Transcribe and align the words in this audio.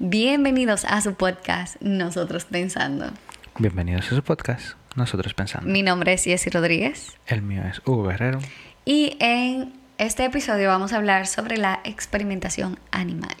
Bienvenidos 0.00 0.84
a 0.86 1.00
su 1.00 1.14
podcast 1.14 1.80
Nosotros 1.80 2.46
Pensando. 2.46 3.12
Bienvenidos 3.58 4.10
a 4.10 4.16
su 4.16 4.22
podcast 4.24 4.76
Nosotros 4.96 5.34
Pensando. 5.34 5.70
Mi 5.70 5.82
nombre 5.82 6.14
es 6.14 6.24
Jessy 6.24 6.50
Rodríguez. 6.50 7.16
El 7.26 7.42
mío 7.42 7.62
es 7.62 7.80
Hugo 7.86 8.08
Guerrero. 8.08 8.40
Y 8.84 9.16
en 9.20 9.72
este 9.98 10.24
episodio 10.24 10.68
vamos 10.68 10.92
a 10.92 10.96
hablar 10.96 11.28
sobre 11.28 11.58
la 11.58 11.80
experimentación 11.84 12.78
animal. 12.90 13.36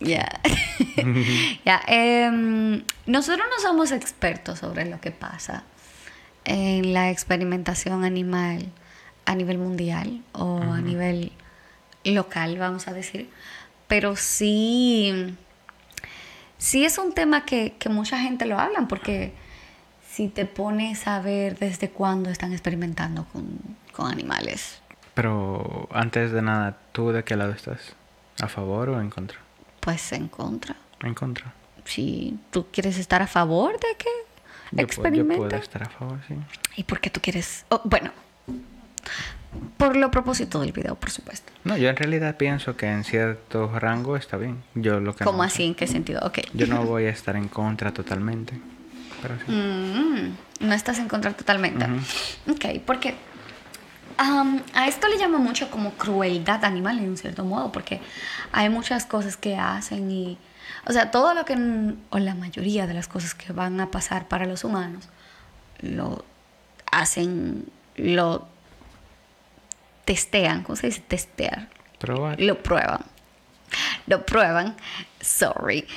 Ya. 0.00 0.40
Ya, 1.64 1.80
em, 1.86 2.82
nosotros 3.06 3.46
no 3.48 3.62
somos 3.62 3.92
expertos 3.92 4.58
sobre 4.58 4.84
lo 4.86 5.00
que 5.00 5.10
pasa 5.10 5.62
en 6.44 6.92
la 6.92 7.10
experimentación 7.10 8.04
animal 8.04 8.66
a 9.26 9.34
nivel 9.34 9.58
mundial 9.58 10.22
o 10.32 10.60
a 10.60 10.80
nivel 10.80 11.32
local, 12.04 12.58
vamos 12.58 12.88
a 12.88 12.92
decir. 12.92 13.28
Pero 13.92 14.16
sí, 14.16 15.36
sí 16.56 16.86
es 16.86 16.96
un 16.96 17.12
tema 17.12 17.44
que, 17.44 17.74
que 17.78 17.90
mucha 17.90 18.18
gente 18.18 18.46
lo 18.46 18.58
habla, 18.58 18.86
porque 18.88 19.34
si 20.08 20.28
te 20.28 20.46
pones 20.46 21.06
a 21.06 21.20
ver 21.20 21.58
desde 21.58 21.90
cuándo 21.90 22.30
están 22.30 22.52
experimentando 22.52 23.26
con, 23.26 23.58
con 23.92 24.10
animales. 24.10 24.80
Pero 25.12 25.90
antes 25.92 26.32
de 26.32 26.40
nada, 26.40 26.78
¿tú 26.92 27.12
de 27.12 27.22
qué 27.22 27.36
lado 27.36 27.52
estás? 27.52 27.94
¿A 28.40 28.48
favor 28.48 28.88
o 28.88 28.98
en 28.98 29.10
contra? 29.10 29.38
Pues 29.80 30.10
en 30.12 30.28
contra. 30.28 30.74
En 31.02 31.12
contra. 31.12 31.52
Si 31.84 32.38
tú 32.50 32.68
quieres 32.72 32.96
estar 32.96 33.20
a 33.20 33.26
favor 33.26 33.72
de 33.74 33.94
que 33.98 34.08
Yo, 34.08 34.76
pu- 34.76 34.76
yo 34.78 34.84
experimenten. 34.84 35.36
puedo 35.36 35.56
estar 35.56 35.82
a 35.82 35.90
favor, 35.90 36.18
sí. 36.26 36.34
¿Y 36.76 36.84
por 36.84 36.98
qué 36.98 37.10
tú 37.10 37.20
quieres? 37.20 37.66
oh, 37.68 37.82
bueno, 37.84 38.10
por 39.76 39.96
lo 39.96 40.10
propósito 40.10 40.60
del 40.60 40.72
video, 40.72 40.94
por 40.94 41.10
supuesto. 41.10 41.52
No, 41.64 41.76
yo 41.76 41.88
en 41.88 41.96
realidad 41.96 42.36
pienso 42.36 42.76
que 42.76 42.86
en 42.90 43.04
cierto 43.04 43.78
rango 43.78 44.16
está 44.16 44.36
bien. 44.36 44.62
Yo 44.74 45.00
lo 45.00 45.14
que 45.14 45.24
¿Cómo 45.24 45.38
no- 45.38 45.44
así? 45.44 45.64
¿En 45.64 45.74
qué 45.74 45.86
sentido? 45.86 46.20
Ok. 46.24 46.38
Yo 46.54 46.66
no 46.66 46.84
voy 46.84 47.04
a 47.06 47.10
estar 47.10 47.36
en 47.36 47.48
contra 47.48 47.92
totalmente. 47.92 48.58
Pero 49.20 49.34
sí. 49.38 49.52
Mm, 49.52 50.66
no 50.66 50.72
estás 50.74 50.98
en 50.98 51.08
contra 51.08 51.32
totalmente. 51.32 51.84
Ujú. 51.84 52.52
Ok, 52.54 52.80
porque 52.86 53.14
am, 54.16 54.60
a 54.74 54.88
esto 54.88 55.06
le 55.08 55.18
llama 55.18 55.38
mucho 55.38 55.70
como 55.70 55.92
crueldad 55.92 56.64
animal 56.64 56.98
en 56.98 57.10
un 57.10 57.16
cierto 57.16 57.44
modo, 57.44 57.70
porque 57.72 58.00
hay 58.52 58.68
muchas 58.68 59.06
cosas 59.06 59.36
que 59.36 59.56
hacen 59.56 60.10
y, 60.10 60.38
o 60.86 60.92
sea, 60.92 61.10
todo 61.10 61.34
lo 61.34 61.44
que, 61.44 61.56
o 62.10 62.18
la 62.18 62.34
mayoría 62.34 62.86
de 62.86 62.94
las 62.94 63.06
cosas 63.08 63.34
que 63.34 63.52
van 63.52 63.80
a 63.80 63.90
pasar 63.90 64.26
para 64.28 64.44
los 64.46 64.64
humanos, 64.64 65.08
lo 65.80 66.24
hacen, 66.90 67.66
lo 67.96 68.48
testean, 70.04 70.62
¿cómo 70.62 70.76
se 70.76 70.88
dice? 70.88 71.02
Testear. 71.06 71.68
Probar. 71.98 72.40
Lo 72.40 72.62
prueban. 72.62 73.04
Lo 74.06 74.24
prueban. 74.26 74.76
Sorry. 75.20 75.86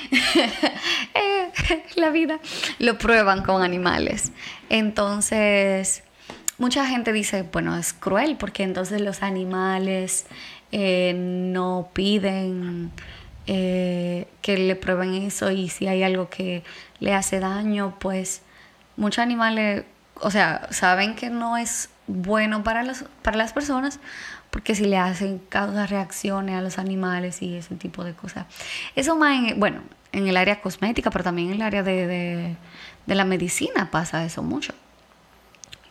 Eh, 1.14 1.52
la 1.96 2.10
vida. 2.10 2.40
Lo 2.80 2.98
prueban 2.98 3.44
con 3.44 3.64
animales. 3.64 4.34
Entonces, 4.70 6.04
mucha 6.58 6.86
gente 6.86 7.14
dice, 7.14 7.44
bueno, 7.44 7.78
es 7.78 7.94
cruel 7.94 8.36
porque 8.38 8.64
entonces 8.64 9.02
los 9.02 9.24
animales 9.24 10.26
eh, 10.72 11.14
no 11.16 11.90
piden 11.94 12.92
eh, 13.48 14.28
que 14.42 14.58
le 14.58 14.76
prueben 14.76 15.14
eso 15.14 15.52
y 15.52 15.70
si 15.70 15.88
hay 15.88 16.04
algo 16.04 16.30
que 16.30 16.64
le 17.00 17.14
hace 17.14 17.40
daño, 17.40 17.96
pues 18.00 18.42
muchos 18.98 19.20
animales, 19.20 19.86
o 20.22 20.32
sea, 20.32 20.68
saben 20.72 21.16
que 21.16 21.30
no 21.30 21.58
es 21.58 21.90
bueno 22.08 22.64
para, 22.64 22.84
los, 22.84 23.04
para 23.22 23.38
las 23.38 23.54
personas 23.54 24.00
porque 24.56 24.74
si 24.74 24.86
le 24.86 24.98
hacen 24.98 25.40
causa 25.50 25.86
reacciones 25.86 26.56
a 26.56 26.62
los 26.62 26.78
animales 26.78 27.42
y 27.42 27.58
ese 27.58 27.76
tipo 27.76 28.06
de 28.06 28.14
cosas. 28.14 28.46
Eso 28.96 29.18
más, 29.18 29.38
en, 29.38 29.60
bueno, 29.60 29.82
en 30.14 30.28
el 30.28 30.38
área 30.38 30.62
cosmética, 30.62 31.10
pero 31.12 31.26
también 31.26 31.50
en 31.50 31.56
el 31.56 31.62
área 31.62 31.84
de, 31.84 32.08
de, 32.08 32.56
de 33.06 33.16
la 33.16 33.26
medicina 33.26 33.92
pasa 33.92 34.24
eso 34.24 34.44
mucho. 34.44 34.74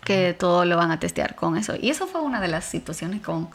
Que 0.03 0.33
todo 0.33 0.65
lo 0.65 0.79
van 0.79 0.91
a 0.91 0.99
testear 0.99 1.35
con 1.35 1.59
eso. 1.59 1.75
Y 1.79 1.91
eso 1.91 2.07
fue 2.07 2.23
una 2.23 2.41
de 2.41 2.49
las 2.49 2.65
situaciones 2.65 3.21
con, 3.21 3.51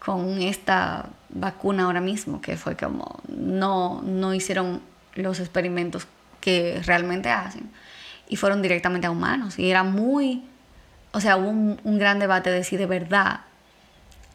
con 0.00 0.42
esta 0.42 1.06
vacuna 1.28 1.84
ahora 1.84 2.00
mismo, 2.00 2.40
que 2.40 2.56
fue 2.56 2.76
como 2.76 3.20
no, 3.28 4.02
no 4.02 4.34
hicieron 4.34 4.82
los 5.14 5.38
experimentos 5.38 6.08
que 6.40 6.82
realmente 6.84 7.30
hacen 7.30 7.70
y 8.32 8.36
fueron 8.36 8.62
directamente 8.62 9.06
a 9.06 9.10
humanos. 9.10 9.58
Y 9.58 9.70
era 9.70 9.82
muy, 9.82 10.42
o 11.12 11.20
sea, 11.20 11.36
hubo 11.36 11.50
un, 11.50 11.78
un 11.84 11.98
gran 11.98 12.18
debate 12.18 12.50
de 12.50 12.64
si 12.64 12.78
de 12.78 12.86
verdad 12.86 13.40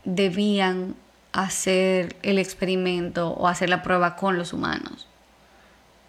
debían 0.06 0.96
hacer 1.34 2.16
el 2.22 2.38
experimento 2.38 3.30
o 3.32 3.48
hacer 3.48 3.70
la 3.70 3.82
prueba 3.82 4.16
con 4.16 4.38
los 4.38 4.54
humanos. 4.54 5.08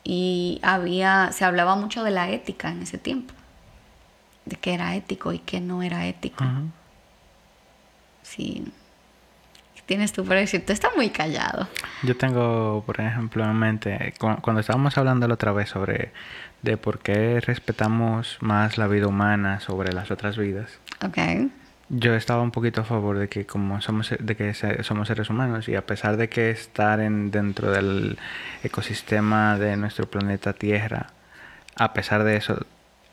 Y 0.04 0.60
había, 0.62 1.32
se 1.32 1.44
hablaba 1.46 1.76
mucho 1.76 2.04
de 2.04 2.10
la 2.10 2.28
ética 2.30 2.68
en 2.70 2.82
ese 2.82 2.98
tiempo, 2.98 3.32
de 4.44 4.56
qué 4.56 4.74
era 4.74 4.94
ético 4.94 5.32
y 5.32 5.38
qué 5.38 5.60
no 5.60 5.82
era 5.82 6.06
ético. 6.06 6.44
Sí. 8.22 8.64
¿Qué 9.74 9.82
tienes 9.86 10.12
tú 10.12 10.24
para 10.24 10.40
decir? 10.40 10.64
Tú 10.64 10.72
estás 10.74 10.92
muy 10.96 11.08
callado. 11.10 11.66
Yo 12.02 12.16
tengo, 12.16 12.82
por 12.86 13.00
ejemplo, 13.00 13.44
en 13.44 13.56
mente, 13.56 14.14
cu- 14.18 14.36
cuando 14.42 14.60
estábamos 14.60 14.96
hablando 14.98 15.26
la 15.26 15.34
otra 15.34 15.52
vez 15.52 15.70
sobre 15.70 16.12
de 16.62 16.76
por 16.76 16.98
qué 16.98 17.40
respetamos 17.40 18.36
más 18.40 18.78
la 18.78 18.86
vida 18.88 19.06
humana 19.06 19.60
sobre 19.60 19.92
las 19.92 20.10
otras 20.10 20.36
vidas, 20.36 20.78
Ok. 21.04 21.18
yo 21.88 22.14
estaba 22.14 22.42
un 22.42 22.50
poquito 22.50 22.80
a 22.80 22.84
favor 22.84 23.16
de 23.18 23.28
que 23.28 23.46
como 23.46 23.80
somos 23.80 24.12
de 24.18 24.36
que 24.36 24.52
somos 24.82 25.08
seres 25.08 25.30
humanos 25.30 25.68
y 25.68 25.76
a 25.76 25.86
pesar 25.86 26.16
de 26.16 26.28
que 26.28 26.50
estar 26.50 27.00
en 27.00 27.30
dentro 27.30 27.70
del 27.70 28.18
ecosistema 28.64 29.58
de 29.58 29.76
nuestro 29.76 30.06
planeta 30.10 30.52
Tierra, 30.52 31.06
a 31.76 31.92
pesar 31.94 32.24
de 32.24 32.36
eso 32.36 32.66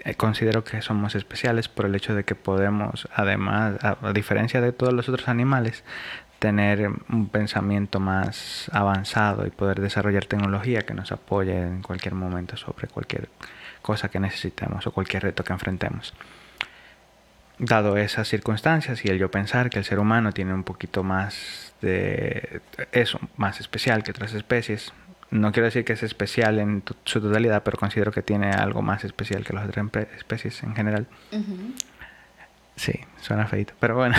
eh, 0.03 0.15
considero 0.15 0.63
que 0.63 0.81
somos 0.81 1.15
especiales 1.15 1.67
por 1.69 1.85
el 1.85 1.95
hecho 1.95 2.13
de 2.13 2.23
que 2.25 2.35
podemos, 2.35 3.07
además, 3.15 3.75
a, 3.83 3.97
a 4.01 4.13
diferencia 4.13 4.59
de 4.61 4.71
todos 4.71 4.93
los 4.93 5.07
otros 5.09 5.27
animales, 5.29 5.83
tener 6.39 6.89
un 7.09 7.29
pensamiento 7.29 7.99
más 7.99 8.69
avanzado 8.71 9.45
y 9.47 9.49
poder 9.49 9.81
desarrollar 9.81 10.25
tecnología 10.25 10.81
que 10.81 10.93
nos 10.93 11.11
apoye 11.11 11.57
en 11.57 11.81
cualquier 11.81 12.15
momento 12.15 12.57
sobre 12.57 12.87
cualquier 12.87 13.29
cosa 13.81 14.09
que 14.09 14.19
necesitemos 14.19 14.85
o 14.87 14.91
cualquier 14.91 15.23
reto 15.23 15.43
que 15.43 15.53
enfrentemos. 15.53 16.13
Dado 17.57 17.97
esas 17.97 18.27
circunstancias 18.27 19.05
y 19.05 19.07
el 19.07 19.17
yo 19.17 19.31
pensar 19.31 19.69
que 19.69 19.79
el 19.79 19.85
ser 19.85 19.99
humano 19.99 20.33
tiene 20.33 20.53
un 20.53 20.63
poquito 20.63 21.03
más 21.03 21.73
de 21.81 22.61
eso, 22.91 23.19
más 23.37 23.59
especial 23.59 24.03
que 24.03 24.11
otras 24.11 24.33
especies, 24.33 24.93
no 25.31 25.51
quiero 25.51 25.65
decir 25.65 25.83
que 25.85 25.93
es 25.93 26.03
especial 26.03 26.59
en 26.59 26.83
su 27.03 27.21
totalidad, 27.21 27.63
pero 27.63 27.77
considero 27.77 28.11
que 28.11 28.21
tiene 28.21 28.51
algo 28.51 28.81
más 28.81 29.03
especial 29.03 29.43
que 29.43 29.53
las 29.53 29.67
otras 29.67 29.85
especies 30.17 30.63
en 30.63 30.75
general. 30.75 31.07
Ujú. 31.31 31.73
Sí, 32.75 32.93
suena 33.21 33.47
feito. 33.47 33.73
Pero 33.79 33.95
bueno, 33.95 34.15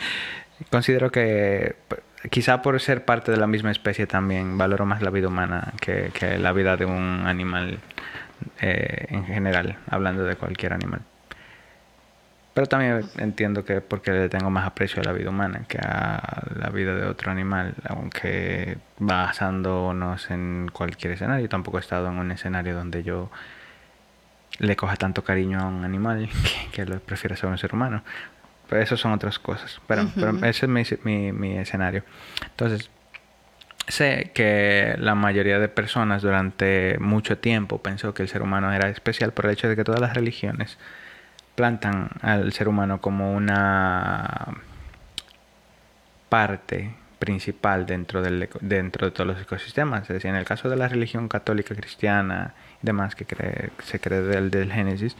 considero 0.70 1.10
que 1.10 1.76
quizá 2.30 2.60
por 2.60 2.78
ser 2.80 3.04
parte 3.04 3.30
de 3.30 3.38
la 3.38 3.46
misma 3.46 3.70
especie 3.70 4.06
también 4.06 4.58
valoro 4.58 4.84
más 4.84 5.00
la 5.00 5.10
vida 5.10 5.28
humana 5.28 5.72
que, 5.80 6.10
que 6.12 6.38
la 6.38 6.52
vida 6.52 6.76
de 6.76 6.84
un 6.84 7.26
animal 7.26 7.78
eh, 8.60 9.06
en 9.08 9.24
general, 9.24 9.78
hablando 9.88 10.24
de 10.24 10.36
cualquier 10.36 10.72
animal. 10.72 11.00
Pero 12.52 12.66
también 12.66 13.04
entiendo 13.16 13.64
que 13.64 13.80
porque 13.80 14.10
le 14.10 14.28
tengo 14.28 14.50
más 14.50 14.66
aprecio 14.66 15.00
a 15.00 15.04
la 15.04 15.12
vida 15.12 15.30
humana 15.30 15.64
que 15.68 15.78
a 15.78 16.42
la 16.56 16.68
vida 16.70 16.94
de 16.94 17.06
otro 17.06 17.30
animal, 17.30 17.74
aunque 17.88 18.76
basándonos 18.98 20.30
en 20.30 20.68
cualquier 20.72 21.12
escenario, 21.12 21.48
tampoco 21.48 21.78
he 21.78 21.80
estado 21.80 22.08
en 22.08 22.18
un 22.18 22.32
escenario 22.32 22.74
donde 22.74 23.02
yo 23.02 23.30
le 24.58 24.76
coja 24.76 24.96
tanto 24.96 25.24
cariño 25.24 25.60
a 25.60 25.66
un 25.66 25.84
animal 25.84 26.28
que, 26.72 26.84
que 26.84 26.86
lo 26.86 26.98
prefiera 27.00 27.36
ser 27.36 27.48
un 27.48 27.58
ser 27.58 27.72
humano. 27.74 28.02
Pero 28.70 28.82
eso 28.82 28.96
son 28.96 29.12
otras 29.12 29.40
cosas. 29.40 29.80
Pero, 29.88 30.08
pero 30.14 30.30
ese 30.46 30.66
es 30.66 30.68
mi, 30.68 30.84
mi, 31.02 31.32
mi 31.32 31.58
escenario. 31.58 32.04
Entonces, 32.42 32.88
sé 33.88 34.30
que 34.32 34.94
la 34.98 35.16
mayoría 35.16 35.58
de 35.58 35.68
personas 35.68 36.22
durante 36.22 36.96
mucho 37.00 37.36
tiempo 37.38 37.82
pensó 37.82 38.14
que 38.14 38.22
el 38.22 38.28
ser 38.28 38.42
humano 38.42 38.72
era 38.72 38.88
especial 38.88 39.32
por 39.32 39.46
el 39.46 39.52
hecho 39.52 39.68
de 39.68 39.74
que 39.74 39.82
todas 39.82 40.00
las 40.00 40.14
religiones 40.14 40.78
plantan 41.56 42.10
al 42.22 42.52
ser 42.52 42.68
humano 42.68 43.00
como 43.00 43.34
una 43.34 44.54
parte 46.28 46.94
principal 47.18 47.86
dentro, 47.86 48.22
del, 48.22 48.48
dentro 48.60 49.06
de 49.06 49.10
todos 49.10 49.26
los 49.26 49.42
ecosistemas. 49.42 50.02
Es 50.02 50.08
decir, 50.08 50.30
en 50.30 50.36
el 50.36 50.44
caso 50.44 50.70
de 50.70 50.76
la 50.76 50.86
religión 50.86 51.26
católica 51.26 51.74
cristiana 51.74 52.54
demás 52.82 53.14
que 53.14 53.26
cree- 53.26 53.70
se 53.84 54.00
cree 54.00 54.20
del, 54.22 54.50
del 54.50 54.72
Génesis, 54.72 55.16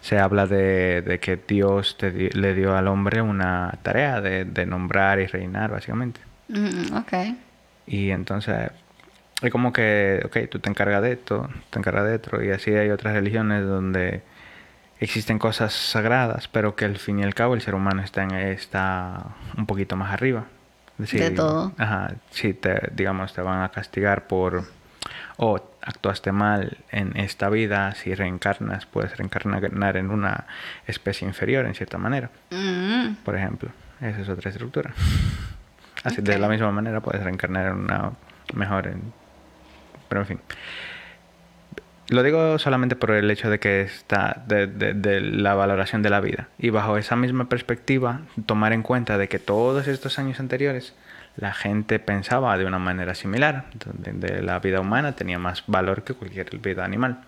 se 0.00 0.18
habla 0.18 0.46
de, 0.46 1.02
de 1.02 1.20
que 1.20 1.36
Dios 1.36 1.96
te 1.98 2.10
le 2.10 2.54
dio 2.54 2.76
al 2.76 2.88
hombre 2.88 3.22
una 3.22 3.78
tarea 3.82 4.20
de, 4.20 4.44
de 4.44 4.66
nombrar 4.66 5.20
y 5.20 5.26
reinar, 5.26 5.70
básicamente. 5.70 6.20
Mm, 6.48 6.96
ok. 6.96 7.12
Y 7.86 8.10
entonces 8.10 8.70
es 9.42 9.50
como 9.50 9.72
que, 9.72 10.22
ok, 10.24 10.48
tú 10.50 10.58
te 10.60 10.70
encargas 10.70 11.02
de 11.02 11.12
esto, 11.12 11.48
te 11.70 11.78
encargas 11.78 12.04
de 12.06 12.14
otro, 12.14 12.42
y 12.42 12.50
así 12.50 12.72
hay 12.74 12.90
otras 12.90 13.14
religiones 13.14 13.64
donde 13.66 14.22
existen 15.00 15.38
cosas 15.38 15.72
sagradas, 15.72 16.46
pero 16.48 16.76
que 16.76 16.84
al 16.84 16.96
fin 16.96 17.18
y 17.18 17.24
al 17.24 17.34
cabo 17.34 17.54
el 17.54 17.60
ser 17.60 17.74
humano 17.74 18.02
está, 18.02 18.22
en, 18.22 18.32
está 18.34 19.24
un 19.56 19.66
poquito 19.66 19.96
más 19.96 20.12
arriba. 20.12 20.44
Es 21.02 21.10
De 21.12 21.30
todo. 21.32 21.72
Ajá, 21.78 22.14
si 22.30 22.54
te, 22.54 22.90
digamos, 22.94 23.32
te 23.32 23.40
van 23.42 23.62
a 23.62 23.70
castigar 23.70 24.26
por 24.28 24.64
o 25.44 25.60
actuaste 25.80 26.30
mal 26.30 26.78
en 26.92 27.16
esta 27.16 27.48
vida, 27.48 27.96
si 27.96 28.14
reencarnas, 28.14 28.86
puedes 28.86 29.16
reencarnar 29.16 29.96
en 29.96 30.12
una 30.12 30.46
especie 30.86 31.26
inferior 31.26 31.66
en 31.66 31.74
cierta 31.74 31.98
manera. 31.98 32.30
Mm. 32.50 33.14
Por 33.24 33.36
ejemplo, 33.36 33.70
esa 34.00 34.20
es 34.20 34.28
otra 34.28 34.52
estructura. 34.52 34.92
Así 36.04 36.22
de 36.22 36.38
la 36.38 36.48
misma 36.48 36.70
manera 36.70 37.00
puedes 37.00 37.24
reencarnar 37.24 37.66
en 37.66 37.74
una 37.74 38.12
mejor. 38.54 38.86
En... 38.86 39.12
Pero 40.08 40.20
en 40.20 40.26
fin. 40.28 40.40
Lo 42.10 42.22
digo 42.22 42.60
solamente 42.60 42.94
por 42.94 43.10
el 43.10 43.28
hecho 43.28 43.50
de 43.50 43.58
que 43.58 43.80
está 43.80 44.44
de, 44.46 44.68
de, 44.68 45.20
la 45.20 45.54
valoración 45.54 46.02
de 46.02 46.10
la 46.10 46.20
vida. 46.20 46.50
Y 46.56 46.70
bajo 46.70 46.98
esa 46.98 47.16
misma 47.16 47.48
perspectiva, 47.48 48.20
tomar 48.46 48.72
en 48.72 48.82
cuenta 48.82 49.18
de 49.18 49.28
que 49.28 49.40
todos 49.40 49.88
estos 49.88 50.20
años 50.20 50.38
anteriores 50.38 50.94
la 51.36 51.52
gente 51.52 51.98
pensaba 51.98 52.56
de 52.58 52.66
una 52.66 52.78
manera 52.78 53.14
similar. 53.14 53.66
De, 53.74 54.42
la 54.42 54.58
vida 54.58 54.80
humana 54.80 55.12
tenía 55.12 55.38
más 55.38 55.64
valor 55.66 56.04
que 56.04 56.14
cualquier 56.14 56.56
vida 56.58 56.84
animal. 56.84 57.24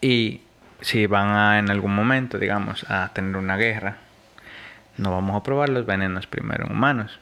Y 0.00 0.42
si 0.80 1.06
van 1.06 1.28
a 1.28 1.58
en 1.58 1.70
algún 1.70 1.94
momento, 1.94 2.38
digamos, 2.38 2.88
a 2.88 3.08
tener 3.12 3.36
una 3.36 3.56
guerra, 3.56 3.96
no 4.96 5.10
vamos 5.10 5.36
a 5.36 5.42
probar 5.42 5.68
los 5.68 5.86
venenos 5.86 6.26
primero 6.26 6.66
en 6.66 6.72
humanos. 6.72 7.18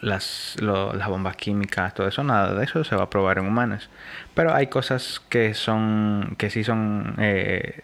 Las, 0.00 0.56
las 0.60 1.08
bombas 1.08 1.36
químicas, 1.36 1.92
todo 1.92 2.08
eso, 2.08 2.24
nada 2.24 2.54
de 2.54 2.64
eso 2.64 2.84
se 2.84 2.96
va 2.96 3.04
a 3.04 3.10
probar 3.10 3.38
en 3.38 3.46
humanos. 3.46 3.90
Pero 4.34 4.54
hay 4.54 4.68
cosas 4.68 5.20
que 5.28 5.52
son, 5.52 6.36
que 6.38 6.48
sí 6.48 6.64
son 6.64 7.16
eh, 7.18 7.82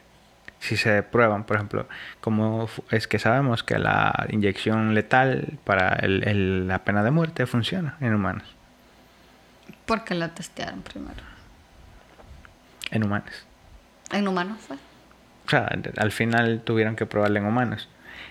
si 0.61 0.77
se 0.77 1.03
prueban, 1.03 1.45
por 1.45 1.57
ejemplo, 1.57 1.89
como 2.21 2.69
es 2.91 3.07
que 3.09 3.19
sabemos 3.19 3.63
que 3.63 3.79
la 3.79 4.27
inyección 4.31 4.95
letal 4.95 5.59
para 5.65 5.95
el, 5.97 6.67
la 6.67 6.85
pena 6.85 7.03
de 7.03 7.11
muerte 7.11 7.47
funciona 7.47 7.97
en 8.01 8.15
humanos. 8.15 8.45
¿Por 9.85 10.05
qué 10.05 10.15
la 10.15 10.35
testearon 10.35 10.83
primero? 10.83 11.23
En 12.91 13.05
humanos. 13.05 13.47
¿En 14.13 14.27
humanos 14.27 14.59
fue? 14.67 14.77
O 15.47 15.49
sea, 15.49 15.69
al 15.97 16.13
final 16.13 16.63
tuvieron 16.65 16.97
que 16.97 17.07
probarla 17.07 17.39
en 17.39 17.47
humanos. 17.47 17.89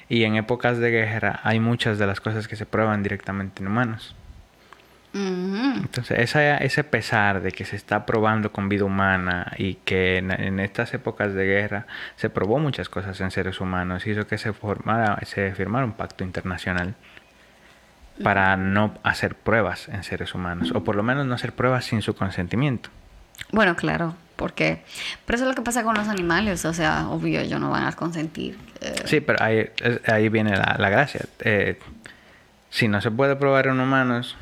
Y 0.10 0.24
en 0.24 0.36
épocas 0.36 0.78
de 0.80 0.92
guerra 0.92 1.40
hay 1.44 1.60
muchas 1.60 1.98
de 1.98 2.08
las 2.08 2.20
cosas 2.20 2.48
que 2.48 2.56
se 2.56 2.66
prueban 2.66 3.04
directamente 3.04 3.62
en 3.62 3.68
humanos. 3.68 4.16
Entonces, 5.18 6.20
esa, 6.20 6.58
ese 6.58 6.84
pesar 6.84 7.42
de 7.42 7.54
que 7.54 7.64
se 7.64 7.78
está 7.78 8.06
probando 8.06 8.52
con 8.52 8.68
vida 8.68 8.84
humana 8.84 9.54
y 9.58 9.76
que 9.76 10.18
en, 10.18 10.60
estas 10.60 10.94
épocas 10.94 11.34
de 11.34 11.46
guerra 11.46 11.88
se 12.18 12.30
probó 12.30 12.60
muchas 12.60 12.90
cosas 12.90 13.22
en 13.22 13.32
seres 13.32 13.62
humanos, 13.62 14.06
hizo 14.08 14.28
que 14.28 14.38
se, 14.38 14.52
formara, 14.52 15.18
se 15.26 15.54
firmara 15.54 15.86
un 15.86 15.94
pacto 15.94 16.26
internacional 16.26 16.96
para 18.22 18.58
no 18.58 18.94
hacer 19.04 19.36
pruebas 19.36 19.88
en 19.88 20.04
seres 20.04 20.36
humanos, 20.36 20.74
o 20.76 20.84
por 20.84 20.98
lo 20.98 21.04
menos 21.04 21.26
no 21.26 21.36
hacer 21.36 21.54
pruebas 21.54 21.86
sin 21.86 22.02
su 22.02 22.14
consentimiento. 22.14 22.90
Bueno, 23.54 23.78
claro, 23.78 24.16
porque... 24.36 24.84
Pero 25.26 25.36
eso 25.36 25.46
es 25.46 25.50
lo 25.50 25.56
que 25.56 25.62
pasa 25.62 25.84
con 25.84 25.96
los 25.96 26.10
animales, 26.10 26.66
o 26.66 26.74
sea, 26.74 27.08
obvio, 27.08 27.40
ellos 27.40 27.60
no 27.62 27.70
van 27.70 27.86
a 27.86 27.94
consentir. 27.94 28.58
Eh. 28.82 28.96
Sí, 29.06 29.22
pero 29.22 29.42
ahí, 29.42 29.70
ahí 30.08 30.28
viene 30.28 30.58
la, 30.58 30.76
la 30.78 30.90
gracia. 30.90 31.22
Eh, 31.40 31.80
si 32.70 32.90
no 32.90 33.00
se 33.00 33.12
puede 33.12 33.38
probar 33.38 33.68
en 33.68 33.80
humanos, 33.80 34.36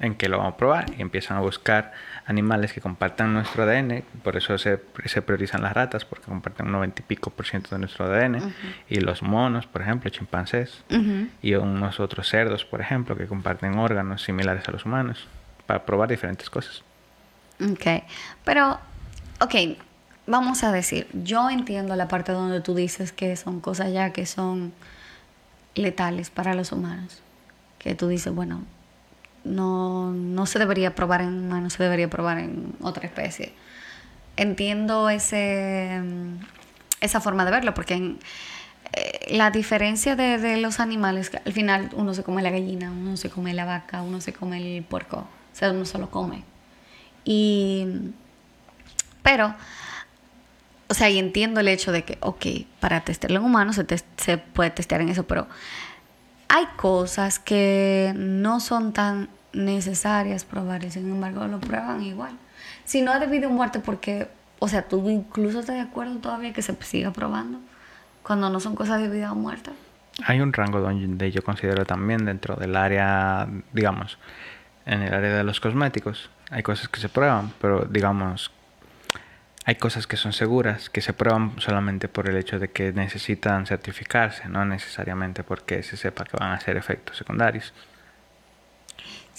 en 0.00 0.14
que 0.14 0.28
lo 0.28 0.38
vamos 0.38 0.54
a 0.54 0.56
probar 0.56 0.86
y 0.96 1.02
empiezan 1.02 1.36
a 1.36 1.40
buscar 1.40 1.92
animales 2.26 2.72
que 2.72 2.80
compartan 2.80 3.34
nuestro 3.34 3.64
ADN, 3.64 4.04
por 4.22 4.36
eso 4.36 4.56
se, 4.58 4.80
se 5.06 5.22
priorizan 5.22 5.62
las 5.62 5.72
ratas 5.72 6.04
porque 6.04 6.26
comparten 6.26 6.66
un 6.66 6.72
90 6.72 7.02
y 7.02 7.04
pico 7.04 7.30
por 7.30 7.46
ciento 7.46 7.70
de 7.74 7.80
nuestro 7.80 8.04
ADN, 8.04 8.54
y 8.88 9.00
los 9.00 9.22
monos, 9.22 9.66
por 9.66 9.82
ejemplo, 9.82 10.10
chimpancés, 10.10 10.84
y 11.42 11.54
unos 11.54 12.00
otros 12.00 12.28
cerdos, 12.28 12.64
por 12.64 12.80
ejemplo, 12.80 13.16
que 13.16 13.26
comparten 13.26 13.78
órganos 13.78 14.22
similares 14.22 14.68
a 14.68 14.72
los 14.72 14.84
humanos, 14.84 15.26
para 15.66 15.84
probar 15.84 16.08
diferentes 16.08 16.48
cosas. 16.48 16.82
Ok, 17.60 18.04
pero, 18.44 18.78
ok, 19.40 19.54
vamos 20.26 20.62
a 20.62 20.70
decir, 20.70 21.08
yo 21.12 21.50
entiendo 21.50 21.96
la 21.96 22.06
parte 22.06 22.32
donde 22.32 22.60
tú 22.60 22.74
dices 22.74 23.12
que 23.12 23.36
son 23.36 23.60
cosas 23.60 23.92
ya 23.92 24.12
que 24.12 24.26
son 24.26 24.72
letales 25.74 26.30
para 26.30 26.54
los 26.54 26.72
humanos, 26.72 27.20
que 27.78 27.94
tú 27.94 28.08
dices, 28.08 28.32
bueno, 28.32 28.62
no, 29.48 30.12
no 30.12 30.46
se 30.46 30.58
debería 30.58 30.94
probar 30.94 31.22
en 31.22 31.46
humanos, 31.46 31.74
se 31.74 31.82
debería 31.82 32.08
probar 32.08 32.38
en 32.38 32.74
otra 32.80 33.06
especie. 33.06 33.52
Entiendo 34.36 35.10
ese, 35.10 36.00
esa 37.00 37.20
forma 37.20 37.44
de 37.44 37.50
verlo, 37.50 37.74
porque 37.74 38.16
eh, 38.92 39.36
la 39.36 39.50
diferencia 39.50 40.16
de, 40.16 40.38
de, 40.38 40.58
los 40.58 40.80
animales, 40.80 41.30
al 41.44 41.52
final 41.52 41.90
uno 41.94 42.14
se 42.14 42.22
come 42.22 42.42
la 42.42 42.50
gallina, 42.50 42.90
uno 42.90 43.16
se 43.16 43.30
come 43.30 43.52
la 43.54 43.64
vaca, 43.64 44.02
uno 44.02 44.20
se 44.20 44.32
come 44.32 44.78
el 44.78 44.84
puerco, 44.84 45.18
o 45.18 45.56
sea, 45.56 45.72
uno 45.72 45.84
se 45.84 45.98
lo 45.98 46.10
come. 46.10 46.44
Y, 47.24 47.86
pero, 49.22 49.54
o 50.88 50.94
sea, 50.94 51.10
y 51.10 51.18
entiendo 51.18 51.60
el 51.60 51.68
hecho 51.68 51.92
de 51.92 52.04
que, 52.04 52.16
ok, 52.20 52.46
para 52.80 53.00
testearlo 53.02 53.40
en 53.40 53.44
humanos 53.44 53.76
se, 53.76 53.84
se 54.16 54.38
puede 54.38 54.70
testear 54.70 55.00
en 55.00 55.08
eso, 55.10 55.26
pero 55.26 55.48
hay 56.48 56.64
cosas 56.76 57.38
que 57.38 58.12
no 58.16 58.60
son 58.60 58.92
tan 58.92 59.28
necesarias 59.52 60.44
probar 60.44 60.84
y 60.84 60.90
sin 60.90 61.10
embargo 61.10 61.46
lo 61.46 61.60
prueban 61.60 62.02
igual. 62.02 62.32
Si 62.84 63.02
no 63.02 63.12
ha 63.12 63.18
debido 63.18 63.50
muerte 63.50 63.80
porque, 63.80 64.28
o 64.58 64.68
sea, 64.68 64.82
tú 64.82 65.08
incluso 65.08 65.60
estás 65.60 65.76
de 65.76 65.82
acuerdo 65.82 66.16
todavía 66.18 66.52
que 66.52 66.62
se 66.62 66.74
siga 66.82 67.12
probando 67.12 67.60
cuando 68.22 68.50
no 68.50 68.60
son 68.60 68.74
cosas 68.74 69.00
de 69.00 69.08
vida 69.08 69.32
o 69.32 69.34
muerte. 69.34 69.70
Hay 70.24 70.40
un 70.40 70.52
rango 70.52 70.80
donde 70.80 71.30
yo 71.30 71.42
considero 71.42 71.86
también 71.86 72.24
dentro 72.24 72.56
del 72.56 72.76
área, 72.76 73.48
digamos, 73.72 74.18
en 74.84 75.02
el 75.02 75.14
área 75.14 75.36
de 75.36 75.44
los 75.44 75.60
cosméticos, 75.60 76.30
hay 76.50 76.62
cosas 76.62 76.88
que 76.88 76.98
se 76.98 77.08
prueban, 77.08 77.52
pero 77.60 77.84
digamos, 77.84 78.50
hay 79.64 79.74
cosas 79.74 80.06
que 80.06 80.16
son 80.16 80.32
seguras, 80.32 80.88
que 80.88 81.02
se 81.02 81.12
prueban 81.12 81.52
solamente 81.58 82.08
por 82.08 82.28
el 82.28 82.36
hecho 82.36 82.58
de 82.58 82.70
que 82.70 82.92
necesitan 82.92 83.66
certificarse, 83.66 84.48
no 84.48 84.64
necesariamente 84.64 85.44
porque 85.44 85.82
se 85.82 85.96
sepa 85.96 86.24
que 86.24 86.38
van 86.38 86.52
a 86.52 86.60
ser 86.60 86.78
efectos 86.78 87.18
secundarios. 87.18 87.74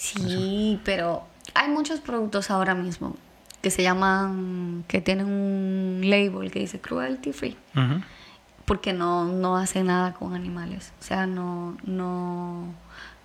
Sí, 0.00 0.80
pero 0.82 1.26
hay 1.52 1.68
muchos 1.68 2.00
productos 2.00 2.50
ahora 2.50 2.74
mismo 2.74 3.16
que 3.60 3.70
se 3.70 3.82
llaman, 3.82 4.82
que 4.88 5.02
tienen 5.02 5.26
un 5.26 6.00
label 6.02 6.50
que 6.50 6.60
dice 6.60 6.80
cruelty 6.80 7.34
free. 7.34 7.58
Porque 8.64 8.94
no, 8.94 9.26
no 9.26 9.58
hacen 9.58 9.88
nada 9.88 10.14
con 10.14 10.34
animales. 10.34 10.94
O 11.00 11.02
sea, 11.02 11.26
no, 11.26 11.76
no, 11.84 12.72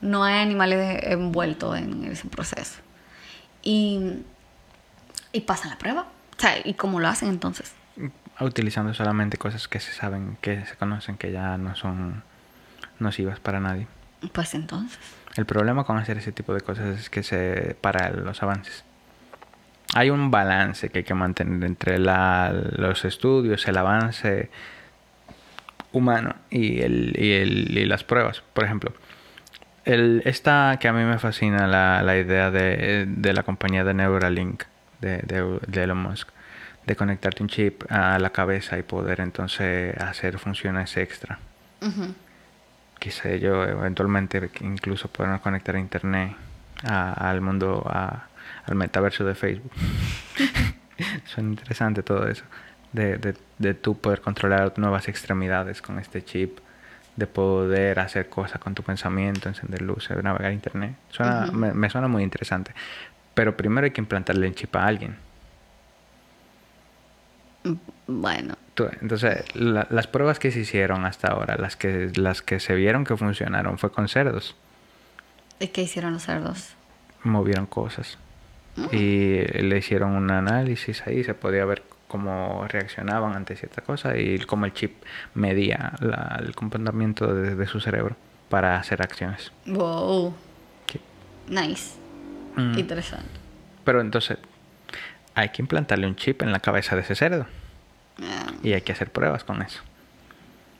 no 0.01 0.23
hay 0.25 0.41
animales 0.41 1.03
envueltos 1.03 1.77
en 1.77 2.03
ese 2.03 2.27
proceso. 2.27 2.81
Y, 3.63 4.23
y 5.31 5.41
pasan 5.41 5.69
la 5.69 5.77
prueba. 5.77 6.07
O 6.37 6.41
sea, 6.41 6.55
¿y 6.67 6.73
cómo 6.73 6.99
lo 6.99 7.07
hacen 7.07 7.29
entonces? 7.29 7.73
Utilizando 8.41 8.93
solamente 8.93 9.37
cosas 9.37 9.69
que 9.69 9.79
se 9.79 9.93
saben, 9.93 10.37
que 10.41 10.65
se 10.65 10.75
conocen, 10.75 11.15
que 11.15 11.31
ya 11.31 11.57
no 11.57 11.73
son 11.77 12.23
nocivas 12.99 13.39
para 13.39 13.61
nadie. 13.61 13.87
Pues 14.33 14.53
entonces. 14.55 14.99
El 15.35 15.45
problema 15.45 15.83
con 15.83 15.97
hacer 15.97 16.17
ese 16.17 16.31
tipo 16.31 16.53
de 16.53 16.61
cosas 16.61 16.99
es 16.99 17.09
que 17.09 17.23
se 17.23 17.75
para 17.81 18.09
los 18.11 18.41
avances. 18.41 18.83
Hay 19.93 20.09
un 20.09 20.31
balance 20.31 20.89
que 20.89 20.99
hay 20.99 21.03
que 21.03 21.13
mantener 21.13 21.63
entre 21.63 21.99
la, 21.99 22.51
los 22.53 23.05
estudios, 23.05 23.67
el 23.67 23.77
avance 23.77 24.49
humano 25.91 26.35
y, 26.49 26.81
el, 26.81 27.15
y, 27.17 27.33
el, 27.33 27.77
y 27.77 27.85
las 27.85 28.03
pruebas. 28.03 28.43
Por 28.53 28.63
ejemplo, 28.63 28.93
el, 29.85 30.21
esta 30.25 30.77
que 30.79 30.87
a 30.87 30.93
mí 30.93 31.03
me 31.03 31.19
fascina 31.19 31.67
la, 31.67 32.01
la 32.01 32.17
idea 32.17 32.49
de, 32.51 33.33
la 33.33 33.43
compañía 33.43 33.83
de 33.83 33.93
Neuralink 33.93 34.63
de, 35.01 35.17
de, 35.67 35.83
Elon 35.83 35.97
Musk, 35.97 36.29
de 36.85 36.95
conectarte 36.95 37.43
un 37.43 37.49
chip 37.49 37.83
a 37.89 38.17
la 38.19 38.31
cabeza 38.31 38.77
y 38.77 38.83
poder 38.83 39.21
entonces 39.21 39.95
hacer 39.97 40.39
funciones 40.39 40.97
extra. 40.97 41.39
Quizá 43.05 43.35
yo 43.35 43.63
eventualmente 43.63 44.49
incluso 44.61 45.09
poder 45.09 45.39
conectar 45.39 45.75
a 45.75 45.79
internet 45.79 46.35
al 46.81 47.39
mundo, 47.39 47.87
al 47.87 48.75
metaverso 48.75 49.23
de 49.23 49.35
Facebook. 49.35 49.71
Son 51.25 51.49
interesante 51.49 52.01
todo 52.01 52.27
eso. 52.27 52.45
De, 52.93 53.19
de, 53.19 53.35
de 53.59 53.75
tú 53.75 53.95
poder 53.95 54.21
controlar 54.21 54.73
nuevas 54.77 55.07
extremidades 55.07 55.83
con 55.83 55.99
este 55.99 56.25
chip, 56.25 56.57
de 57.15 57.27
poder 57.27 57.99
hacer 57.99 58.27
cosas 58.27 58.59
con 58.59 58.73
tu 58.73 58.81
pensamiento, 58.81 59.49
encender 59.49 59.83
luces, 59.83 60.23
navegar 60.23 60.51
internet. 60.51 60.95
Suena, 61.11 61.45
me, 61.53 61.75
me, 61.75 61.91
suena 61.91 62.07
muy 62.07 62.23
interesante. 62.23 62.73
Pero 63.35 63.55
primero 63.55 63.85
hay 63.85 63.91
que 63.91 64.01
implantarle 64.01 64.47
el 64.47 64.55
chip 64.55 64.75
a 64.75 64.83
alguien. 64.87 65.15
Bueno. 68.07 68.55
Entonces, 69.01 69.43
las 69.55 70.07
pruebas 70.07 70.39
que 70.39 70.51
se 70.51 70.59
hicieron 70.59 71.05
hasta 71.05 71.29
ahora, 71.29 71.55
las 71.57 71.75
que, 71.75 72.11
las 72.15 72.41
que 72.41 72.59
se 72.59 72.75
vieron 72.75 73.05
que 73.05 73.15
funcionaron, 73.15 73.77
fue 73.77 73.91
con 73.91 74.07
cerdos. 74.07 74.55
¿Y 75.59 75.67
qué 75.67 75.83
hicieron 75.83 76.13
los 76.13 76.23
cerdos? 76.23 76.73
Movieron 77.23 77.65
cosas. 77.65 78.17
Mm. 78.75 78.87
Y 78.91 79.43
le 79.61 79.77
hicieron 79.77 80.11
un 80.11 80.29
análisis 80.29 81.07
ahí, 81.07 81.23
se 81.23 81.33
podía 81.33 81.63
ver 81.65 81.83
cómo 82.07 82.65
reaccionaban 82.67 83.35
ante 83.35 83.55
cierta 83.55 83.81
cosa 83.81 84.17
y 84.17 84.39
cómo 84.39 84.65
el 84.65 84.73
chip 84.73 85.03
medía 85.33 85.93
el 86.39 86.53
comportamiento 86.55 87.33
de, 87.33 87.65
su 87.67 87.79
cerebro 87.79 88.15
para 88.49 88.77
hacer 88.77 89.01
acciones. 89.01 89.51
Wow. 89.65 90.33
Nice. 91.47 91.95
Mm. 92.55 92.77
Interesante. 92.77 93.29
Pero 93.83 94.01
entonces, 94.01 94.37
hay 95.35 95.49
que 95.49 95.61
implantarle 95.61 96.07
un 96.07 96.15
chip 96.15 96.41
en 96.41 96.51
la 96.51 96.59
cabeza 96.59 96.95
de 96.95 97.01
ese 97.01 97.15
cerdo. 97.15 97.45
Y 98.63 98.73
hay 98.73 98.81
que 98.81 98.91
hacer 98.91 99.11
pruebas 99.11 99.43
con 99.43 99.61
eso. 99.61 99.81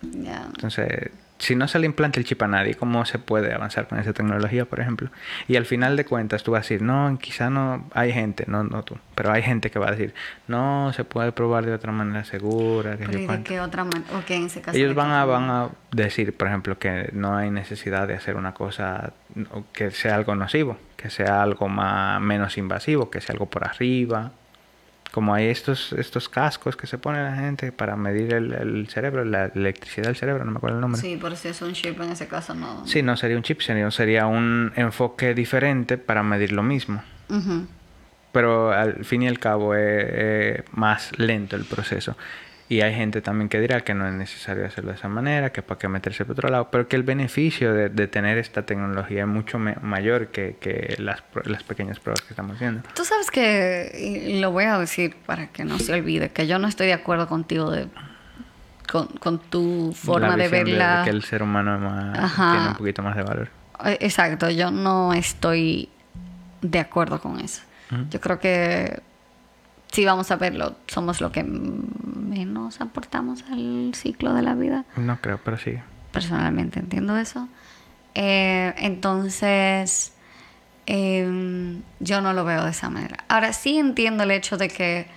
Entonces, 0.01 1.11
si 1.37 1.55
no 1.55 1.67
se 1.67 1.79
le 1.79 1.85
implanta 1.85 2.19
el 2.19 2.25
chip 2.25 2.41
a 2.43 2.47
nadie, 2.47 2.75
¿cómo 2.75 3.05
se 3.05 3.19
puede 3.19 3.53
avanzar 3.53 3.87
con 3.87 3.99
esa 3.99 4.13
tecnología, 4.13 4.65
por 4.65 4.79
ejemplo? 4.79 5.09
Y 5.47 5.57
al 5.57 5.65
final 5.65 5.97
de 5.97 6.05
cuentas 6.05 6.43
tú 6.43 6.51
vas 6.51 6.59
a 6.59 6.61
decir, 6.61 6.81
no, 6.81 7.17
quizá 7.21 7.49
no 7.49 7.89
hay 7.93 8.13
gente, 8.13 8.45
no, 8.47 8.63
no 8.63 8.83
tú, 8.83 8.97
pero 9.15 9.31
hay 9.31 9.43
gente 9.43 9.69
que 9.69 9.77
va 9.77 9.89
a 9.89 9.91
decir, 9.91 10.13
no, 10.47 10.93
se 10.93 11.03
puede 11.03 11.31
probar 11.31 11.65
de 11.65 11.73
otra 11.73 11.91
manera 11.91 12.23
segura, 12.23 12.97
que 12.97 13.03
¿y 13.03 13.07
de 13.07 13.25
cuánto". 13.25 13.49
qué 13.49 13.59
otra 13.59 13.83
manera? 13.83 14.05
Ok, 14.17 14.31
en 14.31 14.45
ese 14.45 14.61
caso. 14.61 14.77
Ellos 14.77 14.89
¿de 14.89 14.93
van 14.95 15.11
a, 15.11 15.25
van 15.25 15.49
a 15.49 15.69
decir, 15.91 16.35
por 16.35 16.47
ejemplo, 16.47 16.79
que 16.79 17.09
no 17.11 17.35
hay 17.35 17.51
necesidad 17.51 18.07
de 18.07 18.13
hacer 18.13 18.37
una 18.37 18.53
cosa 18.53 19.11
que 19.73 19.91
sea 19.91 20.15
algo 20.15 20.35
nocivo, 20.35 20.77
que 20.95 21.09
sea 21.09 21.41
algo 21.41 21.67
más, 21.67 22.21
menos 22.21 22.57
invasivo, 22.57 23.09
que 23.09 23.19
sea 23.19 23.33
algo 23.33 23.47
por 23.47 23.65
arriba. 23.65 24.31
Como 25.15 25.33
hay 25.33 25.45
estos, 25.47 25.93
estos 25.93 26.27
cascos 26.27 26.75
que 26.75 26.87
se 26.87 26.97
pone 26.97 27.23
la 27.23 27.33
gente 27.37 27.71
para 27.71 27.95
medir 27.95 28.33
el, 28.33 28.51
el 28.51 28.89
cerebro, 28.89 29.23
la 29.23 29.45
electricidad 29.45 30.07
del 30.07 30.17
cerebro, 30.17 30.43
no 30.43 30.51
me 30.51 30.57
acuerdo 30.57 30.75
el 30.75 30.81
nombre. 30.81 30.99
Sí, 30.99 31.17
pero 31.21 31.37
si 31.37 31.47
es 31.47 31.61
un 31.61 31.71
chip 31.71 32.01
en 32.01 32.11
ese 32.11 32.27
caso 32.27 32.53
no. 32.53 32.85
Sí, 32.85 33.01
no 33.01 33.15
sería 33.15 33.37
un 33.37 33.43
chip, 33.43 33.61
sería, 33.61 33.89
sería 33.91 34.27
un 34.27 34.73
enfoque 34.75 35.33
diferente 35.33 35.97
para 35.97 36.21
medir 36.21 36.51
lo 36.51 36.63
mismo. 36.63 37.01
Pero 38.33 38.73
al 38.73 39.05
fin 39.05 39.21
y 39.21 39.29
al 39.29 39.39
cabo 39.39 39.73
es, 39.73 40.59
es 40.59 40.63
más 40.73 41.17
lento 41.17 41.55
el 41.55 41.63
proceso. 41.63 42.17
Y 42.67 42.81
hay 42.81 42.95
gente 42.95 43.21
también 43.21 43.47
que 43.47 43.59
dirá 43.59 43.81
que 43.81 43.93
no 43.93 44.07
es 44.07 44.13
necesario 44.15 44.65
hacerlo 44.65 44.89
de 44.91 44.97
esa 44.97 45.07
manera, 45.07 45.51
que 45.51 45.61
para 45.61 45.77
qué 45.77 45.87
meterse 45.87 46.25
por 46.25 46.33
otro 46.33 46.49
lado, 46.49 46.69
pero 46.71 46.87
que 46.87 46.95
el 46.95 47.03
beneficio 47.03 47.73
de, 47.75 47.89
de 47.89 48.07
tener 48.07 48.39
esta 48.39 48.63
tecnología 48.65 49.21
es 49.21 49.27
mucho 49.27 49.59
mayor 49.59 50.27
que, 50.29 50.55
que 50.59 50.95
las, 50.97 51.21
las 51.43 51.61
pequeñas 51.63 51.99
pruebas 51.99 52.21
que 52.21 52.29
estamos 52.31 52.55
haciendo. 52.55 52.81
Tú 52.95 53.05
sabes 53.05 53.29
que, 53.29 53.91
y 54.33 54.39
lo 54.39 54.49
voy 54.51 54.63
a 54.63 54.79
decir 54.79 55.15
para 55.27 55.47
que 55.47 55.63
no 55.63 55.77
se 55.77 55.93
olvide, 55.93 56.29
que 56.29 56.47
yo 56.47 56.57
no 56.57 56.67
estoy 56.67 56.87
de 56.87 56.93
acuerdo 56.93 57.27
contigo 57.27 57.69
de, 57.69 57.87
con, 58.91 59.07
con 59.19 59.37
tu 59.39 59.93
forma 59.95 60.29
La 60.29 60.37
de 60.37 60.47
verla. 60.49 61.01
que 61.03 61.11
el 61.11 61.21
ser 61.23 61.43
humano 61.43 61.75
es 61.75 61.81
más- 61.81 62.17
Ajá. 62.19 62.51
tiene 62.53 62.67
un 62.69 62.75
poquito 62.77 63.03
más 63.03 63.15
de 63.15 63.21
valor. 63.23 63.49
Eh, 63.85 63.97
Exacto, 64.01 64.49
yo 64.49 64.71
no 64.71 65.13
estoy 65.13 65.89
de 66.63 66.79
acuerdo 66.79 67.19
con 67.21 67.39
eso. 67.39 67.61
Yo 68.09 68.19
creo 68.19 68.39
que 68.39 69.01
si 69.95 70.03
vamos 70.05 70.29
a 70.31 70.35
verlo, 70.35 70.75
somos 70.87 71.21
lo 71.21 71.31
que 71.31 71.43
menos 71.43 72.81
aportamos 72.81 73.43
al 73.49 73.91
ciclo 73.95 74.33
de 74.33 74.41
la 74.41 74.53
vida. 74.53 74.83
No 74.97 75.19
creo, 75.21 75.39
pero 75.43 75.57
sí. 75.57 75.73
Personalmente 76.11 76.79
entiendo 76.79 77.17
eso. 77.17 77.47
Eh, 78.13 78.73
entonces, 78.77 80.13
em, 80.85 81.81
yo 81.99 82.21
no 82.21 82.33
lo 82.33 82.43
veo 82.45 82.63
de 82.65 82.71
esa 82.71 82.89
manera. 82.89 83.23
Ahora 83.27 83.53
sí 83.53 83.77
entiendo 83.77 84.23
el 84.23 84.31
hecho 84.31 84.57
de 84.57 84.67
que, 84.67 85.07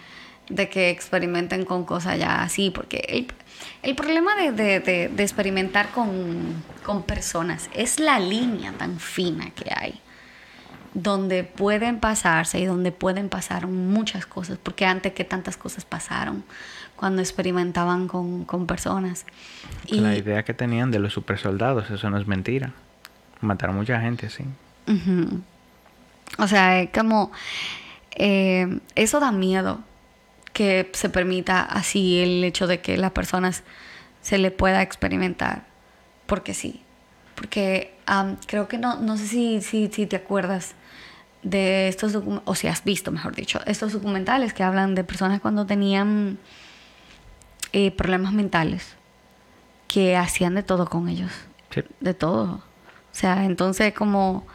de 0.49 0.69
que 0.69 0.91
experimenten 0.91 1.65
con 1.65 1.85
cosas 1.85 2.19
ya 2.19 2.43
así, 2.43 2.71
porque 2.71 3.05
el, 3.09 3.27
el 3.83 3.95
problema 3.97 4.35
de, 4.37 4.53
de- 4.53 4.81
de- 4.81 5.09
de 5.09 5.23
experimentar 5.23 5.89
con, 5.91 6.63
con 6.85 7.03
personas 7.03 7.69
es 7.75 7.99
la 8.01 8.19
línea 8.21 8.73
tan 8.73 8.99
fina 8.99 9.51
que 9.51 9.73
hay 9.75 10.01
donde 10.95 11.45
pueden 11.45 12.01
pasarse 12.01 12.59
y 12.59 12.65
donde 12.65 12.93
pueden 12.93 13.29
pasar 13.29 13.67
muchas 13.67 14.27
cosas, 14.27 14.59
porque 14.63 14.87
antes 14.87 15.13
que 15.13 15.25
tantas 15.25 15.57
cosas 15.57 15.85
pasaron 15.85 16.45
cuando 16.97 17.23
experimentaban 17.23 18.09
con, 18.09 18.45
con 18.45 18.67
personas. 18.67 19.25
Y, 19.87 20.01
La 20.01 20.17
idea 20.17 20.45
que 20.45 20.55
tenían 20.55 20.91
de 20.91 20.99
los 20.99 21.13
supersoldados, 21.13 21.91
eso 21.91 22.11
no 22.11 22.19
es 22.19 22.27
mentira. 22.27 22.73
Mataron 23.41 23.77
mucha 23.77 24.01
gente. 24.01 24.29
Ujú. 24.89 25.41
O 26.39 26.49
sea, 26.49 26.81
es 26.81 26.91
como 26.91 27.31
eh, 28.17 28.81
eso 28.97 29.21
da 29.21 29.31
miedo 29.31 29.81
que 30.53 30.91
se 30.93 31.09
permita 31.09 31.63
así 31.63 32.19
el 32.19 32.43
hecho 32.43 32.67
de 32.67 32.81
que 32.81 32.97
las 32.97 33.13
personas 33.13 33.63
se 34.23 34.39
le 34.39 34.51
pueda 34.51 34.83
experimentar, 34.83 35.63
porque 36.27 36.53
sí. 36.53 36.83
Porque 37.39 37.95
am, 38.07 38.37
creo 38.47 38.67
que 38.67 38.79
no, 38.79 38.97
no 39.01 39.17
sé 39.17 39.27
si, 39.29 39.61
si, 39.61 39.89
si 39.89 40.07
te 40.07 40.17
acuerdas 40.17 40.75
de 41.45 41.87
estos 41.89 42.13
documentales, 42.13 42.49
o 42.51 42.55
si 42.57 42.67
has 42.67 42.83
visto, 42.83 43.13
mejor 43.13 43.35
dicho, 43.37 43.61
estos 43.65 43.93
documentales 43.93 44.53
que 44.53 44.65
hablan 44.65 44.95
de 44.97 45.05
personas 45.05 45.41
cuando 45.41 45.67
tenían 45.67 46.37
eh, 47.73 47.91
problemas 47.93 48.33
mentales, 48.33 48.97
que 49.87 50.17
hacían 50.17 50.55
de 50.55 50.63
todo 50.63 50.87
con 50.89 51.09
ellos 51.09 51.31
Sí. 51.71 51.83
de 52.01 52.15
todo. 52.15 52.55
O 52.55 52.63
sea, 53.13 53.45
entonces 53.45 53.93
como, 53.95 54.47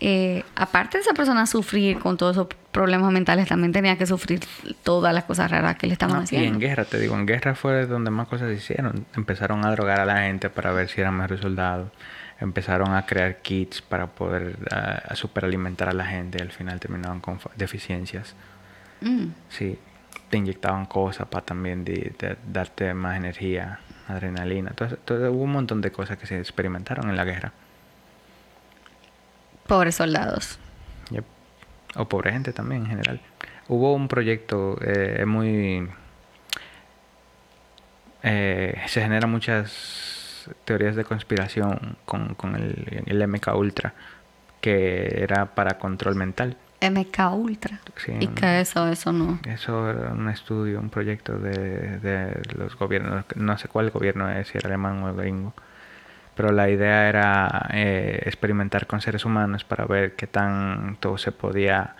eh, 0.00 0.44
aparte 0.56 0.98
de 0.98 1.02
esa 1.02 1.14
persona 1.14 1.46
sufrir 1.46 1.98
con 2.00 2.16
todos 2.16 2.36
esos 2.36 2.48
problemas 2.70 3.12
mentales, 3.12 3.48
también 3.48 3.72
tenía 3.72 3.96
que 3.96 4.04
sufrir 4.06 4.40
todas 4.82 5.14
las 5.14 5.24
cosas 5.24 5.50
raras 5.50 5.76
que 5.76 5.86
le 5.86 5.94
estaban 5.94 6.16
No, 6.16 6.20
y 6.22 6.24
haciendo. 6.24 6.48
en 6.48 6.60
guerra, 6.60 6.84
te 6.84 6.98
digo, 6.98 7.14
en 7.14 7.24
guerra 7.26 7.54
fue 7.54 7.86
donde 7.86 8.10
más 8.10 8.28
cosas 8.28 8.48
se 8.48 8.54
hicieron. 8.56 9.06
Empezaron 9.16 9.64
a 9.64 9.70
drogar 9.70 10.00
a 10.00 10.04
la 10.04 10.18
gente 10.22 10.50
para 10.50 10.72
ver 10.72 10.88
si 10.88 11.00
eran 11.00 11.14
mejores 11.16 11.40
soldados. 11.40 11.90
Empezaron 12.38 12.94
a 12.94 13.06
crear 13.06 13.38
kits 13.40 13.80
para 13.80 14.06
poder 14.08 14.58
ah, 14.70 15.02
a 15.08 15.16
superalimentar 15.16 15.88
a 15.88 15.92
la 15.92 16.04
gente 16.04 16.38
y 16.38 16.42
al 16.42 16.52
final 16.52 16.78
terminaban 16.80 17.20
con 17.20 17.38
deficiencias. 17.56 18.34
Mm. 19.00 19.28
Sí, 19.48 19.78
te 20.28 20.36
inyectaban 20.36 20.86
cosas 20.86 21.28
para 21.28 21.44
también 21.44 21.84
de- 21.84 22.36
darte 22.46 22.92
más 22.94 23.16
energía, 23.16 23.80
adrenalina. 24.08 24.70
Entonces, 24.70 24.98
entonces 24.98 25.30
hubo 25.30 25.42
un 25.44 25.52
montón 25.52 25.80
de 25.80 25.90
cosas 25.92 26.18
que 26.18 26.26
se 26.26 26.38
experimentaron 26.38 27.08
en 27.08 27.16
la 27.16 27.24
guerra. 27.24 27.52
Pobres 29.66 29.94
soldados. 29.96 30.58
Yep. 31.10 31.24
O 31.96 32.04
pobre 32.08 32.32
gente 32.32 32.52
también 32.52 32.82
en 32.82 32.88
general. 32.88 33.20
Hubo 33.68 33.94
un 33.94 34.08
proyecto 34.08 34.78
eh, 34.82 35.24
muy... 35.26 35.88
eh, 38.22 38.80
se 38.86 39.00
generan 39.00 39.30
muchas 39.30 40.15
teorías 40.64 40.96
de 40.96 41.04
conspiración 41.04 41.96
con, 42.04 42.34
con 42.34 42.54
el, 42.56 43.02
el 43.06 43.22
MK 43.22 43.54
Ultra, 43.56 43.94
que 44.60 45.22
era 45.22 45.46
para 45.54 45.78
control 45.78 46.14
mental. 46.16 46.56
MK 46.80 47.34
Ultra. 47.34 47.80
Sí, 47.96 48.12
y 48.20 48.26
que 48.28 48.60
eso, 48.60 48.86
eso 48.88 49.12
no. 49.12 49.38
Eso 49.46 49.88
era 49.90 50.12
un 50.12 50.28
estudio, 50.28 50.78
un 50.80 50.90
proyecto 50.90 51.38
de, 51.38 51.98
de 51.98 52.42
los 52.56 52.76
gobiernos, 52.76 53.24
no 53.34 53.56
sé 53.58 53.68
cuál 53.68 53.90
gobierno 53.90 54.30
es, 54.30 54.48
si 54.48 54.58
era 54.58 54.68
alemán 54.68 55.02
o 55.02 55.14
gringo, 55.14 55.54
pero 56.34 56.52
la 56.52 56.68
idea 56.68 57.08
era 57.08 57.68
eh, 57.72 58.20
experimentar 58.26 58.86
con 58.86 59.00
seres 59.00 59.24
humanos 59.24 59.64
para 59.64 59.86
ver 59.86 60.16
qué 60.16 60.26
tanto 60.26 61.16
se 61.16 61.32
podía 61.32 61.96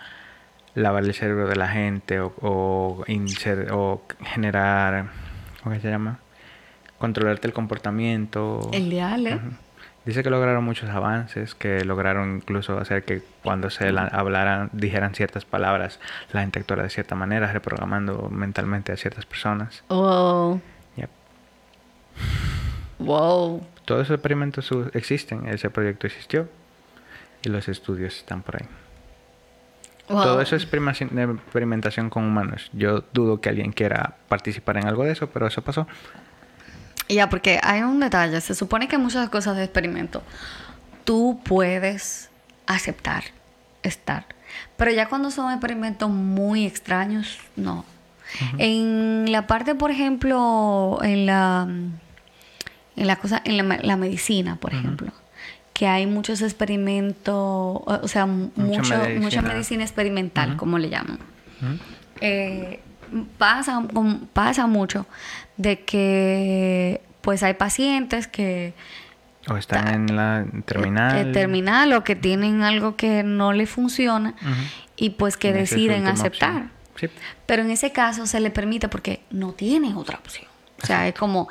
lavar 0.75 1.03
el 1.03 1.13
cerebro 1.15 1.47
de 1.47 1.55
la 1.55 1.69
gente 1.69 2.19
o, 2.19 2.33
o, 2.41 3.03
inser- 3.07 3.69
o 3.71 4.03
generar, 4.23 5.05
¿cómo 5.63 5.79
se 5.79 5.89
llama? 5.89 6.19
Controlarte 6.99 7.47
el 7.47 7.53
comportamiento. 7.53 8.69
El 8.73 8.89
dial, 8.89 9.27
¿eh? 9.27 9.39
Dice 10.05 10.23
que 10.23 10.29
lograron 10.29 10.63
muchos 10.63 10.89
avances, 10.89 11.53
que 11.53 11.83
lograron 11.83 12.37
incluso 12.37 12.77
hacer 12.79 13.03
que 13.03 13.21
cuando 13.43 13.69
se 13.69 13.91
la- 13.91 14.05
hablaran, 14.07 14.69
dijeran 14.71 15.13
ciertas 15.13 15.43
palabras, 15.43 15.99
la 16.31 16.41
gente 16.41 16.59
actuara 16.59 16.83
de 16.83 16.89
cierta 16.89 17.13
manera, 17.13 17.51
reprogramando 17.51 18.29
mentalmente 18.31 18.93
a 18.93 18.97
ciertas 18.97 19.25
personas. 19.25 19.83
Wow. 19.89 20.61
Yep. 20.95 21.09
Wow. 22.99 23.65
Todos 23.85 24.03
esos 24.03 24.15
experimentos 24.15 24.69
existen, 24.93 25.47
ese 25.47 25.69
proyecto 25.69 26.07
existió 26.07 26.47
y 27.43 27.49
los 27.49 27.67
estudios 27.67 28.15
están 28.17 28.41
por 28.41 28.55
ahí. 28.61 28.67
Wow. 30.09 30.23
Todo 30.23 30.41
eso 30.41 30.55
es 30.55 30.63
experimentación 30.63 32.09
con 32.09 32.23
humanos. 32.23 32.69
Yo 32.73 33.03
dudo 33.13 33.41
que 33.41 33.49
alguien 33.49 33.73
quiera 33.73 34.15
participar 34.29 34.77
en 34.77 34.87
algo 34.87 35.03
de 35.03 35.11
eso, 35.11 35.27
pero 35.29 35.47
eso 35.47 35.61
pasó. 35.61 35.85
Ya, 37.09 37.29
porque 37.29 37.59
hay 37.63 37.81
un 37.81 37.99
detalle. 37.99 38.39
Se 38.41 38.53
supone 38.55 38.87
que 38.87 38.97
muchas 38.97 39.29
cosas 39.29 39.55
de 39.57 39.63
experimento 39.63 40.23
tú 41.05 41.39
puedes 41.43 42.29
aceptar, 42.65 43.23
estar. 43.83 44.25
Pero 44.75 44.91
ya 44.91 45.07
cuando 45.07 45.31
son 45.31 45.51
experimentos 45.51 46.09
muy 46.09 46.65
extraños, 46.65 47.37
no. 47.55 47.85
En 48.57 49.31
la 49.31 49.47
parte, 49.47 49.73
por 49.73 49.89
ejemplo, 49.89 50.99
en 51.01 51.25
la, 51.25 51.65
en 52.97 53.07
la 53.07 53.15
cosa, 53.15 53.41
en 53.45 53.55
la, 53.55 53.63
me- 53.63 53.79
la 53.79 53.95
medicina, 53.95 54.57
por 54.57 54.73
ejemplo, 54.73 55.11
que 55.73 55.87
hay 55.87 56.07
muchos 56.07 56.41
experimentos, 56.41 57.35
o 57.35 58.07
sea, 58.07 58.25
mucho, 58.25 58.53
mucha 58.57 58.97
medicina. 58.97 59.41
medicina 59.43 59.83
experimental, 59.83 60.57
como 60.57 60.77
le 60.77 60.89
llaman 60.89 61.19
eh, 62.19 62.81
pasa, 63.37 63.81
pasa 64.33 64.67
mucho 64.67 65.05
de 65.57 65.81
que 65.83 67.01
pues 67.21 67.43
hay 67.43 67.55
pacientes 67.55 68.27
que 68.27 68.73
O 69.49 69.57
están 69.57 69.87
en 69.93 70.15
la 70.15 70.45
terminal. 70.65 71.17
eh, 71.29 71.31
terminal 71.33 71.93
o 71.93 72.03
que 72.03 72.15
tienen 72.15 72.63
algo 72.63 72.95
que 72.95 73.23
no 73.23 73.53
le 73.53 73.65
funciona 73.65 74.35
y 74.95 75.11
pues 75.11 75.35
que 75.37 75.51
deciden 75.53 76.07
aceptar. 76.07 76.69
Sí. 76.95 77.09
Pero 77.45 77.61
en 77.63 77.71
ese 77.71 77.91
caso 77.91 78.25
se 78.25 78.39
le 78.39 78.49
permite 78.49 78.87
porque 78.87 79.21
no 79.29 79.51
tiene 79.51 79.93
otra 79.95 80.17
opción. 80.17 80.47
O 80.81 80.85
sea, 80.85 81.07
es 81.07 81.13
como 81.15 81.47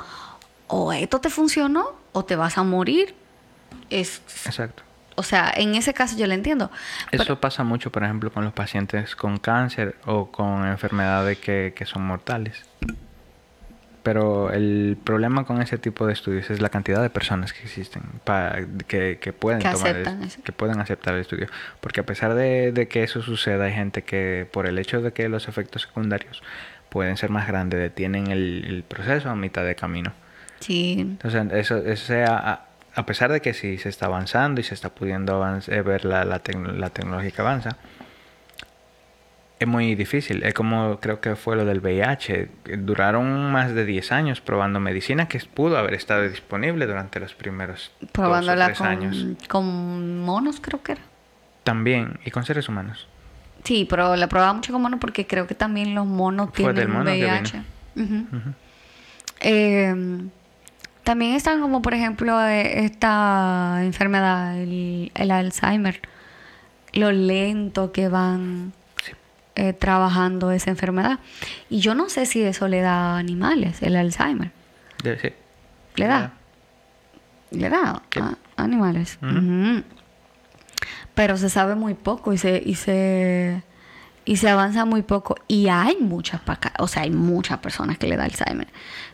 o 0.67 0.91
esto 0.91 1.19
te 1.21 1.29
funcionó 1.29 1.85
o 2.11 2.25
te 2.25 2.35
vas 2.35 2.57
a 2.57 2.63
morir. 2.63 3.15
Es, 3.89 4.21
Exacto. 4.45 4.83
O 5.15 5.23
sea, 5.23 5.51
en 5.55 5.73
ese 5.75 5.93
caso 5.93 6.15
yo 6.17 6.27
lo 6.27 6.33
entiendo. 6.33 6.69
Eso 7.11 7.39
pasa 7.39 7.63
mucho, 7.63 7.91
por 7.91 8.03
ejemplo, 8.03 8.31
con 8.31 8.43
los 8.43 8.53
pacientes 8.53 9.15
con 9.15 9.37
cáncer 9.37 9.95
o 10.05 10.29
con 10.31 10.65
enfermedades 10.67 11.39
que, 11.39 11.73
que 11.75 11.85
son 11.85 12.05
mortales. 12.05 12.65
Pero 14.07 14.53
el 14.53 14.97
problema 15.03 15.43
con 15.43 15.61
ese 15.61 15.77
tipo 15.77 16.07
de 16.07 16.13
estudios 16.13 16.49
es 16.49 16.61
la 16.61 16.69
cantidad 16.69 17.01
de 17.01 17.09
personas 17.09 17.51
que 17.51 17.63
existen 17.63 18.03
para, 18.23 18.65
que, 18.87 19.17
que 19.19 19.33
pueden 19.33 19.59
Que 19.59 19.67
tomar 19.69 19.87
aceptan 19.89 20.21
el- 20.21 20.27
eso. 20.29 20.41
que 20.45 20.53
pueden 20.53 20.79
aceptar 20.79 21.13
el 21.15 21.19
estudio. 21.19 21.47
Porque 21.81 21.99
a 21.99 22.05
pesar 22.05 22.33
de, 22.33 22.71
de 22.71 22.87
que 22.87 23.03
eso 23.03 23.21
suceda, 23.21 23.65
hay 23.65 23.73
gente 23.73 24.03
que 24.03 24.47
por 24.49 24.65
el 24.65 24.79
hecho 24.79 25.01
de 25.01 25.11
que 25.11 25.27
los 25.27 25.49
efectos 25.49 25.81
secundarios 25.81 26.41
pueden 26.87 27.17
ser 27.17 27.31
más 27.31 27.47
grandes, 27.49 27.81
detienen 27.81 28.27
el, 28.27 28.63
el 28.65 28.83
proceso 28.83 29.29
a 29.29 29.35
mitad 29.35 29.65
de 29.65 29.75
camino. 29.75 30.13
Sí. 30.61 30.95
Entonces, 31.01 31.43
eso, 31.51 31.77
eso 31.79 32.05
sea, 32.05 32.61
a, 32.95 33.05
pesar 33.05 33.29
de 33.33 33.41
que 33.41 33.53
sí 33.53 33.77
se 33.77 33.89
está 33.89 34.05
avanzando 34.05 34.61
y 34.61 34.63
se 34.63 34.73
está 34.73 34.87
pudiendo 34.87 35.45
eh, 35.67 35.81
ver 35.81 36.05
la, 36.05 36.23
la, 36.23 36.41
tecno- 36.41 36.71
la 36.71 36.91
tecnología 36.91 37.31
que 37.31 37.41
avanza, 37.41 37.75
es 39.59 39.67
muy 39.67 39.95
difícil. 39.95 40.43
Es 40.43 40.53
como 40.53 40.99
creo 40.99 41.19
que 41.19 41.35
fue 41.35 41.55
lo 41.55 41.65
del 41.65 41.79
VIH. 41.79 42.49
Duraron 42.79 43.51
más 43.51 43.73
de 43.73 43.85
10 43.85 44.11
años 44.11 44.41
probando 44.41 44.79
medicina 44.79 45.27
que 45.27 45.39
pudo 45.39 45.77
haber 45.77 45.93
estado 45.95 46.27
disponible 46.29 46.85
durante 46.85 47.19
los 47.19 47.33
primeros 47.33 47.91
dos 47.99 48.09
o 48.09 48.13
Probándola 48.13 48.65
tres 48.67 48.77
con, 48.77 48.87
años. 48.87 49.25
con 49.47 50.19
monos, 50.21 50.59
creo 50.61 50.83
que 50.83 50.93
era. 50.93 51.01
También, 51.63 52.19
y 52.23 52.31
con 52.31 52.45
seres 52.45 52.69
humanos. 52.69 53.07
Sí, 53.63 53.85
pero 53.89 54.15
la 54.15 54.27
probaba 54.27 54.53
mucho 54.53 54.71
con 54.71 54.81
monos 54.81 54.99
porque 54.99 55.25
creo 55.25 55.47
que 55.47 55.55
también 55.55 55.95
los 55.95 56.05
monos 56.05 56.49
Fue 56.53 56.57
tienen 56.57 56.75
del 56.75 56.87
mono 56.87 57.05
que 57.05 57.25
VIH. 57.25 57.61
Eh, 59.41 60.19
también 61.03 61.35
están 61.35 61.61
como, 61.61 61.81
por 61.81 61.93
ejemplo, 61.93 62.39
eh, 62.45 62.85
esta 62.85 63.79
enfermedad, 63.81 64.57
el, 64.57 65.11
el 65.15 65.31
Alzheimer. 65.31 66.01
Lo 66.93 67.11
lento 67.11 67.91
que 67.91 68.07
van. 68.07 68.73
Eh, 69.57 69.73
trabajando 69.73 70.51
esa 70.51 70.69
enfermedad. 70.69 71.19
Y 71.69 71.79
yo 71.79 71.95
no 71.95 72.09
sé 72.09 72.25
si 72.25 72.41
eso 72.43 72.67
le 72.67 72.81
da 72.81 73.15
a 73.15 73.17
animales, 73.17 73.81
el 73.81 73.95
Alzheimer. 73.95 74.51
De- 75.03 75.19
sí. 75.19 75.29
¿Le 75.95 76.07
da? 76.07 76.33
Le 77.51 77.69
da 77.69 78.01
a 78.15 78.35
animales. 78.63 79.17
Ujú. 79.21 79.83
Pero 81.15 81.37
se 81.37 81.49
sabe 81.49 81.75
muy 81.75 81.95
poco 81.95 82.33
y 82.33 82.37
se, 82.37 82.61
y 82.63 82.75
se 82.75 83.63
y 84.25 84.35
se 84.37 84.49
avanza 84.49 84.85
muy 84.85 85.01
poco. 85.01 85.35
Y 85.47 85.69
hay 85.69 85.97
muchas 85.99 86.41
o 86.79 86.87
sea, 86.87 87.03
hay 87.03 87.11
muchas 87.11 87.59
personas 87.59 87.97
que 87.97 88.07
le 88.07 88.17
da 88.17 88.25
Alzheimer. 88.25 88.67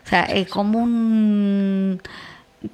O 0.04 0.08
sea, 0.08 0.24
es 0.24 0.48
como 0.48 0.78
un 0.80 2.02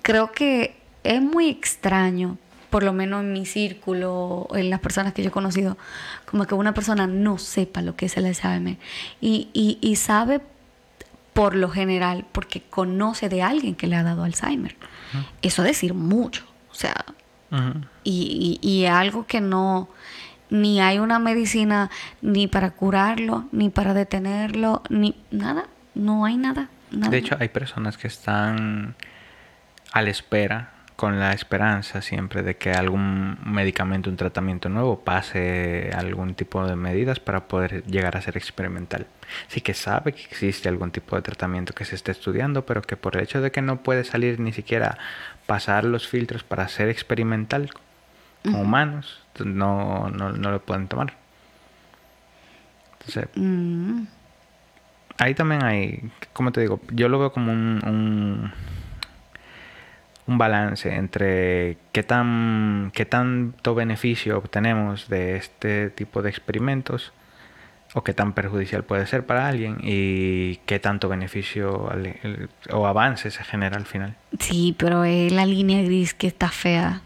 creo 0.03 0.33
que 0.33 0.77
es 1.05 1.23
muy 1.23 1.49
extraño, 1.49 2.37
por 2.71 2.85
lo 2.85 2.93
menos 2.93 3.23
en 3.23 3.33
mi 3.33 3.47
círculo, 3.47 4.49
en 4.55 4.71
las 4.71 4.81
personas 4.81 5.12
que 5.12 5.23
yo 5.23 5.29
he 5.29 5.33
conocido, 5.33 5.77
como 6.25 6.47
que 6.47 6.55
una 6.55 6.73
persona 6.73 7.07
no 7.07 7.37
sepa 7.37 7.83
lo 7.83 7.97
que 7.97 8.07
es 8.07 8.17
el 8.17 8.27
Alzheimer. 8.27 8.79
Y, 9.21 9.49
y, 9.53 9.79
y 9.81 9.97
sabe 9.97 10.41
por 11.33 11.55
lo 11.55 11.69
general 11.71 12.27
porque 12.33 12.62
conoce 12.62 13.29
de 13.29 13.43
alguien 13.43 13.75
que 13.75 13.87
le 13.87 13.97
ha 13.97 14.03
dado 14.03 14.25
Alzheimer. 14.25 14.77
Eso 15.43 15.62
es 15.62 15.69
decir 15.69 15.95
mucho. 15.95 16.45
O 16.71 16.75
sea, 16.75 17.05
y, 18.05 18.59
y, 18.62 18.85
algo 18.87 19.27
que 19.27 19.41
no, 19.41 19.89
ni 20.50 20.81
hay 20.81 20.99
una 20.99 21.19
medicina 21.19 21.91
ni 22.23 22.47
para 22.47 22.71
curarlo, 22.71 23.47
ni 23.53 23.71
para 23.71 23.95
detenerlo, 23.95 24.83
ni 24.89 25.17
nada. 25.31 25.67
No 25.95 26.25
hay 26.25 26.37
nada. 26.37 26.69
nada. 26.91 27.11
De 27.11 27.19
hecho, 27.19 27.37
hay 27.41 27.49
personas 27.49 27.99
que 27.99 28.07
están 28.07 28.95
a 29.93 30.03
la 30.03 30.11
espera, 30.11 30.73
con 31.00 31.19
la 31.19 31.33
esperanza 31.33 32.02
siempre 32.02 32.42
de 32.42 32.59
que 32.59 32.73
algún 32.73 33.38
medicamento, 33.42 34.11
un 34.11 34.19
tratamiento 34.19 34.69
nuevo 34.69 35.00
pase 35.00 35.90
algún 35.95 36.35
tipo 36.35 36.66
de 36.66 36.76
medidas 36.76 37.19
para 37.19 37.49
poder 37.49 37.83
llegar 37.87 38.19
a 38.19 38.21
ser 38.21 38.37
experimental. 38.37 39.07
Sí 39.49 39.62
que 39.62 39.73
sabe 39.73 40.13
que 40.13 40.25
existe 40.25 40.69
algún 40.69 40.91
tipo 40.91 41.17
de 41.17 41.23
tratamiento 41.23 41.73
que 41.73 41.86
se 41.86 41.95
esté 41.95 42.13
estudiando, 42.13 42.67
pero 42.67 42.82
que 42.82 42.99
por 42.99 43.17
el 43.17 43.23
hecho 43.23 43.41
de 43.41 43.50
que 43.50 43.63
no 43.63 43.82
puede 43.82 44.04
salir 44.04 44.41
ni 44.41 44.52
siquiera 44.52 44.99
pasar 45.47 45.86
los 45.86 46.06
filtros 46.06 46.45
para 46.45 46.69
ser 46.69 46.91
experimental 46.91 47.71
con 48.43 48.56
humanos, 48.56 49.25
no, 49.43 50.10
no, 50.10 50.32
no 50.32 50.50
lo 50.50 50.60
pueden 50.60 50.86
tomar. 50.86 51.15
Entonces, 52.93 53.26
Mm, 53.36 54.02
ahí 55.17 55.34
también 55.34 55.65
hay, 55.65 56.10
como 56.34 56.52
te 56.52 56.60
digo, 56.60 56.78
yo 56.93 57.08
lo 57.08 57.19
veo 57.19 57.32
como 57.32 57.52
un, 57.52 57.80
un, 57.86 58.52
un 60.30 60.38
balance 60.38 60.95
entre 60.95 61.76
qué 61.93 62.02
tan 62.04 62.93
qué 62.95 63.04
tanto 63.04 63.75
beneficio 63.75 64.38
obtenemos 64.38 65.08
de 65.08 65.36
este 65.36 65.90
tipo 65.90 66.23
de 66.23 66.30
experimentos 66.30 67.12
o 67.95 68.04
qué 68.04 68.14
tan 68.14 68.32
perjudicial 68.32 68.84
puede 68.84 69.06
ser 69.08 69.26
para 69.26 69.49
alguien 69.49 69.78
y 69.82 70.56
qué 70.66 70.78
tanto 70.78 71.08
beneficio 71.08 71.90
al- 71.90 72.06
el- 72.23 72.49
o 72.71 72.86
avance 72.86 73.32
se 73.32 73.43
genera 73.43 73.76
al 73.76 73.86
final. 73.86 74.14
sí, 74.38 74.76
pero 74.78 75.02
es 75.02 75.32
la 75.32 75.45
línea 75.47 75.82
gris 75.82 76.14
que 76.14 76.28
está 76.28 76.49
fea. 76.49 77.00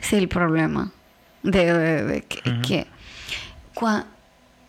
Es 0.00 0.14
el 0.14 0.28
problema. 0.28 0.90
De, 1.42 1.70
de- 1.74 2.04
de 2.04 2.22
que, 2.22 2.50
Ujú. 2.50 2.62
que 2.62 2.86
cua- 3.74 4.06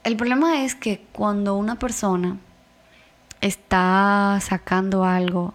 el 0.03 0.17
problema 0.17 0.65
es 0.65 0.75
que 0.75 1.01
cuando 1.13 1.55
una 1.55 1.75
persona 1.79 2.35
está 3.39 4.37
sacando 4.41 5.05
algo, 5.05 5.53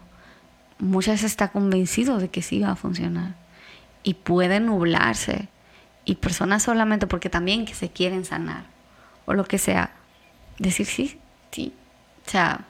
muchas 0.80 1.14
veces 1.14 1.30
está 1.30 1.48
convencido 1.48 2.18
de 2.18 2.28
que 2.28 2.42
sí 2.42 2.60
va 2.60 2.72
a 2.72 2.76
funcionar. 2.76 3.34
Y 4.02 4.14
puede 4.14 4.60
nublarse. 4.60 5.48
Y 6.04 6.16
personas 6.16 6.62
solamente 6.62 7.06
porque 7.06 7.30
también 7.30 7.66
que 7.66 7.74
se 7.74 7.90
quieren 7.90 8.24
sanar 8.24 8.64
o 9.30 9.34
lo 9.34 9.44
que 9.44 9.58
sea, 9.58 9.90
decir 10.58 10.86
sí, 10.86 11.20
sí. 11.52 11.72
O 12.26 12.30
sea, 12.30 12.64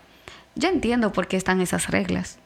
yo 0.54 0.68
entiendo 0.68 1.10
por 1.10 1.26
qué 1.26 1.38
están 1.38 1.60
esas 1.62 1.88
reglas. 1.88 2.38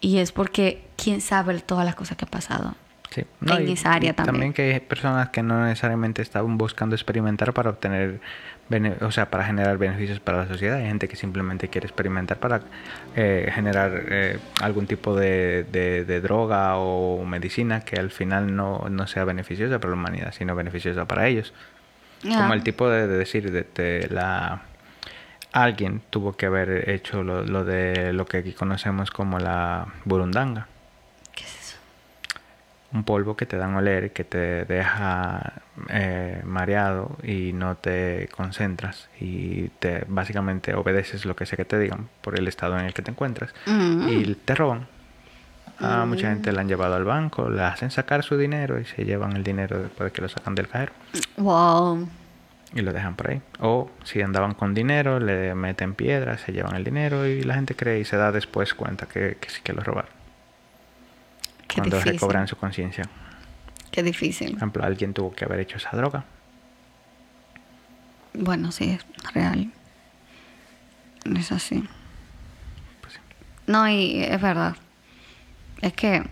Y 0.00 0.18
es 0.18 0.30
porque 0.30 0.86
quién 0.96 1.22
sabe 1.22 1.58
todas 1.60 1.86
las 1.86 1.94
cosas 1.94 2.18
que 2.18 2.26
ha 2.26 2.28
pasado. 2.28 2.74
Sí. 3.10 3.24
En 3.46 3.68
esa 3.68 3.94
área 3.94 4.10
y 4.10 4.12
también. 4.12 4.52
que 4.52 4.74
hay 4.74 4.80
personas 4.80 5.30
que 5.30 5.42
no 5.42 5.64
necesariamente 5.64 6.20
estaban 6.20 6.58
buscando 6.58 6.94
experimentar 6.94 7.54
para 7.54 7.70
obtener, 7.70 8.20
o 9.00 9.10
sea, 9.12 9.30
para 9.30 9.44
generar 9.44 9.78
beneficios 9.78 10.18
para 10.20 10.38
la 10.38 10.46
sociedad. 10.48 10.78
Hay 10.78 10.86
gente 10.86 11.06
que 11.08 11.16
simplemente 11.16 11.68
quiere 11.68 11.86
experimentar 11.86 12.38
para 12.38 12.62
eh, 13.14 13.50
generar 13.54 13.92
eh, 14.08 14.38
algún 14.60 14.86
tipo 14.86 15.14
de, 15.14 15.64
de- 15.70 16.04
de 16.04 16.20
droga 16.20 16.76
o 16.76 17.24
medicina 17.24 17.80
que 17.82 17.96
al 18.00 18.10
final 18.10 18.56
no, 18.56 18.86
no 18.90 19.06
sea 19.06 19.24
beneficiosa 19.24 19.78
para 19.78 19.92
la 19.92 19.96
humanidad, 20.00 20.32
sino 20.32 20.54
beneficiosa 20.56 21.04
para 21.06 21.28
ellos. 21.28 21.52
Como 22.38 22.54
el 22.54 22.62
tipo 22.64 22.88
de, 22.90 23.06
de 23.06 23.16
decir, 23.18 23.50
de, 23.52 24.08
la... 24.10 24.62
Alguien 25.52 26.02
tuvo 26.10 26.36
que 26.36 26.46
haber 26.46 26.90
hecho 26.90 27.22
lo, 27.22 27.42
lo 27.44 27.64
de 27.64 28.12
lo 28.12 28.26
que 28.26 28.38
aquí 28.38 28.52
conocemos 28.52 29.10
como 29.10 29.38
la 29.38 29.86
burundanga. 30.04 30.66
Un 32.96 33.04
polvo 33.04 33.36
que 33.36 33.46
te 33.46 33.56
dan 33.56 33.74
a 33.74 33.78
oler, 33.78 34.12
que 34.12 34.24
te 34.24 34.64
deja 34.64 35.52
eh, 35.90 36.40
mareado 36.44 37.16
y 37.22 37.52
no 37.52 37.76
te 37.76 38.28
concentras 38.34 39.08
y 39.20 39.68
te 39.78 40.04
básicamente 40.08 40.74
obedeces 40.74 41.24
lo 41.26 41.36
que 41.36 41.46
sea 41.46 41.56
que 41.56 41.64
te 41.64 41.78
digan 41.78 42.08
por 42.22 42.38
el 42.38 42.48
estado 42.48 42.78
en 42.78 42.86
el 42.86 42.94
que 42.94 43.02
te 43.02 43.10
encuentras 43.10 43.54
Mm. 43.66 44.08
y 44.08 44.34
te 44.34 44.54
roban. 44.54 44.86
A 45.78 46.06
mucha 46.06 46.30
gente 46.30 46.52
la 46.52 46.62
han 46.62 46.68
llevado 46.68 46.94
al 46.94 47.04
banco, 47.04 47.50
le 47.50 47.62
hacen 47.62 47.90
sacar 47.90 48.22
su 48.22 48.38
dinero 48.38 48.80
y 48.80 48.86
se 48.86 49.04
llevan 49.04 49.36
el 49.36 49.44
dinero 49.44 49.78
después 49.82 50.10
de 50.10 50.12
que 50.14 50.22
lo 50.22 50.28
sacan 50.28 50.54
del 50.54 50.68
cajero 50.68 50.92
Wow. 51.36 52.08
y 52.72 52.80
lo 52.80 52.92
dejan 52.94 53.14
por 53.14 53.30
ahí. 53.30 53.42
O 53.60 53.90
si 54.04 54.22
andaban 54.22 54.54
con 54.54 54.72
dinero, 54.72 55.20
le 55.20 55.54
meten 55.54 55.92
piedras, 55.94 56.40
se 56.40 56.52
llevan 56.52 56.76
el 56.76 56.84
dinero 56.84 57.26
y 57.26 57.42
la 57.42 57.54
gente 57.56 57.74
cree 57.76 58.00
y 58.00 58.04
se 58.06 58.16
da 58.16 58.32
después 58.32 58.72
cuenta 58.72 59.04
que, 59.06 59.36
que 59.38 59.50
sí 59.50 59.60
que 59.62 59.74
lo 59.74 59.82
robaron. 59.82 60.15
Qué 61.68 61.76
cuando 61.76 61.96
difícil. 61.96 62.12
recobran 62.14 62.46
su 62.48 62.56
conciencia. 62.56 63.04
Qué 63.90 64.02
difícil. 64.02 64.48
Por 64.50 64.56
ejemplo, 64.58 64.84
alguien 64.84 65.14
tuvo 65.14 65.32
que 65.34 65.44
haber 65.44 65.60
hecho 65.60 65.76
esa 65.78 65.90
droga. 65.96 66.24
Bueno, 68.34 68.70
sí, 68.72 68.90
es 68.90 69.32
real. 69.34 69.72
Es 71.36 71.52
así. 71.52 71.82
Pues 73.00 73.14
sí. 73.14 73.20
No, 73.66 73.88
y 73.88 74.22
es 74.22 74.40
verdad. 74.40 74.76
Es 75.80 75.92
que 75.94 76.22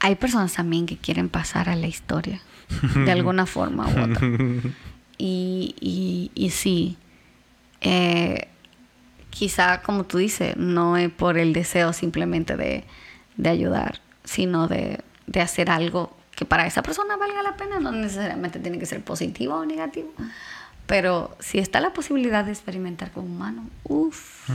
hay 0.00 0.14
personas 0.16 0.52
también 0.52 0.86
que 0.86 0.96
quieren 0.96 1.28
pasar 1.28 1.68
a 1.68 1.76
la 1.76 1.86
historia. 1.86 2.40
De 3.04 3.10
alguna 3.12 3.46
forma 3.46 3.86
u 3.86 3.90
otra. 3.90 4.20
Y, 5.16 5.76
y, 5.80 6.32
y 6.34 6.50
sí. 6.50 6.96
eh, 7.80 8.48
quizá, 9.30 9.80
como 9.80 10.02
tú 10.04 10.18
dices, 10.18 10.56
no 10.56 10.96
es 10.96 11.08
por 11.08 11.38
el 11.38 11.52
deseo 11.52 11.92
simplemente 11.92 12.56
de, 12.56 12.82
de 13.36 13.48
ayudar, 13.50 14.00
sino 14.24 14.68
de, 14.68 15.00
de 15.26 15.40
hacer 15.40 15.70
algo 15.70 16.16
que 16.34 16.44
para 16.44 16.66
esa 16.66 16.82
persona 16.82 17.16
valga 17.16 17.42
la 17.42 17.56
pena. 17.56 17.78
No 17.80 17.92
necesariamente 17.92 18.58
tiene 18.58 18.78
que 18.78 18.86
ser 18.86 19.02
positivo 19.02 19.54
o 19.56 19.64
negativo. 19.64 20.12
Pero 20.86 21.36
si 21.40 21.58
está 21.58 21.80
la 21.80 21.92
posibilidad 21.92 22.44
de 22.44 22.50
experimentar 22.52 23.10
con 23.10 23.24
humanos, 23.24 23.66
uff. 23.84 24.50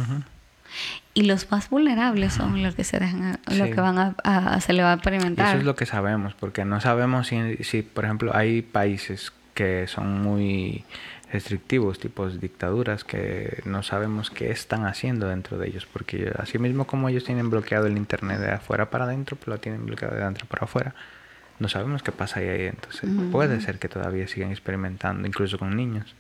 Y 1.15 1.23
los 1.23 1.49
más 1.49 1.69
vulnerables 1.69 2.33
son 2.33 2.61
los 2.61 2.75
que 2.75 2.83
se 2.83 2.99
dejan, 2.99 3.39
los 3.47 3.69
que 3.69 3.81
van 3.81 3.97
a, 3.97 4.15
a- 4.23 4.61
se 4.61 4.73
le 4.73 4.83
va 4.83 4.91
a 4.91 4.93
Y 4.93 4.97
experimentar. 4.97 5.47
eso 5.49 5.57
es 5.57 5.63
lo 5.63 5.75
que 5.75 5.87
sabemos, 5.87 6.35
porque 6.35 6.63
no 6.65 6.79
sabemos 6.79 7.27
si, 7.27 7.57
si, 7.63 7.81
por 7.81 8.05
ejemplo, 8.05 8.35
hay 8.35 8.61
países 8.61 9.33
que 9.55 9.87
son 9.87 10.21
muy 10.21 10.85
restrictivos, 11.31 11.99
tipos 11.99 12.39
dictaduras, 12.39 13.03
que 13.03 13.61
no 13.65 13.83
sabemos 13.83 14.31
qué 14.31 14.51
están 14.51 14.85
haciendo 14.85 15.27
dentro 15.27 15.57
de 15.57 15.67
ellos, 15.67 15.85
porque 15.85 16.31
así 16.37 16.57
mismo 16.57 16.87
como 16.87 17.09
ellos 17.09 17.23
tienen 17.23 17.49
bloqueado 17.49 17.85
el 17.85 17.97
Internet 17.97 18.39
de 18.39 18.51
afuera 18.51 18.89
para 18.89 19.05
adentro, 19.05 19.35
pues 19.37 19.47
lo 19.47 19.57
tienen 19.59 19.85
bloqueado 19.85 20.15
de 20.15 20.23
adentro 20.23 20.47
para 20.47 20.65
afuera. 20.65 20.95
No 21.59 21.67
sabemos 21.67 22.01
qué 22.01 22.11
pasa 22.11 22.39
ahí, 22.39 22.47
ahí. 22.47 22.65
entonces 22.67 23.09
puede 23.31 23.59
ser 23.61 23.79
que 23.79 23.89
todavía 23.89 24.27
sigan 24.27 24.51
experimentando, 24.51 25.27
incluso 25.27 25.59
con 25.59 25.75
niños. 25.75 26.15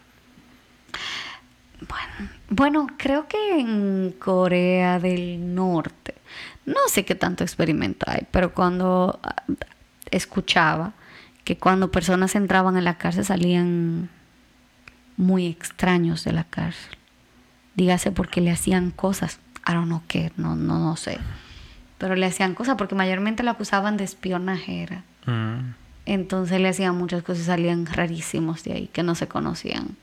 Bueno, 1.87 2.31
bueno, 2.49 2.87
creo 2.97 3.27
que 3.27 3.59
en 3.59 4.13
Corea 4.19 4.99
del 4.99 5.55
Norte, 5.55 6.15
no 6.65 6.79
sé 6.87 7.05
qué 7.05 7.15
tanto 7.15 7.43
experimento 7.43 8.05
hay, 8.09 8.27
pero 8.31 8.53
cuando 8.53 9.19
ah, 9.23 9.43
escuchaba 10.11 10.91
que 11.45 11.57
cuando 11.57 11.89
personas 11.89 12.35
entraban 12.35 12.75
en 12.77 12.83
la 12.83 12.97
cárcel 12.97 13.23
salían 13.23 14.09
muy 15.19 15.47
extraños 15.47 16.23
de 16.23 16.31
la 16.31 16.45
cárcel. 16.45 16.97
Dígase 17.75 18.11
porque 18.11 18.39
le 18.39 18.51
hacían 18.51 18.89
cosas. 18.89 19.39
I 19.67 19.73
don't 19.73 19.87
know 19.87 20.01
qué, 20.07 20.31
no, 20.37 20.55
no, 20.55 20.79
no 20.79 20.95
sé. 20.95 21.19
Pero 21.97 22.15
le 22.15 22.25
hacían 22.25 22.55
cosas 22.55 22.77
porque 22.77 22.95
mayormente 22.95 23.43
lo 23.43 23.51
acusaban 23.51 23.97
de 23.97 24.05
espionajera. 24.05 25.03
Mm. 25.25 25.73
Entonces 26.05 26.61
le 26.61 26.69
hacían 26.69 26.97
muchas 26.97 27.21
cosas 27.21 27.43
y 27.43 27.45
salían 27.47 27.85
rarísimos 27.85 28.63
de 28.63 28.73
ahí, 28.73 28.87
que 28.87 29.03
no 29.03 29.13
se 29.13 29.27
conocían. 29.27 29.97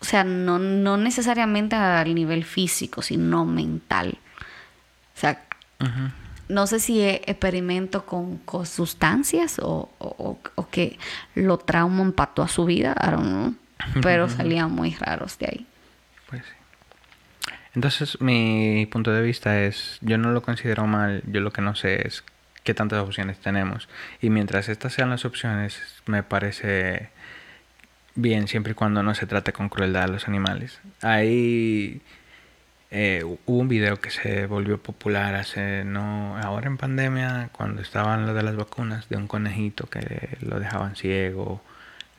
O 0.00 0.04
sea, 0.04 0.24
no, 0.24 0.58
no 0.58 0.96
necesariamente 0.96 1.76
al 1.76 2.14
nivel 2.14 2.44
físico, 2.44 3.02
sino 3.02 3.44
mental. 3.44 4.18
O 5.14 5.20
sea. 5.20 5.44
No 6.52 6.66
sé 6.66 6.78
si 6.80 7.00
es 7.00 7.20
experimento 7.26 8.04
con, 8.06 8.38
con 8.38 8.66
sustancias 8.66 9.58
o, 9.58 9.88
o- 9.98 10.38
o- 10.54 10.68
que 10.68 10.98
lo 11.34 11.58
trauman 11.58 12.12
para 12.12 12.32
toda 12.34 12.48
su 12.48 12.64
vida, 12.64 12.94
I 13.02 13.10
don't 13.10 13.24
know. 13.26 13.54
Pero 14.02 14.28
salían 14.28 14.70
muy 14.72 14.94
raros 14.94 15.38
de 15.38 15.46
ahí. 15.46 15.66
Pues 16.28 16.42
sí. 16.44 16.52
Entonces, 17.74 18.20
mi 18.20 18.86
punto 18.90 19.12
de 19.12 19.22
vista 19.22 19.60
es, 19.62 19.98
yo 20.02 20.18
no 20.18 20.30
lo 20.30 20.42
considero 20.42 20.86
mal, 20.86 21.22
yo 21.26 21.40
lo 21.40 21.52
que 21.52 21.62
no 21.62 21.74
sé 21.74 22.06
es 22.06 22.22
qué 22.64 22.74
tantas 22.74 23.00
opciones 23.02 23.38
tenemos. 23.38 23.88
Y 24.20 24.28
mientras 24.30 24.68
estas 24.68 24.92
sean 24.92 25.10
las 25.10 25.24
opciones, 25.24 25.80
me 26.06 26.22
parece 26.22 27.08
bien 28.14 28.46
siempre 28.46 28.72
y 28.72 28.74
cuando 28.74 29.02
no 29.02 29.14
se 29.14 29.26
trate 29.26 29.52
con 29.54 29.68
crueldad 29.70 30.02
a 30.04 30.08
los 30.08 30.28
animales. 30.28 30.80
Ahí 31.00 32.02
eh, 32.94 33.24
hubo 33.24 33.58
un 33.58 33.68
video 33.68 34.00
que 34.02 34.10
se 34.10 34.46
volvió 34.46 34.76
popular 34.76 35.34
hace, 35.34 35.82
no, 35.82 36.36
ahora 36.36 36.66
en 36.66 36.76
pandemia, 36.76 37.48
cuando 37.52 37.80
estaban 37.80 38.26
lo 38.26 38.34
de 38.34 38.42
las 38.42 38.54
vacunas, 38.54 39.08
de 39.08 39.16
un 39.16 39.26
conejito 39.28 39.86
que 39.86 40.36
lo 40.42 40.60
dejaban 40.60 40.94
ciego, 40.94 41.62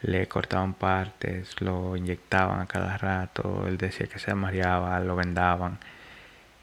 le 0.02 0.28
cortaban 0.28 0.74
partes, 0.74 1.62
lo 1.62 1.96
inyectaban 1.96 2.60
a 2.60 2.66
cada 2.66 2.98
rato, 2.98 3.66
él 3.68 3.78
decía 3.78 4.08
que 4.08 4.18
se 4.18 4.34
mareaba, 4.34 5.00
lo 5.00 5.16
vendaban 5.16 5.78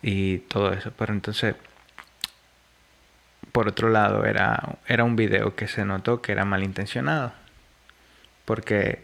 y 0.02 0.38
todo 0.38 0.72
eso. 0.72 0.92
Pero 0.98 1.12
entonces, 1.12 1.54
por 3.52 3.68
otro 3.68 3.90
lado, 3.90 4.24
era, 4.26 4.78
era 4.88 5.04
un 5.04 5.16
video 5.16 5.54
que 5.56 5.68
se 5.68 5.84
notó 5.84 6.20
que 6.22 6.32
era 6.32 6.44
malintencionado. 6.44 7.32
Porque 8.44 9.02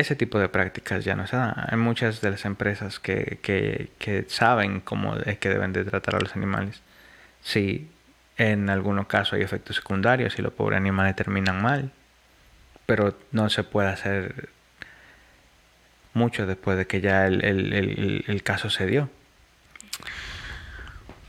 ese 0.00 0.14
tipo 0.16 0.38
de 0.38 0.48
prácticas 0.48 1.04
ya 1.04 1.14
no 1.16 1.26
se 1.26 1.36
dan. 1.36 1.54
Hay 1.68 1.76
muchas 1.76 2.20
de 2.20 2.30
las 2.30 2.44
empresas 2.44 2.98
que, 2.98 3.38
que, 3.42 4.24
saben 4.28 4.80
cómo 4.80 5.16
es 5.16 5.38
que 5.38 5.48
deben 5.48 5.72
de 5.72 5.84
tratar 5.84 6.16
a 6.16 6.20
los 6.20 6.34
animales. 6.36 6.80
Si 7.42 7.88
en 8.36 8.70
algunos 8.70 9.06
casos 9.06 9.34
hay 9.34 9.42
efectos 9.42 9.76
secundarios, 9.76 10.34
si 10.34 10.42
los 10.42 10.52
pobres 10.52 10.76
animales 10.76 11.16
terminan 11.16 11.60
mal, 11.62 11.90
pero 12.86 13.18
no 13.32 13.50
se 13.50 13.64
puede 13.64 13.88
hacer 13.88 14.48
mucho 16.14 16.46
después 16.46 16.78
de 16.78 16.86
que 16.86 17.00
ya 17.00 17.26
el, 17.26 17.44
el- 17.44 17.72
el- 17.72 18.24
el 18.26 18.42
caso 18.42 18.70
se 18.70 18.86
dio. 18.86 19.10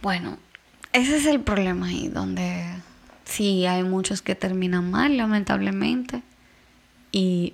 Bueno, 0.01 0.37
ese 0.93 1.17
es 1.17 1.25
el 1.25 1.41
problema 1.41 1.87
ahí, 1.87 2.07
donde 2.07 2.65
sí 3.25 3.65
hay 3.65 3.83
muchos 3.83 4.21
que 4.21 4.35
terminan 4.35 4.89
mal, 4.89 5.17
lamentablemente. 5.17 6.21
Y 7.11 7.53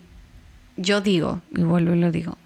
yo 0.78 1.02
digo, 1.02 1.42
y 1.56 1.64
vuelvo 1.64 1.94
y 1.96 2.00
lo 2.00 2.12
digo, 2.12 2.38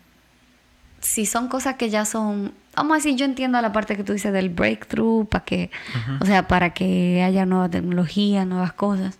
si 1.02 1.26
son 1.26 1.48
cosas 1.48 1.76
que 1.76 1.89
ya 1.89 2.04
son, 2.06 2.52
vamos 2.76 2.92
a 2.92 2.96
decir, 2.98 3.15
yo 3.15 3.26
entiendo 3.26 3.62
la 3.62 3.72
parte 3.72 3.96
que 3.96 4.04
tú 4.04 4.13
dices 4.13 4.34
del 4.34 4.50
breakthrough, 4.50 5.28
para 5.28 5.46
que, 5.46 5.72
o 6.20 6.26
sea, 6.26 6.48
para 6.48 6.72
que 6.72 7.24
haya 7.24 7.46
nueva 7.46 7.70
tecnología, 7.70 8.46
nuevas 8.46 8.74
cosas. 8.74 9.18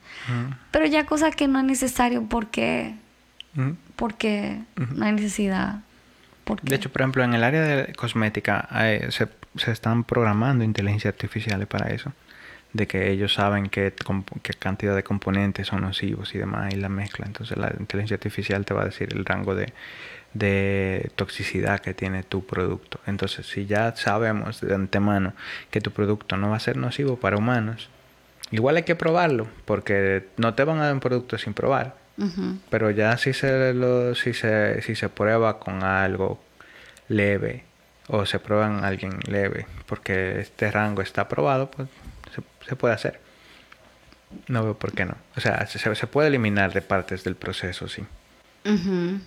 Pero 0.72 0.86
ya 0.86 1.06
cosas 1.06 1.36
que 1.36 1.48
no 1.48 1.60
es 1.60 1.66
necesario 1.66 2.24
porque, 2.28 2.96
Ujú. 3.58 3.76
porque 3.96 4.60
no 4.96 5.06
hay 5.06 5.14
necesidad. 5.14 5.80
Porque, 6.44 6.68
De 6.68 6.76
hecho, 6.76 6.92
por 6.92 7.02
ejemplo, 7.02 7.24
en 7.24 7.34
el 7.34 7.44
área 7.44 7.62
de 7.62 7.94
cosmética 7.94 8.68
se, 9.10 9.30
se 9.56 9.72
están 9.72 10.04
programando 10.04 10.64
inteligencias 10.64 11.14
artificiales 11.14 11.68
para 11.68 11.90
eso. 11.92 12.12
De 12.72 12.88
que 12.88 13.10
ellos 13.12 13.34
saben 13.34 13.70
qué, 13.70 13.94
cantidad 14.60 14.96
de 14.96 15.04
componentes 15.04 15.68
son 15.68 15.82
nocivos 15.82 16.36
y 16.36 16.38
demás 16.38 16.74
y 16.74 16.78
la 16.78 16.90
mezcla. 16.90 17.26
Entonces 17.26 17.58
la 17.58 17.74
inteligencia 17.80 18.16
artificial 18.16 18.66
te 18.66 18.74
va 18.74 18.84
a 18.84 18.86
decir 18.86 19.10
el 19.12 19.26
rango 19.26 19.56
de, 19.56 19.74
de 20.34 21.12
toxicidad 21.16 21.80
que 21.80 21.94
tiene 21.94 22.24
tu 22.24 22.46
producto. 22.46 23.00
Entonces 23.08 23.48
si 23.48 23.66
ya 23.66 23.96
sabemos 23.96 24.62
de 24.62 24.76
antemano 24.76 25.34
que 25.72 25.82
tu 25.82 25.92
producto 25.92 26.38
no 26.38 26.52
va 26.52 26.58
a 26.58 26.60
ser 26.60 26.78
nocivo 26.78 27.20
para 27.20 27.38
humanos, 27.38 27.90
igual 28.52 28.78
hay 28.78 28.84
que 28.84 28.96
probarlo 28.96 29.48
porque 29.66 30.28
no 30.38 30.54
te 30.54 30.64
van 30.64 30.78
a 30.80 30.86
dar 30.86 30.94
un 30.94 31.00
producto 31.00 31.38
sin 31.38 31.54
probar. 31.54 31.96
Pero 32.70 32.92
ya 32.92 33.16
si 33.18 33.32
se, 33.32 33.74
lo, 33.74 34.14
si 34.14 34.34
se, 34.34 34.82
si 34.82 34.96
se 34.96 35.08
prueba 35.08 35.58
con 35.58 35.84
algo 35.84 36.38
leve 37.08 37.64
o 38.08 38.26
se 38.26 38.40
prueba 38.40 38.68
en 38.68 38.84
alguien 38.84 39.20
leve 39.26 39.68
porque 39.86 40.42
este 40.42 40.70
rango 40.70 41.02
está 41.02 41.22
aprobado, 41.22 41.72
pues 41.72 41.88
se, 42.36 42.42
se 42.68 42.76
puede 42.76 42.94
hacer. 42.94 43.20
No 44.48 44.64
veo 44.64 44.78
por 44.78 44.92
qué 44.94 45.06
no. 45.06 45.16
O 45.36 45.42
sea, 45.42 45.66
se, 45.68 45.80
se 45.96 46.08
puede 46.08 46.28
eliminar 46.28 46.72
de 46.74 46.82
partes 46.82 47.24
del 47.24 47.36
proceso, 47.36 47.88
sí. 47.88 48.04
Ujú. 48.66 49.20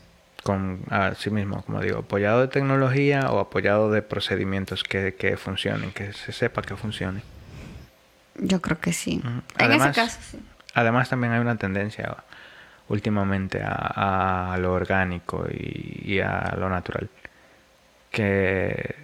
Con 0.42 0.80
así 0.90 1.30
mismo, 1.30 1.62
como 1.64 1.80
digo, 1.80 2.00
apoyado 2.00 2.40
de 2.40 2.48
tecnología 2.48 3.30
o 3.30 3.38
apoyado 3.40 3.90
de 3.90 4.02
procedimientos 4.02 4.82
que, 4.84 5.14
que 5.14 5.36
funcionen, 5.36 5.92
que 5.92 6.12
se 6.12 6.32
sepa 6.32 6.62
que 6.62 6.76
funcione. 6.76 7.22
Yo 8.36 8.60
creo 8.60 8.78
que 8.80 8.92
sí. 8.92 9.20
En 9.24 9.42
Además- 9.58 9.88
ese 9.90 10.00
caso, 10.00 10.18
sí. 10.30 10.40
Además 10.74 11.08
también 11.10 11.32
hay 11.32 11.40
una 11.40 11.56
tendencia 11.56 12.16
últimamente 12.88 13.62
a, 13.62 14.52
a 14.52 14.56
lo 14.58 14.72
orgánico 14.72 15.46
y, 15.50 16.02
y 16.14 16.20
a 16.20 16.54
lo 16.58 16.68
natural. 16.68 17.08
Que 18.10 18.94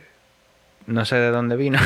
no 0.86 1.04
sé 1.04 1.16
de 1.16 1.30
dónde 1.30 1.56
vino, 1.56 1.78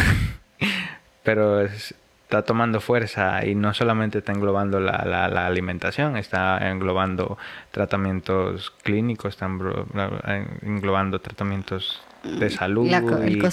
pero 1.23 1.61
es- 1.63 1.95
está 2.33 2.47
tomando 2.47 2.81
fuerza 2.81 3.45
y 3.45 3.55
no 3.55 3.75
solamente 3.75 4.19
está 4.19 4.33
englobando 4.33 4.81
la, 4.81 5.05
la- 5.05 5.29
la 5.29 5.45
alimentación, 5.47 6.17
está 6.17 6.67
englobando 6.71 7.37
tratamientos 7.73 8.71
clínicos, 8.83 9.35
está 9.35 9.47
englo- 9.49 9.87
englobando 10.63 11.21
tratamientos 11.21 12.03
de 12.23 12.49
salud 12.49 12.89
La 12.91 13.01
y 13.01 13.03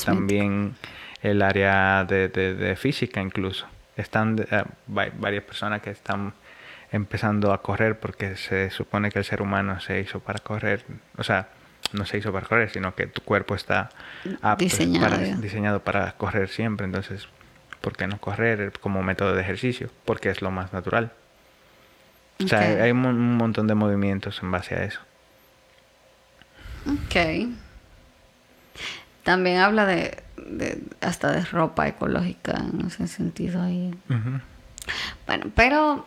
también 0.05 0.75
el 1.21 1.41
área 1.41 2.05
de, 2.05 2.29
de- 2.29 2.55
de 2.55 2.75
física 2.77 3.19
incluso. 3.21 3.65
Están 3.97 4.39
eh, 4.49 4.63
va- 4.97 5.09
varias 5.17 5.43
personas 5.43 5.81
que 5.81 5.89
están 5.89 6.31
empezando 6.93 7.51
a 7.51 7.61
correr 7.61 7.99
porque 7.99 8.37
se 8.37 8.69
supone 8.69 9.09
que 9.11 9.19
el 9.19 9.25
ser 9.25 9.41
humano 9.41 9.81
se 9.81 9.99
hizo 9.99 10.21
para 10.21 10.39
correr, 10.39 10.85
o 11.17 11.23
sea, 11.23 11.49
no 11.91 12.05
se 12.05 12.17
hizo 12.17 12.31
para 12.31 12.47
correr, 12.47 12.69
sino 12.69 12.95
que 12.95 13.07
tu 13.07 13.21
cuerpo 13.23 13.55
está 13.55 13.89
apto 14.41 14.63
Diseñado, 14.63 15.09
para- 15.09 15.17
diseñado 15.35 15.79
para 15.81 16.13
correr 16.13 16.47
siempre, 16.47 16.85
entonces, 16.85 17.27
¿por 17.81 17.95
qué 17.95 18.07
no 18.07 18.19
correr 18.19 18.71
como 18.79 19.01
método 19.03 19.33
de 19.35 19.41
ejercicio? 19.41 19.89
Porque 20.05 20.29
es 20.29 20.41
lo 20.41 20.51
más 20.51 20.73
natural. 20.73 21.11
O 22.43 22.47
sea, 22.47 22.59
hay 22.83 22.91
un, 22.91 22.99
mon- 23.01 23.15
un 23.15 23.37
montón 23.37 23.67
de 23.67 23.75
movimientos 23.75 24.39
en 24.41 24.51
base 24.51 24.75
a 24.75 24.83
eso. 24.83 24.99
Ok. 26.87 27.49
También 29.23 29.57
habla 29.59 29.85
de, 29.85 30.23
de- 30.37 30.81
hasta 31.01 31.31
de 31.31 31.43
ropa 31.45 31.87
ecológica 31.87 32.53
en 32.57 32.85
ese 32.87 33.07
sentido 33.07 33.61
ahí. 33.61 33.93
Bueno, 35.27 35.51
pero 35.55 36.05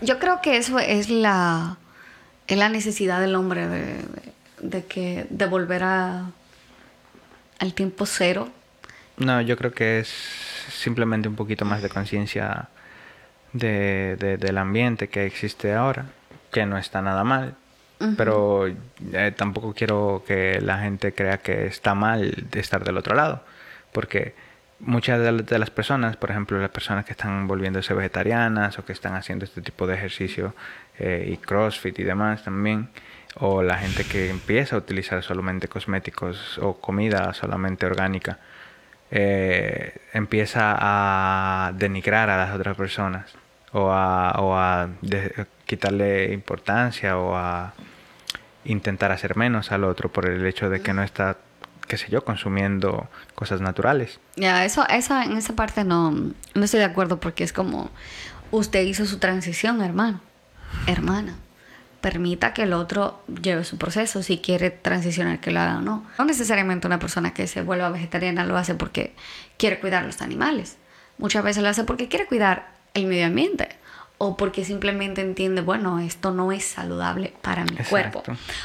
yo 0.00 0.18
creo 0.18 0.40
que 0.40 0.56
eso 0.56 0.78
es 0.78 1.10
la 1.10 1.76
es 2.46 2.56
la 2.58 2.68
necesidad 2.68 3.20
del 3.20 3.34
hombre 3.34 3.66
de, 3.68 3.84
de- 3.84 4.32
de 4.62 4.84
que 4.86 5.26
de 5.30 5.46
volver 5.46 5.82
a 5.82 6.30
al 7.58 7.74
tiempo 7.74 8.06
cero. 8.06 8.48
No, 9.20 9.40
yo 9.42 9.56
creo 9.56 9.72
que 9.72 10.00
es 10.00 10.08
simplemente 10.08 11.28
un 11.28 11.36
poquito 11.36 11.64
más 11.64 11.82
de 11.82 11.88
conciencia 11.88 12.68
de, 13.52 14.16
de- 14.18 14.36
del 14.38 14.58
ambiente 14.58 15.08
que 15.08 15.26
existe 15.26 15.74
ahora, 15.74 16.06
que 16.52 16.64
no 16.66 16.78
está 16.78 17.02
nada 17.02 17.22
mal, 17.24 17.54
pero 18.16 18.66
eh, 18.66 19.32
tampoco 19.36 19.74
quiero 19.74 20.24
que 20.26 20.58
la 20.62 20.78
gente 20.78 21.12
crea 21.12 21.38
que 21.38 21.66
está 21.66 21.94
mal 21.94 22.32
de 22.50 22.60
estar 22.60 22.82
del 22.82 22.96
otro 22.96 23.14
lado, 23.14 23.44
porque 23.92 24.34
muchas 24.78 25.20
de, 25.46 25.58
las 25.58 25.68
personas, 25.70 26.16
por 26.16 26.30
ejemplo, 26.30 26.58
las 26.58 26.70
personas 26.70 27.04
que 27.04 27.12
están 27.12 27.46
volviéndose 27.46 27.92
vegetarianas 27.92 28.78
o 28.78 28.86
que 28.86 28.92
están 28.94 29.14
haciendo 29.16 29.44
este 29.44 29.60
tipo 29.60 29.86
de 29.86 29.96
ejercicio 29.96 30.54
eh, 30.98 31.28
y 31.30 31.36
CrossFit 31.36 31.98
y 31.98 32.04
demás 32.04 32.42
también, 32.44 32.88
o 33.34 33.62
la 33.62 33.76
gente 33.76 34.04
que 34.04 34.30
empieza 34.30 34.76
a 34.76 34.78
utilizar 34.78 35.22
solamente 35.22 35.68
cosméticos 35.68 36.58
o 36.58 36.80
comida 36.80 37.34
solamente 37.34 37.84
orgánica, 37.84 38.38
eh, 39.10 39.96
empieza 40.12 40.76
a 40.78 41.72
denigrar 41.72 42.30
a 42.30 42.36
las 42.36 42.54
otras 42.54 42.76
personas 42.76 43.32
o 43.72 43.90
a, 43.92 44.88
quitarle 45.66 46.32
importancia 46.32 47.16
o 47.16 47.36
a 47.36 47.72
intentar 48.64 49.12
hacer 49.12 49.36
menos 49.36 49.70
al 49.70 49.84
otro 49.84 50.10
por 50.10 50.28
el 50.28 50.44
hecho 50.46 50.68
de 50.68 50.80
que 50.80 50.92
no 50.92 51.02
está 51.02 51.36
qué 51.86 51.96
sé 51.96 52.06
yo, 52.08 52.24
consumiendo 52.24 53.08
cosas 53.34 53.60
naturales. 53.60 54.20
Ya, 54.36 54.64
eso, 54.64 54.86
esa, 54.88 55.24
en 55.24 55.36
esa 55.36 55.56
parte 55.56 55.82
no, 55.82 56.12
no 56.12 56.64
estoy 56.64 56.78
de 56.78 56.86
acuerdo 56.86 57.18
porque 57.18 57.42
es 57.42 57.52
como 57.52 57.90
usted 58.52 58.82
hizo 58.82 59.06
su 59.06 59.18
transición, 59.18 59.82
hermano, 59.82 60.20
hermana. 60.86 61.34
Permita 62.00 62.54
que 62.54 62.62
el 62.62 62.72
otro 62.72 63.22
lleve 63.42 63.64
su 63.64 63.76
proceso, 63.76 64.22
si 64.22 64.38
quiere 64.38 64.70
transicionar, 64.70 65.40
que 65.40 65.50
lo 65.50 65.60
haga 65.60 65.78
o 65.78 65.80
no. 65.82 66.06
No 66.18 66.24
necesariamente 66.24 66.86
una 66.86 66.98
persona 66.98 67.34
que 67.34 67.46
se 67.46 67.62
vuelva 67.62 67.90
vegetariana 67.90 68.44
lo 68.44 68.56
hace 68.56 68.74
porque 68.74 69.14
quiere 69.58 69.80
cuidar 69.80 70.04
los 70.04 70.22
animales. 70.22 70.78
Muchas 71.18 71.44
veces 71.44 71.62
lo 71.62 71.68
hace 71.68 71.84
porque 71.84 72.08
quiere 72.08 72.26
cuidar 72.26 72.72
el 72.94 73.06
medio 73.06 73.26
ambiente 73.26 73.68
o 74.22 74.36
porque 74.36 74.66
simplemente 74.66 75.22
entiende, 75.22 75.62
bueno, 75.62 75.98
esto 75.98 76.30
no 76.30 76.52
es 76.52 76.64
saludable 76.66 77.32
para 77.40 77.64
mi 77.64 77.76
cuerpo. 77.88 78.22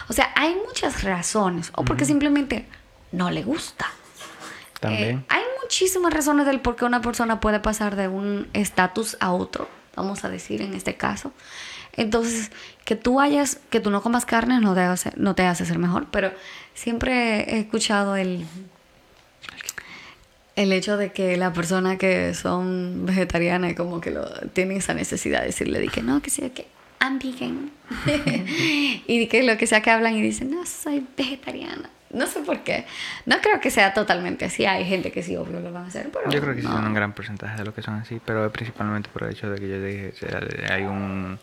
O 0.09 0.13
sea, 0.13 0.33
hay 0.35 0.53
muchas 0.67 1.03
razones, 1.03 1.71
o 1.75 1.85
porque 1.85 2.03
simplemente 2.03 2.65
no 3.13 3.31
le 3.31 3.41
gusta. 3.41 3.85
También. 4.81 5.19
Eh, 5.19 5.25
hay 5.29 5.43
muchísimas 5.61 6.13
razones 6.13 6.45
del 6.45 6.59
por 6.59 6.75
qué 6.75 6.83
una 6.83 6.99
persona 6.99 7.39
puede 7.39 7.61
pasar 7.61 7.95
de 7.95 8.09
un 8.09 8.49
estatus 8.51 9.15
a 9.21 9.31
otro, 9.31 9.69
vamos 9.95 10.25
a 10.25 10.29
decir 10.29 10.61
en 10.61 10.73
este 10.73 10.97
caso. 10.97 11.31
Entonces, 11.97 12.51
que 12.83 12.95
tú 12.95 13.19
hayas, 13.19 13.59
que 13.69 13.79
tú 13.79 13.89
no 13.89 14.01
comas 14.01 14.25
carne 14.25 14.59
no 14.59 14.73
te 14.73 14.81
hace, 14.81 15.11
no 15.15 15.35
te 15.35 15.43
hace 15.43 15.65
ser 15.65 15.79
mejor, 15.79 16.07
pero 16.11 16.31
siempre 16.73 17.55
he 17.55 17.59
escuchado 17.59 18.15
el, 18.15 18.45
el 20.55 20.73
hecho 20.73 20.97
de 20.97 21.11
que 21.11 21.37
la 21.37 21.53
persona 21.53 21.97
que 21.97 22.33
son 22.33 23.05
vegetarianas 23.05 23.73
como 23.75 24.01
que 24.01 24.11
lo, 24.11 24.25
tienen 24.53 24.77
esa 24.77 24.93
necesidad 24.93 25.41
de 25.41 25.47
decirle 25.47 25.79
de 25.79 25.87
que 25.87 26.01
no, 26.01 26.21
que 26.21 26.29
sea 26.29 26.49
que 26.49 26.67
I'm 27.01 27.19
vegan. 27.19 27.71
y 29.07 29.27
que 29.27 29.43
lo 29.43 29.57
que 29.57 29.67
sea 29.67 29.81
que 29.81 29.91
hablan 29.91 30.15
y 30.15 30.21
dicen, 30.21 30.51
no, 30.51 30.65
soy 30.65 31.05
vegetariana. 31.15 31.89
No 32.11 32.27
sé 32.27 32.39
por 32.39 32.59
qué. 32.63 32.85
No 33.25 33.41
creo 33.41 33.59
que 33.59 33.69
sea 33.69 33.93
totalmente 33.93 34.45
así. 34.45 34.65
Hay 34.65 34.85
gente 34.85 35.11
que 35.11 35.21
sí, 35.21 35.35
obvio, 35.35 35.59
lo 35.59 35.71
van 35.73 35.83
a 35.83 35.87
hacer. 35.87 36.09
Pero 36.11 36.31
yo 36.31 36.39
creo 36.39 36.55
que 36.55 36.61
sí 36.61 36.67
son 36.67 36.85
un 36.85 36.93
gran 36.93 37.13
porcentaje 37.13 37.57
de 37.57 37.65
lo 37.65 37.73
que 37.73 37.81
son 37.81 37.95
así, 37.95 38.21
pero 38.23 38.49
principalmente 38.51 39.09
por 39.11 39.23
el 39.23 39.31
hecho 39.31 39.49
de 39.49 39.59
que 39.59 39.67
yo 39.67 39.81
dije, 39.81 40.13
hay 40.71 40.83
un 40.83 41.37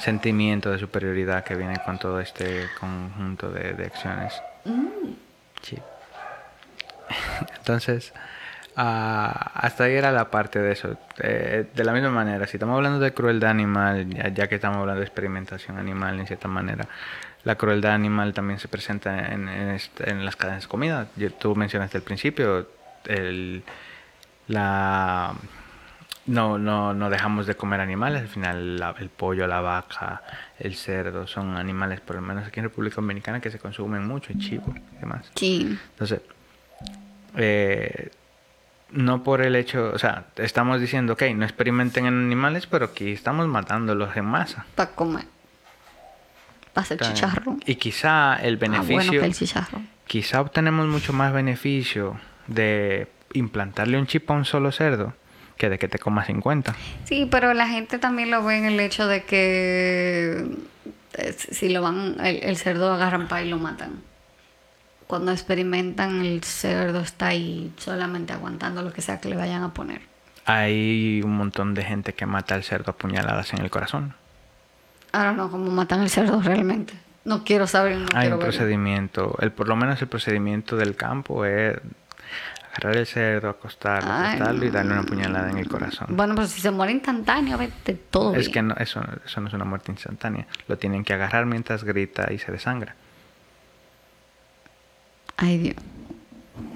sentimiento 0.00 0.70
de 0.70 0.78
superioridad 0.78 1.44
que 1.44 1.54
viene 1.54 1.76
con 1.84 1.98
todo 1.98 2.20
este 2.20 2.68
conjunto 2.78 3.50
de, 3.50 3.84
acciones. 3.84 4.34
Mm. 4.64 5.12
Sí. 5.62 5.78
Entonces, 7.58 8.12
ah, 8.76 9.50
hasta 9.54 9.84
ahí 9.84 9.94
era 9.94 10.12
la 10.12 10.30
parte 10.30 10.58
de 10.60 10.72
eso. 10.72 10.96
de 11.18 11.84
la 11.84 11.92
misma 11.92 12.10
manera, 12.10 12.46
si 12.46 12.56
estamos 12.56 12.76
hablando 12.76 13.00
de 13.00 13.12
crueldad 13.12 13.50
animal, 13.50 14.08
ya, 14.34 14.48
que 14.48 14.56
estamos 14.56 14.78
hablando 14.78 15.00
de 15.00 15.06
experimentación 15.06 15.78
animal 15.78 16.18
en 16.18 16.26
cierta 16.26 16.48
manera, 16.48 16.86
la 17.44 17.54
crueldad 17.56 17.92
animal 17.92 18.34
también 18.34 18.58
se 18.58 18.68
presenta 18.68 19.32
en, 19.32 19.48
en, 19.48 20.24
las 20.24 20.36
cadenas 20.36 20.62
de 20.64 20.68
comida. 20.68 21.06
Tú 21.38 21.54
mencionaste 21.56 21.98
al 21.98 22.02
principio, 22.02 22.68
el, 23.06 23.62
la, 24.48 25.34
no, 26.28 26.58
no, 26.58 26.94
no 26.94 27.10
dejamos 27.10 27.46
de 27.46 27.56
comer 27.56 27.80
animales. 27.80 28.22
Al 28.22 28.28
final, 28.28 28.94
el 28.98 29.08
pollo, 29.08 29.46
la 29.46 29.60
vaca, 29.60 30.22
el 30.58 30.76
cerdo 30.76 31.26
son 31.26 31.56
animales, 31.56 32.00
por 32.00 32.16
lo 32.16 32.22
menos 32.22 32.46
aquí 32.46 32.60
en 32.60 32.64
República 32.64 32.96
Dominicana, 32.96 33.40
que 33.40 33.50
se 33.50 33.58
consumen 33.58 34.06
mucho, 34.06 34.32
el 34.32 34.38
chivo 34.38 34.74
y 34.96 35.00
demás. 35.00 35.30
Sí. 35.34 35.78
Entonces, 35.92 36.20
eh, 37.36 38.10
no 38.90 39.22
por 39.22 39.40
el 39.40 39.56
hecho, 39.56 39.90
o 39.92 39.98
sea, 39.98 40.26
estamos 40.36 40.80
diciendo, 40.80 41.14
ok, 41.14 41.22
no 41.34 41.44
experimenten 41.44 42.06
en 42.06 42.14
animales, 42.14 42.66
pero 42.66 42.86
aquí 42.86 43.12
estamos 43.12 43.48
matándolos 43.48 44.16
en 44.16 44.26
masa. 44.26 44.66
Para 44.74 44.90
comer 44.90 45.24
hacer 46.74 46.98
chicharro. 47.00 47.56
Y 47.66 47.74
quizá 47.76 48.36
el 48.36 48.54
ah, 48.54 48.58
beneficio. 48.58 49.22
Quizá 50.06 50.40
obtenemos 50.40 50.86
mucho 50.86 51.12
más 51.12 51.32
beneficio 51.32 52.18
de 52.46 53.08
implantarle 53.34 53.98
un 53.98 54.06
chip 54.06 54.30
a 54.30 54.34
un 54.34 54.44
solo 54.44 54.72
cerdo 54.72 55.12
que 55.58 55.68
de 55.68 55.78
que 55.78 55.88
te 55.88 55.98
comas 55.98 56.28
50. 56.28 56.74
Sí, 57.04 57.28
pero 57.30 57.52
la 57.52 57.68
gente 57.68 57.98
también 57.98 58.30
lo 58.30 58.42
ve 58.42 58.56
en 58.56 58.64
el 58.64 58.80
hecho 58.80 59.06
de 59.06 59.24
que 59.24 60.46
eh, 61.14 61.32
si 61.36 61.68
lo 61.68 61.82
van, 61.82 62.16
el, 62.20 62.56
cerdo 62.56 62.92
agarran 62.92 63.28
para 63.28 63.42
y 63.42 63.50
lo 63.50 63.58
matan. 63.58 64.00
Cuando 65.06 65.32
experimentan, 65.32 66.20
el 66.20 66.42
cerdo 66.44 67.00
está 67.00 67.28
ahí 67.28 67.72
solamente 67.76 68.32
aguantando 68.32 68.82
lo 68.82 68.92
que 68.92 69.02
sea 69.02 69.20
que 69.20 69.28
le 69.28 69.36
vayan 69.36 69.62
a 69.62 69.74
poner. 69.74 70.02
Hay 70.44 71.20
un 71.24 71.36
montón 71.36 71.74
de 71.74 71.82
gente 71.82 72.14
que 72.14 72.24
mata 72.24 72.54
al 72.54 72.62
cerdo 72.62 72.92
a 72.92 72.96
puñaladas 72.96 73.52
en 73.52 73.60
el 73.60 73.70
corazón. 73.70 74.14
Ahora 75.12 75.32
no, 75.32 75.50
cómo 75.50 75.70
matan 75.70 76.02
el 76.02 76.10
cerdo 76.10 76.40
realmente. 76.40 76.94
No 77.24 77.44
quiero 77.44 77.66
saber. 77.66 77.98
No 77.98 78.06
Hay 78.14 78.28
un 78.28 78.38
procedimiento, 78.38 79.36
el, 79.40 79.50
por 79.50 79.68
lo 79.68 79.76
menos 79.76 80.00
el 80.00 80.08
procedimiento 80.08 80.76
del 80.76 80.94
campo 80.94 81.44
es 81.44 81.78
agarrar 82.78 82.96
el 82.96 83.06
cerdo, 83.06 83.48
acostarlo, 83.48 84.10
acostarlo 84.10 84.64
y 84.64 84.70
darle 84.70 84.92
una 84.92 85.02
puñalada 85.02 85.50
en 85.50 85.58
el 85.58 85.68
corazón. 85.68 86.08
Bueno, 86.10 86.34
pero 86.34 86.46
si 86.46 86.60
se 86.60 86.70
muere 86.70 86.92
instantáneo, 86.92 87.58
vete 87.58 87.94
todo. 87.94 88.34
Es 88.34 88.48
que 88.48 88.62
no, 88.62 88.74
eso, 88.76 89.02
eso 89.24 89.40
no 89.40 89.48
es 89.48 89.54
una 89.54 89.64
muerte 89.64 89.90
instantánea. 89.90 90.46
Lo 90.68 90.78
tienen 90.78 91.04
que 91.04 91.12
agarrar 91.12 91.46
mientras 91.46 91.84
grita 91.84 92.32
y 92.32 92.38
se 92.38 92.52
desangra. 92.52 92.94
Ay, 95.36 95.58
Dios. 95.58 95.76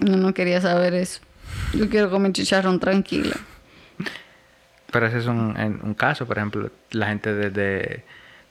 No, 0.00 0.16
no 0.16 0.34
quería 0.34 0.60
saber 0.60 0.94
eso. 0.94 1.20
Yo 1.74 1.88
quiero 1.88 2.10
comer 2.10 2.32
chicharrón 2.32 2.80
tranquilo. 2.80 3.34
Pero 4.90 5.06
ese 5.06 5.18
es 5.18 5.26
un, 5.26 5.56
un 5.82 5.94
caso, 5.94 6.26
por 6.26 6.38
ejemplo, 6.38 6.70
la 6.90 7.06
gente 7.06 7.32
desde 7.32 8.04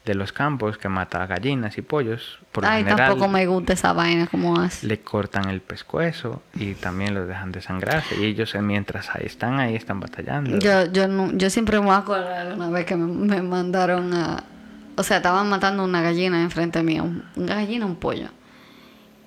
de 0.05 0.15
los 0.15 0.33
campos 0.33 0.77
que 0.77 0.89
mata 0.89 1.25
gallinas 1.27 1.77
y 1.77 1.81
pollos. 1.81 2.39
Por 2.51 2.65
Ay, 2.65 2.83
tampoco 2.83 3.27
me 3.27 3.45
gusta 3.45 3.73
esa 3.73 3.93
vaina 3.93 4.27
como 4.27 4.59
hace. 4.59 4.87
Le 4.87 4.99
cortan 4.99 5.49
el 5.49 5.61
pescuezo 5.61 6.41
y 6.55 6.73
también 6.73 7.13
los 7.13 7.27
dejan 7.27 7.51
desangrarse. 7.51 8.19
Y 8.19 8.25
ellos 8.25 8.55
eh, 8.55 8.61
mientras 8.61 9.09
ahí 9.15 9.25
están 9.25 9.59
ahí 9.59 9.75
están 9.75 9.99
batallando. 9.99 10.57
Yo, 10.57 10.91
yo, 10.91 11.07
no, 11.07 11.31
yo 11.33 11.49
siempre 11.49 11.79
me 11.79 11.91
acuerdo 11.91 12.29
de 12.29 12.53
una 12.55 12.69
vez 12.69 12.85
que 12.85 12.95
me, 12.95 13.41
mandaron 13.41 14.13
a... 14.13 14.43
O 14.95 15.03
sea, 15.03 15.17
estaban 15.17 15.49
matando 15.49 15.83
una 15.83 16.01
gallina 16.01 16.41
enfrente 16.41 16.81
mío. 16.81 17.05
Una 17.35 17.55
gallina, 17.55 17.85
un 17.85 17.95
pollo. 17.95 18.29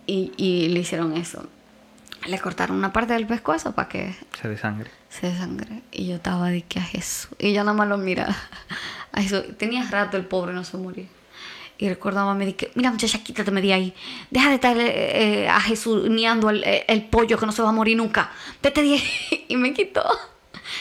Y, 0.07 0.33
y 0.37 0.69
le 0.69 0.81
hicieron 0.81 1.17
eso. 1.17 1.49
Le 2.27 2.39
cortaron 2.39 2.77
una 2.77 2.93
parte 2.93 3.13
del 3.13 3.27
pescuezo 3.27 3.73
para 3.73 3.89
que... 3.89 4.15
Se 4.41 4.49
desangre. 4.49 4.91
Se 5.11 5.29
desangre. 5.29 5.83
Y 5.93 6.09
yo 6.09 6.17
estaba 6.17 6.49
de 6.49 6.63
que 6.63 6.79
a 6.79 6.83
Jesús. 6.83 7.29
Y 7.39 7.53
yo 7.53 7.65
nada 7.65 7.77
más 7.77 7.89
lo 7.89 7.99
miraba. 7.99 8.35
A 9.13 9.21
eso. 9.21 9.43
Tenía 9.43 9.85
rato 9.91 10.17
el 10.17 10.25
pobre 10.25 10.55
no 10.55 10.65
se 10.65 10.77
moría. 10.77 11.07
Y 11.77 11.89
recordaba, 11.89 12.35
me 12.35 12.47
dije, 12.47 12.71
mira 12.77 12.91
muchacha, 12.91 13.19
quítate 13.19 13.51
de 13.51 13.73
ahí. 13.73 13.95
Deja 14.31 14.49
de 14.49 14.55
estar 14.55 14.77
eh, 14.79 15.49
a 15.49 15.61
Jesús 15.61 16.09
niando 16.09 16.49
el, 16.49 16.65
el, 16.65 17.05
pollo 17.07 17.37
que 17.37 17.47
no 17.47 17.53
se 17.53 17.63
va 17.63 17.71
a 17.71 17.73
morir 17.73 17.97
nunca. 17.97 18.31
Vete 18.63 18.83
de 18.83 18.95
ahí. 18.95 19.47
Y 19.49 19.57
me 19.57 19.75
quitó. 19.75 20.03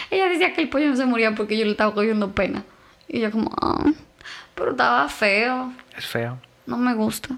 Ella 0.09 0.29
decía 0.29 0.53
que 0.53 0.61
el 0.61 0.69
pollo 0.69 0.89
no 0.89 0.95
se 0.95 1.05
moría 1.05 1.35
porque 1.35 1.57
yo 1.57 1.65
le 1.65 1.71
estaba 1.71 1.93
cogiendo 1.93 2.31
pena. 2.31 2.63
Y 3.07 3.19
yo 3.19 3.31
como, 3.31 3.51
ah, 3.61 3.91
pero 4.55 4.71
estaba 4.71 5.09
feo. 5.09 5.73
Es 5.97 6.05
feo. 6.05 6.39
No 6.65 6.77
me 6.77 6.93
gusta. 6.93 7.37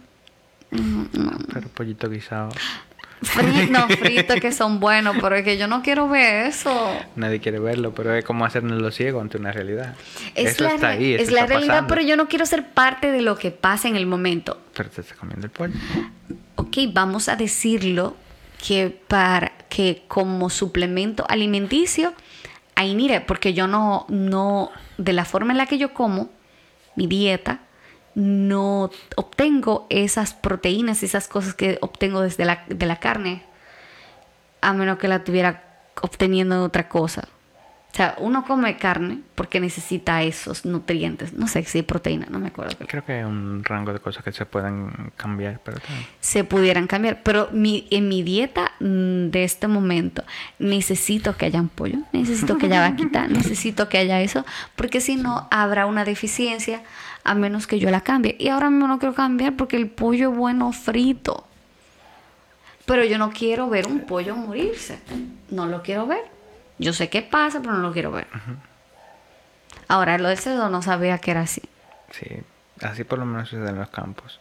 Pero 1.54 1.68
pollito 1.70 2.10
guisado. 2.10 2.50
Frito, 3.22 3.72
no, 3.72 3.88
fritos 3.88 4.40
que 4.40 4.52
son 4.52 4.80
buenos, 4.80 5.16
pero 5.22 5.36
es 5.36 5.44
que 5.44 5.58
yo 5.58 5.68
no 5.68 5.82
quiero 5.82 6.08
ver 6.10 6.48
eso. 6.48 6.90
Nadie 7.16 7.40
quiere 7.40 7.60
verlo, 7.60 7.94
pero 7.94 8.14
es 8.14 8.26
como 8.26 8.46
hacernos 8.46 8.82
lo 8.82 8.92
ciego 8.92 9.22
ante 9.22 9.38
una 9.38 9.52
realidad. 9.52 9.96
Es 10.36 10.52
eso 10.52 10.66
la, 10.66 10.76
está 10.76 10.90
ahí. 10.90 11.14
es 11.14 11.32
la 11.32 11.46
realidad, 11.46 11.86
pero 11.88 12.02
yo 12.02 12.18
no 12.18 12.28
quiero 12.28 12.46
ser 12.46 12.68
parte 12.68 13.12
de 13.12 13.22
lo 13.22 13.38
que 13.38 13.52
pasa 13.52 13.88
en 13.88 13.96
el 13.96 14.06
momento. 14.06 14.60
Pero 14.74 14.90
te 14.90 15.02
estás 15.02 15.18
comiendo 15.18 15.48
el 15.48 15.52
pollo. 15.52 15.74
Ok, 16.56 16.78
vamos 16.92 17.30
a 17.30 17.36
decirlo 17.36 18.16
que 18.66 18.98
para 19.08 19.54
que 19.70 20.04
como 20.08 20.50
suplemento 20.50 21.26
alimenticio, 21.30 22.14
ahí 22.76 22.96
mire, 22.96 23.22
porque 23.22 23.54
yo 23.54 23.68
no, 23.68 24.06
no, 24.10 24.72
de 24.98 25.14
la 25.14 25.26
forma 25.26 25.54
en 25.54 25.58
la 25.58 25.66
que 25.66 25.78
yo 25.78 25.94
como, 25.94 26.30
mi 26.96 27.08
dieta, 27.08 27.62
no 28.16 28.90
obtengo 29.18 29.86
esas 29.90 30.34
proteínas, 30.34 31.04
esas 31.04 31.28
cosas 31.28 31.54
que 31.54 31.78
obtengo 31.82 32.22
desde 32.22 32.46
la, 32.46 32.64
de 32.68 32.86
la 32.86 32.98
carne, 32.98 33.44
a 34.62 34.74
menos 34.74 34.98
que 34.98 35.08
la 35.08 35.24
tuviera 35.24 35.64
obteniendo 36.02 36.64
otra 36.64 36.90
cosa. 36.90 37.28
O 37.96 37.98
sea, 37.98 38.14
uno 38.18 38.44
come 38.44 38.76
carne 38.76 39.20
porque 39.36 39.62
necesita 39.62 40.22
esos 40.22 40.66
nutrientes. 40.66 41.32
No 41.32 41.48
sé 41.48 41.64
si 41.64 41.82
proteína, 41.82 42.28
no 42.30 42.40
me 42.40 42.48
acuerdo. 42.48 42.76
Creo 42.86 43.06
que 43.06 43.14
hay 43.14 43.24
un 43.24 43.64
rango 43.64 43.94
de 43.94 44.00
cosas 44.00 44.22
que 44.22 44.34
se 44.34 44.46
pueden 44.46 45.14
cambiar, 45.16 45.62
pero 45.64 45.80
también. 45.80 46.06
Se 46.20 46.44
pudieran 46.44 46.88
cambiar. 46.88 47.24
Pero 47.24 47.48
mi, 47.54 47.88
en 47.92 48.10
mi 48.10 48.22
dieta 48.22 48.74
mm, 48.82 49.30
de 49.30 49.46
este 49.46 49.70
momento 49.70 50.26
necesito 50.60 51.38
que 51.38 51.46
haya 51.46 51.62
un 51.62 51.70
pollo, 51.70 52.00
necesito 52.12 52.58
que 52.58 52.66
haya 52.66 52.82
vaquita, 52.82 53.28
necesito 53.30 53.88
que 53.88 53.98
haya 53.98 54.20
eso, 54.20 54.46
porque 54.76 55.00
si 55.00 55.16
no 55.16 55.48
habrá 55.50 55.86
una 55.86 56.04
deficiencia 56.04 56.84
a 57.26 57.34
menos 57.34 57.68
que 57.68 57.80
yo 57.80 57.90
la 57.90 58.02
cambie. 58.02 58.38
Y 58.40 58.50
ahora 58.50 58.70
mismo 58.70 58.88
no 58.88 59.00
quiero 59.00 59.16
cambiar 59.16 59.58
porque 59.58 59.76
el 59.76 59.90
pollo 59.90 60.32
es 60.32 60.38
bueno 60.38 60.72
frito. 60.72 61.46
Pero 62.86 63.04
yo 63.04 63.18
no 63.18 63.32
quiero 63.32 63.68
ver 63.68 63.88
un 63.88 64.02
pollo 64.02 64.36
morirse. 64.36 65.00
No 65.50 65.66
lo 65.66 65.82
quiero 65.82 66.06
ver. 66.06 66.22
Yo 66.78 66.94
sé 66.94 67.10
qué 67.10 67.24
pasa, 67.24 67.60
pero 67.60 67.74
no 67.74 67.80
lo 67.80 67.92
quiero 67.92 68.12
ver. 68.12 68.28
Ahora, 69.88 70.20
lo 70.20 70.30
del 70.30 70.38
cerdo 70.38 70.70
no 70.70 70.84
sabía 70.84 71.18
que 71.18 71.32
era 71.32 71.42
así. 71.42 71.64
Sí, 72.12 72.28
así 72.82 73.04
por 73.04 73.18
lo 73.18 73.26
menos 73.26 73.52
es 73.52 73.68
en 73.68 73.76
los 73.76 73.90
campos. 73.90 74.40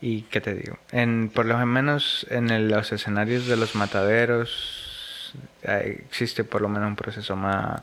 ¿Y 0.00 0.22
qué 0.22 0.40
te 0.40 0.54
digo? 0.54 0.78
En, 0.92 1.28
por 1.28 1.44
lo 1.44 1.58
menos 1.66 2.26
en 2.30 2.68
los 2.70 2.90
escenarios 2.90 3.46
de 3.46 3.56
los 3.56 3.74
mataderos 3.74 5.34
existe 5.62 6.42
por 6.42 6.62
lo 6.62 6.70
menos 6.70 6.88
un 6.88 6.96
proceso 6.96 7.36
más 7.36 7.82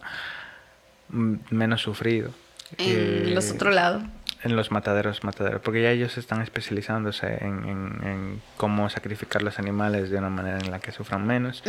menos 1.09 1.81
sufrido. 1.81 2.31
En 2.79 3.35
los 3.35 3.51
otros 3.51 3.75
lados 3.75 4.01
en 4.45 4.55
los 4.55 4.69
mataderos, 4.69 5.23
mataderos, 5.23 5.59
porque 5.61 5.81
ya 5.81 5.89
ellos 5.89 6.19
están 6.19 6.41
especializándose 6.41 7.43
en, 7.43 8.41
cómo 8.57 8.89
sacrificar 8.89 9.41
los 9.41 9.57
animales 9.57 10.11
de 10.11 10.19
una 10.19 10.29
manera 10.29 10.59
en 10.59 10.69
la 10.69 10.79
que 10.79 10.91
sufran 10.91 11.25
menos. 11.25 11.63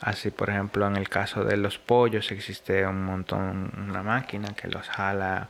Así, 0.00 0.30
por 0.30 0.48
ejemplo, 0.48 0.86
en 0.86 0.94
el 0.94 1.08
caso 1.08 1.44
de 1.44 1.56
los 1.56 1.78
pollos 1.78 2.30
existe 2.30 2.86
un 2.86 3.04
montón, 3.04 3.72
una 3.88 4.04
máquina 4.04 4.54
que 4.54 4.68
los 4.68 4.88
jala 4.88 5.48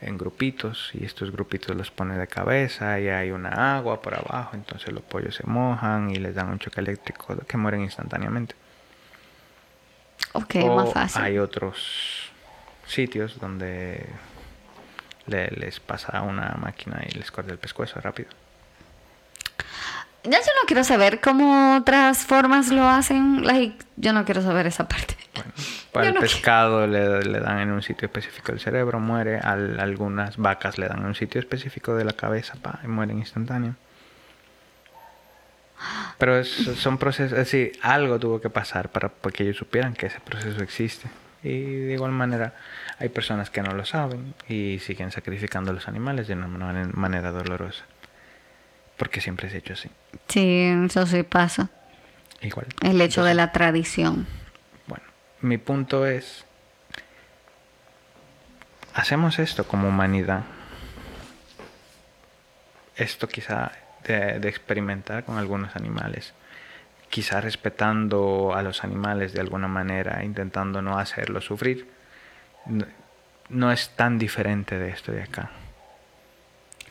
en 0.00 0.16
grupitos 0.16 0.92
y 0.94 1.04
estos 1.04 1.32
grupitos 1.32 1.76
los 1.76 1.90
pone 1.90 2.16
de 2.16 2.28
cabeza 2.28 3.00
y 3.00 3.08
hay 3.08 3.32
una 3.32 3.76
agua 3.76 4.00
por 4.00 4.14
abajo, 4.14 4.54
entonces 4.54 4.92
los 4.92 5.02
pollos 5.02 5.34
se 5.34 5.44
mojan 5.48 6.10
y 6.10 6.16
les 6.16 6.36
dan 6.36 6.48
un 6.48 6.60
choque 6.60 6.80
eléctrico 6.80 7.36
que 7.44 7.56
mueren 7.56 7.80
instantáneamente. 7.80 8.54
Ok, 10.32 10.54
más 10.76 10.92
fácil. 10.92 11.22
Hay 11.22 11.38
otros 11.38 12.30
sitios 12.86 13.40
donde 13.40 14.06
les 15.28 15.80
pasa 15.80 16.22
una 16.22 16.56
máquina 16.60 17.02
y 17.08 17.12
les 17.16 17.30
corta 17.30 17.52
el 17.52 17.58
pescuezo 17.58 18.00
rápido. 18.00 18.30
Ya 20.24 20.38
yo 20.40 20.52
no 20.60 20.66
quiero 20.66 20.84
saber 20.84 21.20
cómo 21.20 21.76
otras 21.76 22.26
formas 22.26 22.68
lo 22.70 22.86
hacen. 22.88 23.44
yo 23.96 24.12
no 24.12 24.24
quiero 24.24 24.42
saber 24.42 24.66
esa 24.66 24.88
parte. 24.88 25.16
para 25.92 26.08
el 26.08 26.14
pescado 26.14 26.86
le, 26.86 27.40
dan 27.40 27.60
en 27.60 27.70
un 27.70 27.82
sitio 27.82 28.06
específico 28.06 28.52
el 28.52 28.60
cerebro, 28.60 28.98
muere. 28.98 29.38
algunas 29.38 30.36
vacas 30.36 30.76
le 30.76 30.88
dan 30.88 30.98
en 31.00 31.06
un 31.06 31.14
sitio 31.14 31.40
específico 31.40 31.94
de 31.94 32.04
la 32.04 32.12
cabeza 32.12 32.54
pa, 32.60 32.80
y 32.84 32.88
mueren 32.88 33.18
instantáneo. 33.18 33.76
Pero 36.18 36.44
son 36.44 36.98
procesos, 36.98 37.32
es 37.32 37.38
decir, 37.38 37.78
algo 37.80 38.18
tuvo 38.18 38.40
que 38.40 38.50
pasar 38.50 38.90
para 38.90 39.10
que 39.32 39.44
ellos 39.44 39.56
supieran 39.56 39.94
que 39.94 40.06
ese 40.06 40.18
proceso 40.18 40.62
existe. 40.62 41.08
Y 41.44 41.60
de 41.60 41.92
igual 41.92 42.10
manera, 42.10 42.54
hay 42.98 43.08
personas 43.08 43.50
que 43.50 43.62
no 43.62 43.72
lo 43.72 43.84
saben 43.84 44.34
y 44.48 44.80
siguen 44.80 45.12
sacrificando 45.12 45.70
a 45.70 45.74
los 45.74 45.88
animales 45.88 46.26
de 46.26 46.34
una 46.34 46.48
manera 46.48 47.30
dolorosa. 47.30 47.84
Porque 48.96 49.20
siempre 49.20 49.48
se 49.48 49.56
ha 49.56 49.58
hecho 49.58 49.74
así. 49.74 49.88
Sí, 50.26 50.72
eso 50.84 51.06
sí 51.06 51.22
pasa. 51.22 51.70
Igual. 52.42 52.66
El 52.82 53.00
hecho 53.00 53.22
de 53.22 53.34
la 53.34 53.52
tradición. 53.52 54.26
Bueno, 54.86 55.04
mi 55.40 55.58
punto 55.58 56.06
es, 56.06 56.44
hacemos 58.94 59.38
esto 59.38 59.64
como 59.64 59.88
humanidad. 59.88 60.42
Esto 62.96 63.28
quizá 63.28 63.70
de, 64.04 64.40
de 64.40 64.48
experimentar 64.48 65.24
con 65.24 65.38
algunos 65.38 65.76
animales 65.76 66.34
quizá 67.10 67.40
respetando 67.40 68.52
a 68.54 68.62
los 68.62 68.84
animales 68.84 69.32
de 69.32 69.40
alguna 69.40 69.68
manera, 69.68 70.22
intentando 70.24 70.82
no 70.82 70.98
hacerlos 70.98 71.46
sufrir, 71.46 71.88
no, 73.48 73.72
es 73.72 73.90
tan 73.90 74.18
diferente 74.18 74.78
de 74.78 74.90
esto 74.90 75.12
de 75.12 75.22
acá. 75.22 75.50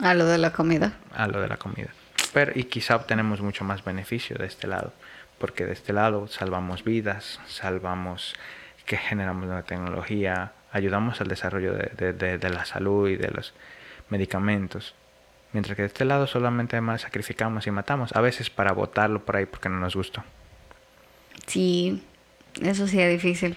A 0.00 0.14
lo 0.14 0.26
de 0.26 0.38
la 0.38 0.52
comida. 0.52 0.94
A 1.14 1.26
lo 1.26 1.40
de 1.40 1.48
la 1.48 1.56
comida. 1.56 1.88
Pero, 2.32 2.52
y 2.54 2.64
quizá 2.64 2.96
obtenemos 2.96 3.40
mucho 3.40 3.64
más 3.64 3.84
beneficio 3.84 4.36
de 4.36 4.46
este 4.46 4.66
lado, 4.66 4.92
porque 5.38 5.66
de 5.66 5.72
este 5.72 5.92
lado 5.92 6.28
salvamos 6.28 6.84
vidas, 6.84 7.40
salvamos 7.46 8.34
que 8.84 8.96
generamos 8.96 9.48
la 9.48 9.62
tecnología, 9.62 10.52
ayudamos 10.72 11.20
al 11.20 11.28
desarrollo 11.28 11.74
de, 11.74 12.12
de, 12.12 12.50
la 12.50 12.64
salud 12.64 13.08
y 13.08 13.16
de 13.16 13.30
los 13.30 13.54
medicamentos. 14.08 14.94
Mientras 15.52 15.76
que 15.76 15.82
de 15.82 15.88
este 15.88 16.04
lado 16.04 16.26
solamente 16.26 16.80
más 16.80 17.02
sacrificamos 17.02 17.66
y 17.66 17.70
matamos, 17.70 18.14
a 18.14 18.20
veces 18.20 18.50
para 18.50 18.72
botarlo 18.72 19.24
por 19.24 19.36
ahí 19.36 19.46
porque 19.46 19.68
no 19.68 19.78
nos 19.78 19.96
gustó. 19.96 20.22
Sí, 21.46 22.02
eso 22.62 22.86
sí 22.86 23.00
es 23.00 23.10
difícil. 23.10 23.56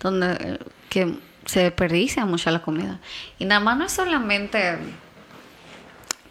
Donde, 0.00 0.32
eh, 0.32 0.58
que 0.88 1.18
se 1.46 1.60
desperdicia 1.60 2.26
mucho 2.26 2.50
la 2.50 2.60
comida. 2.60 3.00
Y 3.38 3.46
nada 3.46 3.60
más 3.60 3.78
no 3.78 3.84
es 3.86 3.92
solamente 3.92 4.78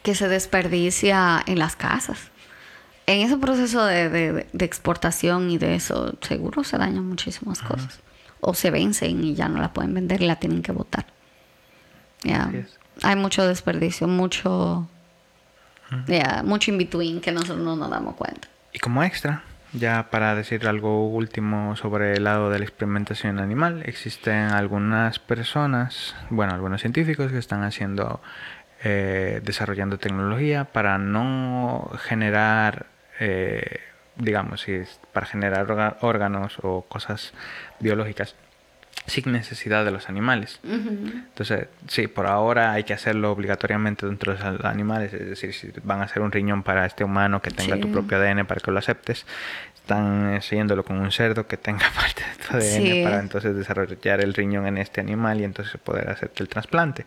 que 0.03 0.13
se 0.13 0.27
desperdicia 0.27 1.41
en 1.47 1.57
las 1.57 1.75
casas. 1.75 2.29
En 3.07 3.21
ese 3.21 3.37
proceso 3.37 3.83
de, 3.85 4.47
exportación 4.59 5.49
y 5.49 5.57
de 5.57 5.75
eso, 5.75 6.15
seguro 6.21 6.63
se 6.63 6.77
dañan 6.77 7.07
muchísimas 7.07 7.61
cosas. 7.61 7.99
O 8.41 8.53
se 8.53 8.71
vencen 8.71 9.23
y 9.23 9.35
ya 9.35 9.47
no 9.47 9.59
la 9.59 9.73
pueden 9.73 9.93
vender 9.93 10.21
y 10.21 10.27
la 10.27 10.35
tienen 10.35 10.61
que 10.61 10.71
botar. 10.71 11.05
Ya. 12.23 12.51
Hay 13.01 13.15
mucho 13.15 13.47
desperdicio, 13.47 14.07
mucho, 14.07 14.87
mucho 16.43 16.71
in 16.71 16.77
between 16.77 17.21
que 17.21 17.31
nosotros 17.31 17.59
no 17.59 17.75
nos 17.75 17.89
damos 17.89 18.15
cuenta. 18.15 18.47
Y 18.73 18.79
como 18.79 19.03
extra, 19.03 19.43
ya 19.77 20.09
para 20.09 20.35
decir 20.35 20.67
algo 20.67 21.07
último 21.07 21.75
sobre 21.75 22.13
el 22.13 22.23
lado 22.23 22.49
de 22.49 22.59
la 22.59 22.65
experimentación 22.65 23.39
animal, 23.39 23.83
existen 23.85 24.51
algunas 24.51 25.19
personas, 25.19 26.15
bueno, 26.29 26.53
algunos 26.53 26.81
científicos 26.81 27.31
que 27.31 27.37
están 27.37 27.63
haciendo, 27.63 28.21
eh, 28.83 29.41
desarrollando 29.43 29.97
tecnología 29.97 30.65
para 30.65 30.97
no 30.97 31.91
generar, 31.99 32.87
eh, 33.19 33.79
digamos, 34.15 34.65
para 35.13 35.25
generar 35.25 35.97
órganos 36.01 36.57
o 36.61 36.83
cosas 36.83 37.33
biológicas 37.79 38.35
sin 39.07 39.31
necesidad 39.31 39.85
de 39.85 39.91
los 39.91 40.09
animales. 40.09 40.59
Entonces, 40.63 41.67
sí, 41.87 42.07
por 42.07 42.25
ahora 42.25 42.71
hay 42.73 42.83
que 42.83 42.93
hacerlo 42.93 43.31
obligatoriamente 43.31 44.05
dentro 44.05 44.35
de 44.35 44.39
los 44.39 44.65
animales, 44.65 45.13
es 45.13 45.29
decir, 45.29 45.53
si 45.53 45.71
van 45.83 46.01
a 46.01 46.05
hacer 46.05 46.21
un 46.23 46.31
riñón 46.31 46.63
para 46.63 46.85
este 46.85 47.03
humano 47.03 47.41
que 47.41 47.51
tenga 47.51 47.79
tu 47.79 47.91
propio 47.91 48.17
ADN 48.17 48.45
para 48.45 48.61
que 48.61 48.71
lo 48.71 48.79
aceptes, 48.79 49.25
están 49.75 50.41
siguiéndolo 50.41 50.83
con 50.83 50.99
un 50.99 51.11
cerdo 51.11 51.45
que 51.45 51.57
tenga 51.57 51.85
parte 51.95 52.23
de 52.23 52.43
tu 52.43 52.57
ADN 52.57 53.03
para 53.03 53.19
entonces 53.19 53.55
desarrollar 53.55 54.21
el 54.21 54.33
riñón 54.33 54.65
en 54.65 54.77
este 54.79 55.01
animal 55.01 55.39
y 55.39 55.43
entonces 55.43 55.79
poder 55.79 56.09
hacerte 56.09 56.41
el 56.41 56.49
trasplante. 56.49 57.05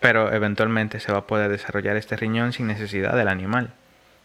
Pero 0.00 0.32
eventualmente 0.32 1.00
se 1.00 1.12
va 1.12 1.18
a 1.18 1.26
poder 1.26 1.50
desarrollar 1.50 1.96
este 1.96 2.16
riñón 2.16 2.52
sin 2.52 2.68
necesidad 2.68 3.16
del 3.16 3.28
animal 3.28 3.74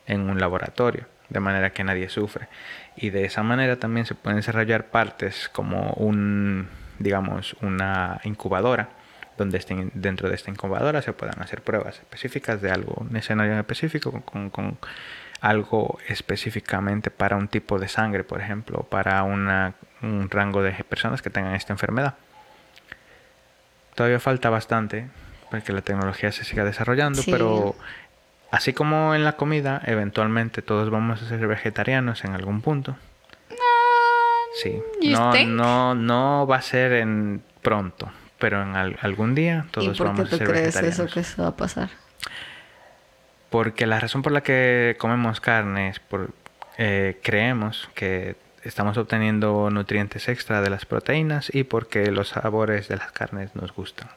en 0.06 0.30
un 0.30 0.40
laboratorio, 0.40 1.06
de 1.30 1.40
manera 1.40 1.72
que 1.72 1.84
nadie 1.84 2.08
sufre 2.10 2.48
y 2.96 3.10
de 3.10 3.26
esa 3.26 3.44
manera 3.44 3.78
también 3.78 4.06
se 4.06 4.16
pueden 4.16 4.38
desarrollar 4.38 4.88
partes 4.88 5.50
como 5.50 5.94
un 5.94 6.68
digamos 7.00 7.56
una 7.62 8.22
incubadora 8.24 8.90
donde 9.38 9.58
estén, 9.58 9.92
dentro 9.94 10.30
de 10.30 10.36
esta 10.36 10.52
incubadora 10.52 11.02
se 11.02 11.14
puedan 11.14 11.42
hacer 11.42 11.62
pruebas 11.62 12.00
específicas 12.00 12.62
de 12.62 12.72
algo, 12.72 12.94
un 12.98 13.16
escenario 13.16 13.58
específico 13.60 14.22
con, 14.22 14.50
con 14.50 14.78
algo 15.42 16.00
específicamente 16.08 17.12
para 17.12 17.36
un 17.36 17.48
tipo 17.48 17.80
de 17.80 17.88
sangre, 17.88 18.24
por 18.24 18.40
ejemplo, 18.40 18.84
para 18.84 19.24
una, 19.24 19.74
un 20.02 20.30
rango 20.30 20.62
de 20.62 20.72
personas 20.86 21.22
que 21.22 21.30
tengan 21.30 21.56
esta 21.56 21.74
enfermedad. 21.74 22.16
Todavía 23.96 24.20
falta 24.20 24.50
bastante 24.50 25.08
para 25.52 25.64
que 25.64 25.74
la 25.74 25.82
tecnología 25.82 26.32
se 26.32 26.46
siga 26.46 26.64
desarrollando, 26.64 27.22
pero 27.26 27.76
Así 28.54 28.72
como 28.72 29.16
en 29.16 29.24
la 29.24 29.36
comida, 29.36 29.82
eventualmente 29.84 30.62
todos 30.62 30.92
vamos 30.92 31.24
a 31.24 31.28
ser 31.28 31.48
vegetarianos 31.48 32.24
en 32.24 32.36
algún 32.36 32.62
punto. 32.62 32.96
Sí, 34.62 34.80
no, 35.02 35.34
no, 35.48 35.96
no 35.96 36.46
va 36.46 36.58
a 36.58 36.62
ser 36.62 36.94
en 36.94 37.42
pronto, 37.64 38.12
pero 38.38 38.62
en 38.62 38.76
algún 38.76 39.34
día 39.34 39.66
todos 39.72 39.98
vamos 39.98 40.32
a 40.32 40.38
ser 40.38 40.48
crees 40.48 40.76
eso 40.76 41.08
que 41.08 41.22
eso 41.22 41.42
va 41.42 41.48
a 41.48 41.56
pasar? 41.56 41.90
Porque 43.50 43.88
la 43.88 44.00
razón 44.00 44.22
por 44.22 44.32
la 44.32 44.42
que 44.42 44.98
comemos 45.00 45.42
carne 45.42 45.90
es 45.90 46.00
por 46.00 46.30
eh, 46.78 47.20
creemos 47.24 47.90
que 47.96 48.36
estamos 48.62 48.98
obteniendo 48.98 49.72
nutrientes 49.72 50.30
extra 50.30 50.62
de 50.62 50.70
las 50.70 50.86
proteínas 50.86 51.50
y 51.52 51.64
porque 51.64 52.12
los 52.12 52.28
sabores 52.30 52.88
de 52.88 52.98
las 52.98 53.12
carnes 53.12 53.56
nos 53.56 53.74
gustan. 53.74 54.10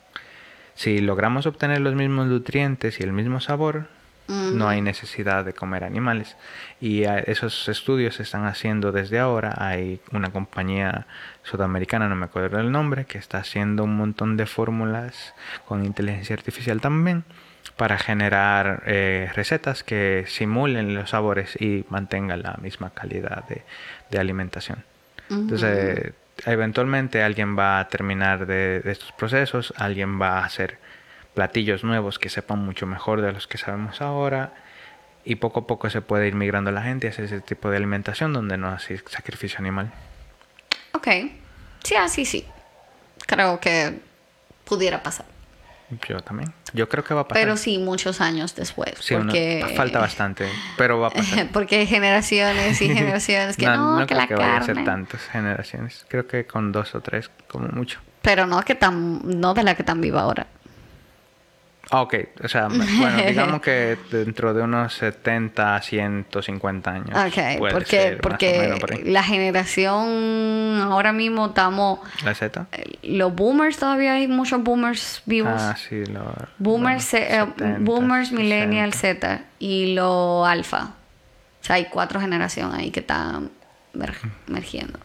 Si 0.75 0.99
logramos 0.99 1.47
obtener 1.47 1.81
los 1.81 1.95
mismos 1.95 2.27
nutrientes 2.27 3.01
y 3.01 3.03
el 3.03 3.13
mismo 3.15 3.41
sabor, 3.41 3.89
No 4.29 4.69
hay 4.69 4.81
necesidad 4.81 5.45
de 5.45 5.53
comer 5.53 5.85
animales. 5.85 6.37
Y 6.81 7.05
a- 7.05 7.19
esos 7.19 7.69
estudios 7.69 8.17
se 8.17 8.23
están 8.25 8.45
haciendo 8.47 8.91
desde 8.93 9.19
ahora. 9.19 9.55
Hay 9.59 10.01
una 10.13 10.31
compañía 10.31 11.07
sudamericana, 11.45 12.09
no 12.09 12.17
me 12.17 12.25
acuerdo 12.27 12.59
el 12.59 12.73
nombre, 12.73 13.05
que 13.05 13.19
está 13.19 13.39
haciendo 13.39 13.85
un 13.85 13.97
montón 13.97 14.37
de 14.37 14.47
fórmulas 14.47 15.35
con 15.67 15.85
inteligencia 15.85 16.35
artificial 16.35 16.81
también 16.81 17.25
para 17.77 17.99
generar 17.99 18.83
eh, 18.87 19.31
recetas 19.35 19.83
que 19.83 20.25
simulen 20.29 20.95
los 20.95 21.11
sabores 21.11 21.61
y 21.61 21.85
mantengan 21.91 22.43
la 22.43 22.57
misma 22.63 22.91
calidad 22.91 23.45
de, 23.49 23.63
de 24.11 24.19
alimentación. 24.19 24.85
Entonces, 25.31 26.13
eventualmente 26.47 27.23
alguien 27.23 27.59
va 27.59 27.81
a 27.81 27.89
terminar 27.89 28.47
de, 28.47 28.81
de 28.81 28.93
estos 28.93 29.13
procesos, 29.13 29.75
alguien 29.77 30.21
va 30.21 30.39
a 30.39 30.45
hacer 30.45 30.79
platillos 31.37 31.85
nuevos 31.85 32.19
que 32.19 32.31
sepan 32.31 32.59
mucho 32.61 32.87
mejor 32.87 33.21
de 33.21 33.31
los 33.31 33.47
que 33.47 33.59
sabemos 33.59 34.01
ahora 34.01 34.55
y 35.23 35.37
poco 35.37 35.61
a 35.61 35.67
poco 35.67 35.91
se 35.91 36.01
puede 36.01 36.27
ir 36.27 36.35
migrando 36.35 36.71
la 36.73 36.83
gente 36.83 37.09
hacia 37.09 37.25
ese 37.25 37.43
tipo 37.43 37.69
de 37.69 37.77
alimentación 37.77 38.33
donde 38.33 38.57
no 38.57 38.69
hace 38.69 38.99
sacrificio 39.07 39.59
animal. 39.59 39.93
Ok. 40.93 41.09
Sí, 41.85 41.95
así 41.95 42.25
sí. 42.25 42.47
Creo 43.27 43.61
que 43.61 44.01
pudiera 44.65 45.03
pasar. 45.03 45.27
Yo 46.09 46.21
también. 46.21 46.53
Yo 46.73 46.89
creo 46.89 47.05
que 47.05 47.13
va 47.13 47.21
a 47.21 47.29
pasar. 47.29 47.43
Pero 47.45 47.57
sí, 47.59 47.77
muchos 47.79 48.23
años 48.23 48.57
después. 48.57 48.95
Sí, 49.01 49.15
uno- 49.15 49.27
porque... 49.27 49.75
falta 49.77 49.99
bastante, 50.01 50.49
pero 50.79 50.99
va 51.01 51.09
a 51.09 51.11
pasar. 51.11 51.49
porque 51.53 51.77
hay 51.77 51.87
generaciones 51.87 52.81
y 52.81 52.89
generaciones 52.89 53.59
que 53.59 53.67
no, 53.67 53.99
que, 54.01 54.07
creo 54.07 54.19
la 54.21 54.27
que 54.27 54.35
vaya 54.37 54.57
a 54.57 54.63
ser 54.63 54.77
carne. 54.77 54.91
tantas 54.91 55.21
generaciones. 55.29 56.07
Creo 56.09 56.27
que 56.27 56.47
con 56.47 56.73
dos 56.73 56.95
o 56.95 57.03
tres, 57.03 57.31
como 57.47 57.69
mucho. 57.69 58.01
Pero 58.23 58.47
no 58.47 58.63
que 58.63 58.75
tan, 58.75 59.21
no 59.41 59.53
de 59.53 59.63
la 59.65 59.75
que 59.75 59.85
tan 59.85 60.01
viva 60.01 60.23
ahora. 60.23 60.47
Ah, 61.91 62.01
ok, 62.03 62.15
o 62.43 62.49
sea, 62.49 62.67
bueno, 62.69 63.23
digamos 63.29 63.61
que 63.61 63.97
dentro 64.11 64.53
de 64.53 64.63
unos 64.63 64.93
70 64.95 65.77
a 65.77 65.81
150 65.83 66.91
años. 66.91 67.11
Ok, 67.11 67.59
puede 67.59 67.73
porque, 67.73 67.87
ser, 67.97 68.21
porque 68.21 68.77
por 68.81 69.07
la 69.07 69.23
generación 69.23 70.81
ahora 70.83 71.13
mismo 71.13 71.47
estamos 71.47 72.01
¿La 72.25 72.35
Z? 72.35 72.67
los 73.03 73.35
boomers 73.35 73.77
todavía 73.79 74.15
hay 74.15 74.27
muchos 74.29 74.63
boomers 74.63 75.23
vivos. 75.27 75.53
Ah, 75.57 75.77
sí, 75.77 76.05
lo, 76.07 76.35
boomers, 76.59 77.11
bueno, 77.13 77.27
eh, 77.27 77.53
70, 77.57 77.79
boomers, 77.81 78.29
60. 78.31 78.43
millennial, 78.43 78.93
Z 78.93 79.43
y 79.59 79.95
lo 79.95 80.45
alfa. 80.45 80.91
O 81.61 81.65
sea, 81.67 81.77
hay 81.77 81.87
cuatro 81.87 82.21
generaciones 82.21 82.79
ahí 82.79 82.91
que 82.91 83.01
están 83.01 83.51
mer- 83.93 84.15
emergiendo. 84.49 84.99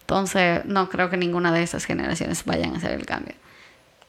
Entonces, 0.00 0.64
no 0.66 0.88
creo 0.88 1.08
que 1.10 1.16
ninguna 1.16 1.52
de 1.52 1.62
esas 1.62 1.84
generaciones 1.84 2.44
vayan 2.44 2.74
a 2.74 2.76
hacer 2.78 2.92
el 2.92 3.06
cambio. 3.06 3.34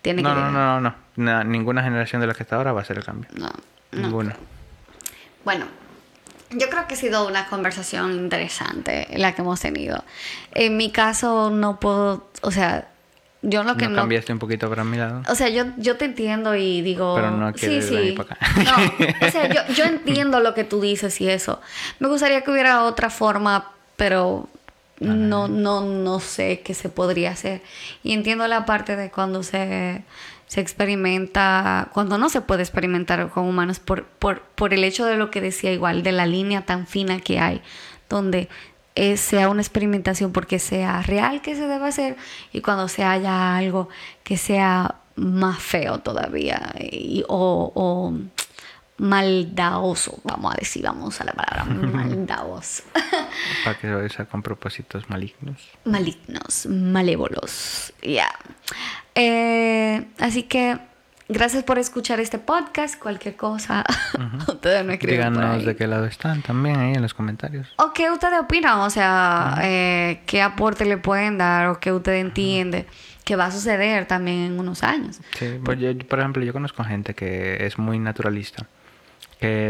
Tiene 0.06 0.22
No, 0.22 0.36
que 0.36 0.39
no, 0.39 0.51
no, 0.51 0.80
no, 0.80 0.82
no. 0.82 0.95
Na- 1.16 1.43
ninguna 1.43 1.82
generación 1.82 2.22
de 2.22 2.28
la 2.28 2.36
que 2.36 2.43
está 2.43 2.58
ahora 2.58 2.74
va 2.74 2.82
a 2.82 2.84
hacer 2.84 2.95
el 2.99 3.03
cambio. 3.03 3.28
No, 3.34 3.47
no 3.91 4.01
Ninguna. 4.03 4.36
Bueno, 5.43 5.66
yo 6.51 6.70
creo 6.70 6.86
que 6.88 6.93
ha 6.93 6.97
sido 6.97 7.28
una 7.28 7.47
conversación 7.47 8.12
interesante 8.14 9.08
la 9.18 9.34
que 9.34 9.41
hemos 9.41 9.60
tenido. 9.60 10.03
En 10.51 10.78
mi 10.78 10.91
caso 10.91 11.49
no 11.49 11.80
puedo, 11.80 12.30
o 12.43 12.51
sea, 12.51 12.88
yo 13.41 13.64
lo 13.64 13.78
que 13.78 13.86
¿No 13.86 13.91
no... 13.91 13.95
cambiaste 14.01 14.32
un 14.32 14.38
poquito 14.38 14.70
para 14.70 14.84
mi 14.84 14.97
lado? 14.97 15.24
O 15.28 15.34
sea, 15.34 15.49
yo, 15.49 15.66
yo 15.78 15.97
te 15.97 16.06
entiendo 16.06 16.53
y 16.56 16.84
digo... 16.84 17.16
Pero 17.16 17.32
no 17.32 17.51
sí, 17.58 17.82
sí. 17.82 18.14
para 18.16 18.36
acá. 18.36 18.47
No, 18.64 19.28
o 19.28 19.32
sea, 19.32 19.47
yo, 19.51 19.62
yo 19.74 19.86
entiendo 19.86 20.39
lo 20.39 20.53
que 20.53 20.66
tú 20.66 20.82
dices 20.82 21.20
y 21.20 21.28
eso. 21.32 21.62
Me 21.97 22.08
gustaría 22.10 22.41
que 22.41 22.51
hubiera 22.51 22.84
otra 22.84 23.10
forma, 23.10 23.72
pero 23.95 24.49
no, 25.00 25.48
no, 25.48 25.82
no 25.82 26.20
sé 26.20 26.62
qué 26.62 26.74
se 26.74 26.89
podría 26.89 27.32
hacer. 27.32 27.62
Y 28.04 28.14
entiendo 28.14 28.48
la 28.48 28.66
parte 28.66 28.96
de 28.96 29.12
cuando 29.12 29.43
se, 29.43 30.04
se 30.48 30.62
experimenta, 30.62 31.89
cuando 31.93 32.18
no 32.18 32.30
se 32.30 32.41
puede 32.41 32.64
experimentar 32.64 33.30
con 33.30 33.46
humanos 33.46 33.80
por, 33.80 34.06
por, 34.06 34.41
por 34.41 34.74
el 34.74 34.84
hecho 34.84 35.06
de 35.06 35.18
lo 35.18 35.32
que 35.32 35.41
decía 35.41 35.72
igual, 35.74 36.04
de 36.04 36.12
la 36.12 36.26
línea 36.26 36.66
tan 36.66 36.88
fina 36.88 37.20
que 37.20 37.39
hay, 37.39 37.62
donde 38.10 38.48
eh, 38.96 39.18
sea 39.18 39.50
una 39.50 39.62
experimentación 39.62 40.32
porque 40.32 40.58
sea 40.60 41.02
real 41.02 41.41
que 41.41 41.56
se 41.56 41.68
debe 41.68 41.86
hacer 41.86 42.16
y 42.54 42.62
cuando 42.62 42.88
se 42.88 43.04
haya 43.04 43.58
algo 43.58 43.89
que 44.24 44.38
sea 44.38 44.96
más 45.18 45.60
feo 45.60 46.00
todavía 46.00 46.74
y- 46.80 47.24
o, 47.28 47.72
o 47.76 48.14
maldadoso, 48.98 50.20
vamos 50.24 50.54
a 50.54 50.58
decir, 50.58 50.84
vamos 50.84 51.20
a 51.22 51.26
la 51.26 51.34
palabra 51.34 51.66
maldadoso. 51.93 52.84
Para 53.64 53.78
que 53.78 54.10
sea 54.10 54.26
con 54.26 54.41
propósitos 54.41 55.10
malignos. 55.10 55.70
malignos, 55.84 56.66
malévolos. 56.68 57.93
Ya. 58.02 58.30
Eh, 59.16 60.06
así 60.20 60.43
que 60.43 60.80
gracias 61.28 61.64
por 61.64 61.80
escuchar 61.80 62.20
este 62.20 62.38
podcast. 62.39 62.98
Cualquier 63.00 63.36
cosa, 63.36 63.84
ustedes 64.48 64.86
me 64.86 64.93
escriben 64.93 65.34
por 65.34 65.43
Díganos 65.43 65.66
de 65.66 65.76
qué 65.76 65.88
lado 65.88 66.06
están 66.06 66.41
también 66.41 66.78
ahí 66.78 66.93
en 66.93 67.02
los 67.02 67.14
comentarios. 67.14 67.68
¿O 67.78 67.91
qué 67.93 68.10
ustedes 68.12 68.39
opinan? 68.39 68.80
O 68.80 68.89
sea, 68.89 69.60
eh, 69.62 70.22
¿qué 70.26 70.41
aporte 70.41 70.86
le 70.86 70.98
pueden 70.98 71.38
dar 71.38 71.68
o 71.68 71.80
qué 71.80 71.91
usted 71.91 72.14
entiende 72.16 72.86
que 73.24 73.36
va 73.36 73.48
a 73.48 73.52
suceder 73.52 74.06
también 74.06 74.38
en 74.41 74.60
unos 74.60 74.84
años? 74.84 75.20
Sí, 75.38 75.60
pues 75.64 75.80
yo, 75.80 75.98
por 76.08 76.20
ejemplo, 76.20 76.43
yo 76.43 76.54
conozco 76.54 76.84
gente 76.84 77.14
que 77.16 77.66
es 77.66 77.78
muy 77.80 77.98
naturalista, 78.00 78.68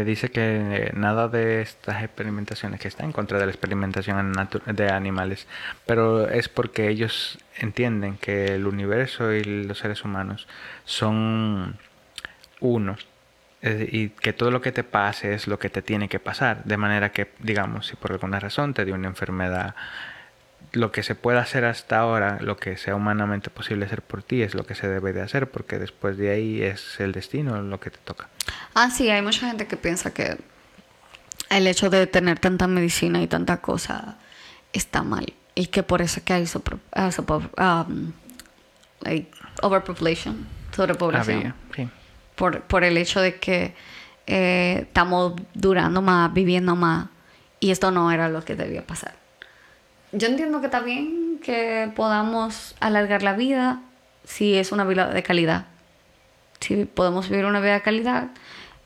dice 0.04 0.30
que 0.30 0.40
eh, 0.42 0.90
nada 0.94 1.28
de 1.28 1.62
estas 1.62 2.02
experimentaciones, 2.02 2.80
que 2.80 2.88
está 2.88 3.04
en 3.04 3.12
contra 3.12 3.38
de 3.38 3.46
la 3.46 3.52
experimentación 3.52 4.32
de 4.66 4.90
animales, 4.90 5.46
pero 5.86 6.28
es 6.28 6.48
porque 6.48 6.88
ellos 6.88 7.38
entienden 7.58 8.16
que 8.18 8.54
el 8.54 8.66
universo 8.66 9.32
y 9.32 9.44
los 9.44 9.78
seres 9.78 10.04
humanos 10.04 10.46
son 10.84 11.76
uno. 12.60 12.96
Y 13.62 14.10
que 14.10 14.32
todo 14.32 14.52
lo 14.52 14.60
que 14.60 14.70
te 14.70 14.84
pase 14.84 15.34
es 15.34 15.48
lo 15.48 15.58
que 15.58 15.70
te 15.70 15.82
tiene 15.82 16.08
que 16.08 16.20
pasar. 16.20 16.62
De 16.64 16.76
manera 16.76 17.10
que, 17.10 17.32
digamos, 17.40 17.88
si 17.88 17.96
por 17.96 18.12
alguna 18.12 18.38
razón 18.38 18.74
te 18.74 18.84
dio 18.84 18.94
una 18.94 19.08
enfermedad 19.08 19.74
lo 20.76 20.92
que 20.92 21.02
se 21.02 21.14
pueda 21.14 21.40
hacer 21.40 21.64
hasta 21.64 21.98
ahora, 21.98 22.38
lo 22.40 22.56
que 22.58 22.76
sea 22.76 22.94
humanamente 22.94 23.50
posible 23.50 23.86
hacer 23.86 24.02
por 24.02 24.22
ti, 24.22 24.42
es 24.42 24.54
lo 24.54 24.66
que 24.66 24.74
se 24.74 24.86
debe 24.88 25.12
de 25.12 25.22
hacer, 25.22 25.50
porque 25.50 25.78
después 25.78 26.18
de 26.18 26.30
ahí 26.30 26.62
es 26.62 27.00
el 27.00 27.12
destino 27.12 27.60
lo 27.62 27.80
que 27.80 27.90
te 27.90 27.98
toca. 27.98 28.28
Ah, 28.74 28.90
sí, 28.90 29.08
hay 29.08 29.22
mucha 29.22 29.46
gente 29.46 29.66
que 29.66 29.76
piensa 29.76 30.12
que 30.12 30.36
el 31.48 31.66
hecho 31.66 31.88
de 31.88 32.06
tener 32.06 32.38
tanta 32.38 32.66
medicina 32.66 33.22
y 33.22 33.26
tanta 33.26 33.56
cosa 33.62 34.18
está 34.72 35.02
mal. 35.02 35.32
Y 35.54 35.68
que 35.68 35.82
por 35.82 36.02
eso 36.02 36.20
que 36.22 36.34
hay 36.34 36.44
sopro- 36.44 36.80
ah, 36.92 37.86
um, 37.88 38.12
like, 39.00 39.30
overpopulation, 39.62 40.46
sobrepoblación. 40.74 41.38
Había, 41.38 41.54
sí. 41.74 41.88
por, 42.34 42.60
por 42.62 42.84
el 42.84 42.98
hecho 42.98 43.20
de 43.22 43.36
que 43.36 43.74
eh, 44.26 44.80
estamos 44.82 45.32
durando 45.54 46.02
más, 46.02 46.34
viviendo 46.34 46.76
más, 46.76 47.08
y 47.60 47.70
esto 47.70 47.90
no 47.90 48.12
era 48.12 48.28
lo 48.28 48.44
que 48.44 48.54
debía 48.54 48.86
pasar. 48.86 49.14
Yo 50.16 50.28
entiendo 50.28 50.60
que 50.60 50.66
está 50.66 50.80
bien 50.80 51.40
que 51.42 51.92
podamos 51.94 52.74
alargar 52.80 53.22
la 53.22 53.34
vida 53.34 53.82
si 54.24 54.54
es 54.54 54.72
una 54.72 54.84
vida 54.84 55.10
de 55.10 55.22
calidad. 55.22 55.66
Si 56.58 56.86
podemos 56.86 57.28
vivir 57.28 57.44
una 57.44 57.60
vida 57.60 57.74
de 57.74 57.82
calidad, 57.82 58.28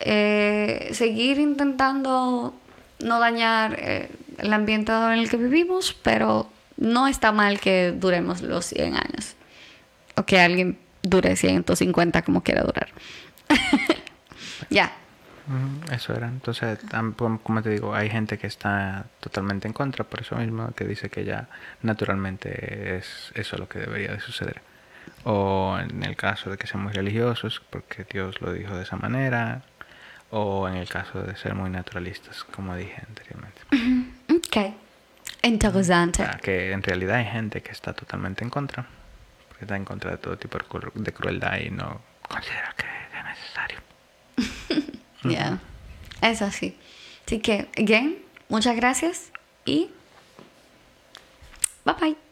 eh, 0.01 0.89
seguir 0.91 1.39
intentando 1.39 2.53
no 2.99 3.19
dañar 3.21 3.77
eh, 3.79 4.09
el 4.39 4.51
ambiente 4.51 4.91
en 4.91 5.19
el 5.19 5.29
que 5.29 5.37
vivimos, 5.37 5.93
pero 6.03 6.49
no 6.75 7.07
está 7.07 7.31
mal 7.31 7.61
que 7.61 7.93
duremos 7.95 8.41
los 8.41 8.65
100 8.65 8.95
años. 8.95 9.35
O 10.17 10.23
que 10.23 10.37
alguien 10.37 10.77
dure 11.01 11.37
150 11.37 12.23
como 12.23 12.43
quiera 12.43 12.63
durar. 12.63 12.89
ya. 14.69 14.91
Eso 15.91 16.13
era. 16.13 16.27
Entonces, 16.27 16.79
como 17.43 17.61
te 17.61 17.69
digo, 17.69 17.93
hay 17.95 18.09
gente 18.09 18.37
que 18.37 18.47
está 18.47 19.05
totalmente 19.19 19.67
en 19.67 19.73
contra 19.73 20.03
por 20.03 20.21
eso 20.21 20.35
mismo, 20.35 20.71
que 20.75 20.85
dice 20.85 21.09
que 21.09 21.23
ya 21.25 21.47
naturalmente 21.81 22.97
es 22.97 23.31
eso 23.35 23.57
lo 23.57 23.67
que 23.69 23.79
debería 23.79 24.11
de 24.11 24.19
suceder. 24.19 24.61
O 25.23 25.77
en 25.79 26.03
el 26.03 26.15
caso 26.15 26.49
de 26.49 26.57
que 26.57 26.67
sean 26.67 26.83
muy 26.83 26.93
religiosos, 26.93 27.61
porque 27.69 28.05
Dios 28.11 28.41
lo 28.41 28.53
dijo 28.53 28.75
de 28.75 28.83
esa 28.83 28.95
manera. 28.95 29.63
O 30.33 30.67
en 30.69 30.75
el 30.75 30.87
caso 30.87 31.21
de 31.21 31.35
ser 31.35 31.55
muy 31.55 31.69
naturalistas, 31.69 32.43
como 32.45 32.75
dije 32.75 33.01
anteriormente. 33.07 33.61
Ok. 34.33 34.73
Interesante. 35.43 36.21
O 36.23 36.25
sea, 36.25 36.37
que 36.39 36.71
en 36.71 36.83
realidad 36.83 37.15
hay 37.17 37.25
gente 37.25 37.61
que 37.61 37.71
está 37.71 37.93
totalmente 37.93 38.43
en 38.43 38.49
contra, 38.49 38.85
porque 39.49 39.65
está 39.65 39.75
en 39.75 39.83
contra 39.85 40.11
de 40.11 40.17
todo 40.17 40.37
tipo 40.37 40.57
de 40.57 40.63
cru- 40.65 40.93
de 40.93 41.11
crueldad 41.11 41.57
y 41.59 41.69
no 41.71 42.01
considera 42.27 42.73
que 42.77 42.85
es 42.85 43.25
necesario. 43.25 43.79
Ya. 45.23 45.59
Es 46.21 46.41
así. 46.41 46.75
Así 47.25 47.39
que, 47.39 47.67
again, 47.77 48.17
muchas 48.49 48.75
gracias 48.75 49.31
y 49.65 49.89
bye 51.85 51.95
bye. 51.99 52.30